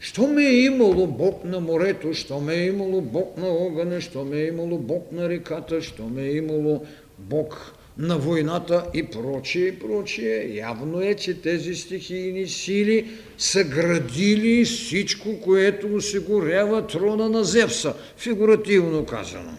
Що 0.00 0.26
ме 0.26 0.44
е 0.44 0.60
имало 0.60 1.06
Бог 1.06 1.44
на 1.44 1.60
морето, 1.60 2.14
що 2.14 2.40
ме 2.40 2.54
е 2.54 2.66
имало 2.66 3.00
Бог 3.00 3.36
на 3.36 3.48
огъня, 3.48 4.00
що 4.00 4.24
ме 4.24 4.36
е 4.36 4.46
имало 4.46 4.78
Бог 4.78 5.12
на 5.12 5.28
реката, 5.28 5.82
що 5.82 6.06
ме 6.06 6.22
е 6.22 6.36
имало 6.36 6.86
Бог 7.18 7.74
на 7.98 8.18
войната 8.18 8.84
и 8.94 9.02
прочие, 9.02 9.66
и 9.66 9.78
прочие. 9.78 10.56
Явно 10.56 11.00
е, 11.00 11.14
че 11.14 11.42
тези 11.42 11.74
стихийни 11.74 12.46
сили 12.46 13.10
са 13.38 13.64
градили 13.64 14.64
всичко, 14.64 15.40
което 15.40 15.94
осигурява 15.94 16.86
трона 16.86 17.28
на 17.28 17.44
Зевса, 17.44 17.94
фигуративно 18.16 19.06
казано. 19.06 19.58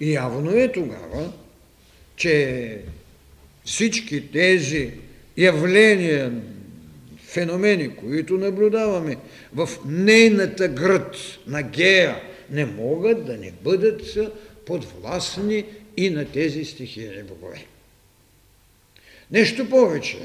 Явно 0.00 0.50
е 0.50 0.72
тогава, 0.72 1.32
че 2.16 2.78
всички 3.64 4.32
тези 4.32 4.92
явления, 5.36 6.32
феномени, 7.26 7.96
които 7.96 8.38
наблюдаваме 8.38 9.16
в 9.54 9.68
нейната 9.86 10.68
град 10.68 11.16
на 11.46 11.62
Гея, 11.62 12.22
не 12.50 12.64
могат 12.64 13.26
да 13.26 13.36
не 13.36 13.52
бъдат 13.62 14.18
подвластни 14.66 15.64
и 15.96 16.10
на 16.10 16.24
тези 16.24 16.64
стихийни 16.64 17.22
богове. 17.22 17.64
Нещо 19.30 19.68
повече. 19.68 20.18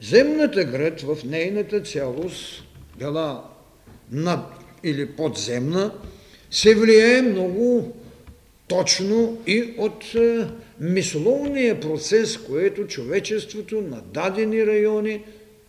Земната 0.00 0.64
град 0.64 1.00
в 1.00 1.18
нейната 1.24 1.80
цялост, 1.82 2.62
била 2.98 3.50
над 4.10 4.46
или 4.84 5.06
подземна, 5.06 5.94
се 6.50 6.74
влияе 6.74 7.22
много 7.22 7.96
точно 8.68 9.38
и 9.46 9.74
от 9.78 10.14
е, 10.14 10.46
мисловния 10.80 11.80
процес, 11.80 12.38
което 12.38 12.86
човечеството 12.86 13.80
на 13.80 14.00
дадени 14.00 14.66
райони, 14.66 15.24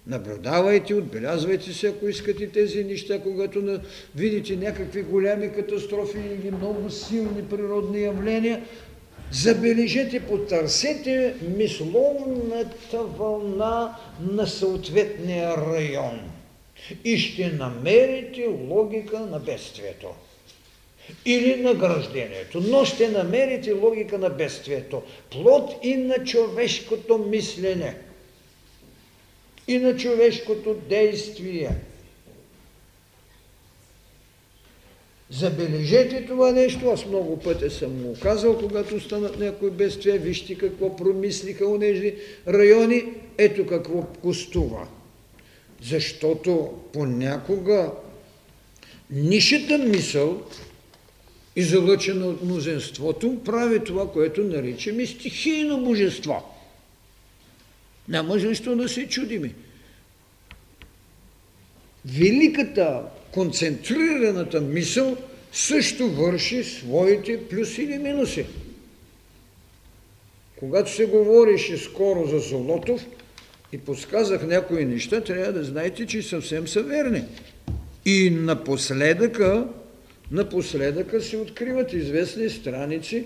наблюдавайте, 0.07 0.93
отбелязвайте 0.93 1.73
се, 1.73 1.87
ако 1.87 2.07
искате 2.07 2.47
тези 2.47 2.83
неща, 2.83 3.21
когато 3.21 3.79
видите 4.15 4.55
някакви 4.55 5.01
голями 5.01 5.51
катастрофи 5.51 6.17
или 6.17 6.51
много 6.51 6.89
силни 6.89 7.43
природни 7.49 8.01
явления, 8.01 8.63
забележете, 9.31 10.19
потърсете 10.19 11.35
мисловната 11.57 13.03
вълна 13.03 13.95
на 14.31 14.47
съответния 14.47 15.57
район 15.57 16.19
и 17.03 17.17
ще 17.17 17.47
намерите 17.47 18.47
логика 18.69 19.19
на 19.19 19.39
бедствието 19.39 20.07
или 21.25 21.55
награждението, 21.55 22.61
но 22.61 22.85
ще 22.85 23.09
намерите 23.09 23.71
логика 23.71 24.17
на 24.17 24.29
бедствието, 24.29 25.01
плод 25.31 25.75
и 25.83 25.95
на 25.95 26.23
човешкото 26.23 27.17
мислене, 27.17 27.95
и 29.67 29.77
на 29.77 29.97
човешкото 29.97 30.73
действие. 30.89 31.69
Забележете 35.29 36.25
това 36.25 36.51
нещо, 36.51 36.89
аз 36.89 37.05
много 37.05 37.39
пъти 37.39 37.69
съм 37.69 38.01
му 38.01 38.15
казал, 38.21 38.57
когато 38.57 38.99
станат 38.99 39.39
някои 39.39 39.71
бедствия, 39.71 40.19
вижте 40.19 40.55
какво 40.55 40.95
промислиха 40.95 41.67
у 41.67 41.77
нежи 41.77 42.15
райони, 42.47 43.03
ето 43.37 43.67
какво 43.67 44.03
костува. 44.03 44.87
Защото 45.81 46.73
понякога 46.93 47.91
нишата 49.11 49.77
мисъл 49.77 50.41
излъчена 51.55 52.25
от 52.25 52.43
мнозинството, 52.43 53.39
прави 53.45 53.83
това, 53.83 54.11
което 54.11 54.43
наричаме 54.43 55.05
стихийно 55.05 55.83
божество. 55.83 56.55
Няма 58.09 58.39
защо 58.39 58.75
да 58.75 58.89
се 58.89 59.07
чудиме. 59.07 59.53
Великата, 62.05 63.01
концентрираната 63.31 64.61
мисъл 64.61 65.17
също 65.51 66.09
върши 66.09 66.63
своите 66.63 67.47
плюси 67.47 67.81
или 67.81 67.97
минуси. 67.97 68.45
Когато 70.55 70.91
се 70.91 71.05
говореше 71.05 71.77
скоро 71.77 72.27
за 72.27 72.39
Золотов 72.39 73.05
и 73.71 73.77
подсказах 73.77 74.47
някои 74.47 74.85
неща, 74.85 75.21
трябва 75.21 75.53
да 75.53 75.63
знаете, 75.63 76.05
че 76.05 76.21
съвсем 76.21 76.67
са 76.67 76.83
верни. 76.83 77.23
И 78.05 78.29
напоследъка 78.29 79.67
напоследъка 80.31 81.21
се 81.21 81.37
откриват 81.37 81.93
известни 81.93 82.49
страници 82.49 83.25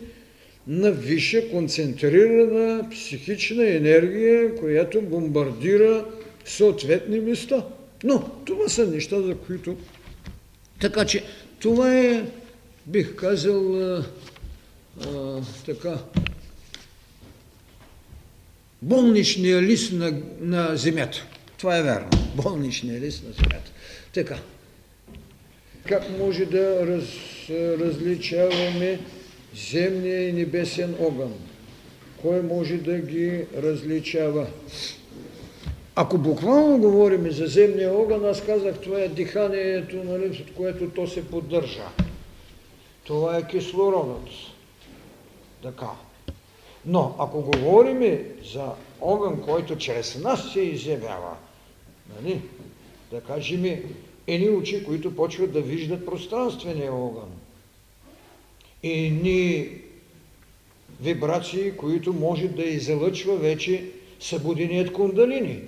на 0.68 0.92
висша 0.92 1.50
концентрирана 1.50 2.90
психична 2.90 3.70
енергия, 3.70 4.56
която 4.56 5.02
бомбардира 5.02 6.06
съответни 6.46 7.20
места. 7.20 7.66
Но 8.04 8.30
това 8.46 8.70
са 8.70 8.88
неща, 8.88 9.22
за 9.22 9.36
които... 9.36 9.78
Така 10.82 11.06
че 11.06 11.24
това 11.60 11.98
е, 11.98 12.26
бих 12.86 13.16
казал, 13.16 13.76
а, 13.76 14.06
а, 15.06 15.42
така, 15.66 15.98
болничния 18.82 19.62
лист 19.62 19.94
на, 19.94 20.22
на 20.40 20.78
земята. 20.78 21.26
Това 21.58 21.78
е 21.78 21.84
вярно. 21.84 22.10
Болничния 22.36 23.02
лист 23.02 23.24
на 23.24 23.34
земята. 23.34 23.72
Така 24.14 24.40
как 25.88 26.18
може 26.20 26.46
да 26.46 26.88
раз, 26.88 27.06
различаваме 27.50 29.00
земния 29.72 30.30
и 30.30 30.34
небесен 30.34 30.96
огън? 31.00 31.34
Кой 32.22 32.42
може 32.42 32.78
да 32.78 32.98
ги 33.00 33.46
различава? 33.58 34.48
Ако 35.96 36.18
буквално 36.18 36.78
говорим 36.78 37.32
за 37.32 37.48
земния 37.48 37.94
огън, 37.94 38.26
аз 38.26 38.42
казах, 38.42 38.80
това 38.80 39.00
е 39.00 39.08
диханието, 39.08 39.96
нали, 40.04 40.46
от 40.48 40.54
което 40.54 40.90
то 40.90 41.08
се 41.08 41.28
поддържа. 41.28 41.88
Това 43.04 43.38
е 43.38 43.48
кислородът. 43.48 44.30
Така. 45.64 45.90
Но 46.86 47.16
ако 47.20 47.42
говорим 47.42 48.26
за 48.54 48.66
огън, 49.02 49.42
който 49.42 49.78
чрез 49.78 50.16
нас 50.16 50.54
се 50.54 50.62
изявява, 50.62 51.36
нали? 52.16 52.42
да 53.12 53.22
кажем, 53.22 53.64
едни 54.28 54.50
очи, 54.50 54.84
които 54.84 55.16
почват 55.16 55.54
да 55.54 55.62
виждат 55.62 56.06
пространствения 56.06 56.94
огън, 56.94 57.32
едни 58.84 59.70
вибрации, 61.02 61.72
които 61.72 62.14
може 62.14 62.48
да 62.48 62.64
излъчва 62.64 63.38
вече 63.38 63.92
събуденият 64.20 64.94
кундалини. 64.94 65.62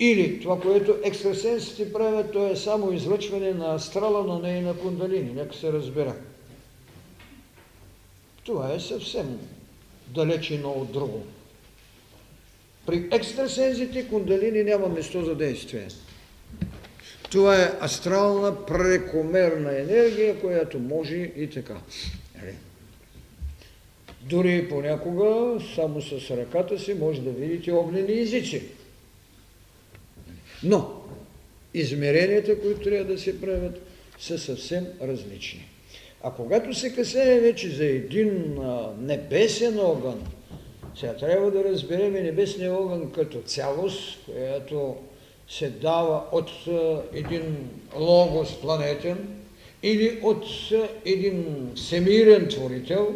Или 0.00 0.40
това, 0.40 0.60
което 0.60 0.96
екстрасенсите 1.04 1.92
правят, 1.92 2.32
то 2.32 2.46
е 2.46 2.56
само 2.56 2.92
излъчване 2.92 3.54
на 3.54 3.74
астрала, 3.74 4.24
но 4.26 4.38
не 4.38 4.58
и 4.58 4.60
на 4.60 4.76
кундалини. 4.78 5.32
Нека 5.32 5.56
се 5.56 5.72
разбира. 5.72 6.14
Това 8.44 8.72
е 8.72 8.80
съвсем 8.80 9.38
далеч 10.08 10.50
едно 10.50 10.70
от 10.70 10.92
друго. 10.92 11.22
При 12.86 13.08
екстрасензите 13.12 14.08
кундалини 14.08 14.64
няма 14.64 14.88
место 14.88 15.24
за 15.24 15.34
действие. 15.34 15.88
Това 17.30 17.62
е 17.62 17.72
астрална 17.82 18.66
прекомерна 18.66 19.78
енергия, 19.78 20.40
която 20.40 20.78
може 20.78 21.16
и 21.16 21.50
така. 21.50 21.76
Нали? 22.40 22.54
Дори 24.20 24.68
понякога 24.68 25.60
само 25.74 26.02
с 26.02 26.30
ръката 26.30 26.78
си 26.78 26.94
може 26.94 27.20
да 27.20 27.30
видите 27.30 27.72
огнени 27.72 28.20
езици. 28.20 28.62
Но 30.62 31.02
измеренията, 31.74 32.60
които 32.60 32.80
трябва 32.80 33.12
да 33.12 33.18
се 33.18 33.40
правят, 33.40 33.82
са 34.18 34.38
съвсем 34.38 34.86
различни. 35.02 35.68
А 36.22 36.30
когато 36.30 36.74
се 36.74 36.94
касае 36.94 37.40
вече 37.40 37.70
за 37.70 37.84
един 37.84 38.58
небесен 39.00 39.80
огън, 39.80 40.26
сега 40.96 41.16
трябва 41.16 41.50
да 41.50 41.64
разберем 41.64 42.12
небесния 42.12 42.74
огън 42.74 43.10
като 43.10 43.38
цялост, 43.42 44.18
която 44.24 44.96
се 45.48 45.70
дава 45.70 46.24
от 46.32 46.50
един 47.12 47.70
логос 47.96 48.60
планетен 48.60 49.28
или 49.82 50.18
от 50.22 50.44
един 51.04 51.70
всемирен 51.76 52.48
творител 52.48 53.14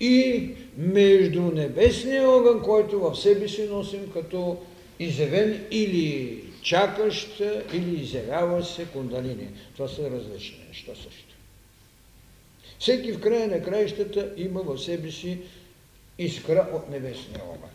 и 0.00 0.50
между 0.76 1.42
небесния 1.42 2.30
огън, 2.30 2.62
който 2.62 3.00
в 3.00 3.16
себе 3.16 3.48
си 3.48 3.66
носим 3.66 4.10
като 4.12 4.56
изявен 4.98 5.64
или 5.70 6.40
чакащ, 6.62 7.40
или 7.72 8.00
изявява 8.00 8.64
се 8.64 8.84
кундалини. 8.84 9.48
Това 9.76 9.88
са 9.88 10.10
различни 10.10 10.64
неща 10.68 10.92
също. 10.94 11.34
Всеки 12.78 13.12
в 13.12 13.20
края 13.20 13.48
на 13.48 13.62
краищата 13.62 14.32
има 14.36 14.62
в 14.62 14.78
себе 14.78 15.10
си 15.10 15.38
искра 16.18 16.68
от 16.72 16.90
небесния 16.90 17.44
огън. 17.44 17.70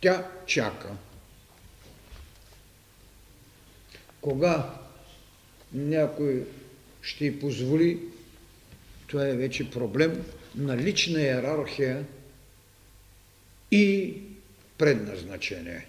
Тя 0.00 0.30
чака. 0.46 0.88
Кога 4.20 4.74
някой 5.72 6.46
ще 7.02 7.24
й 7.24 7.40
позволи, 7.40 8.00
това 9.06 9.26
е 9.26 9.36
вече 9.36 9.70
проблем 9.70 10.24
на 10.54 10.76
лична 10.76 11.20
иерархия 11.20 12.04
и 13.70 14.14
предназначение. 14.78 15.86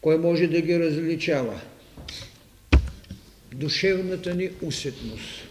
Кой 0.00 0.18
може 0.18 0.46
да 0.46 0.60
ги 0.60 0.78
различава? 0.78 1.60
Душевната 3.54 4.34
ни 4.34 4.50
усетност. 4.62 5.48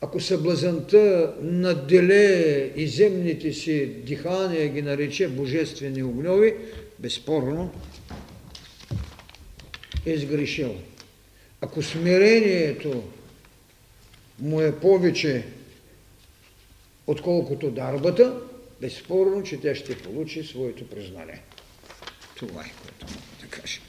Ако 0.00 0.20
съблазанта 0.20 1.34
наделе 1.40 2.72
и 2.76 2.88
земните 2.88 3.52
си 3.52 3.86
дихания 3.86 4.68
ги 4.68 4.82
нарече 4.82 5.28
божествени 5.28 6.02
огньови, 6.02 6.54
безспорно 6.98 7.72
е 10.06 10.18
сгрешил. 10.18 10.74
Ако 11.60 11.82
смирението 11.82 13.02
му 14.38 14.60
е 14.60 14.80
повече 14.80 15.44
отколкото 17.06 17.70
дарбата, 17.70 18.40
безспорно, 18.80 19.42
че 19.42 19.60
тя 19.60 19.74
ще 19.74 19.98
получи 19.98 20.44
своето 20.44 20.88
признание. 20.88 21.42
Това 22.36 22.62
е 22.62 22.72
което 22.82 23.06
мога 23.06 23.22
да 23.40 23.46
кажа. 23.46 23.80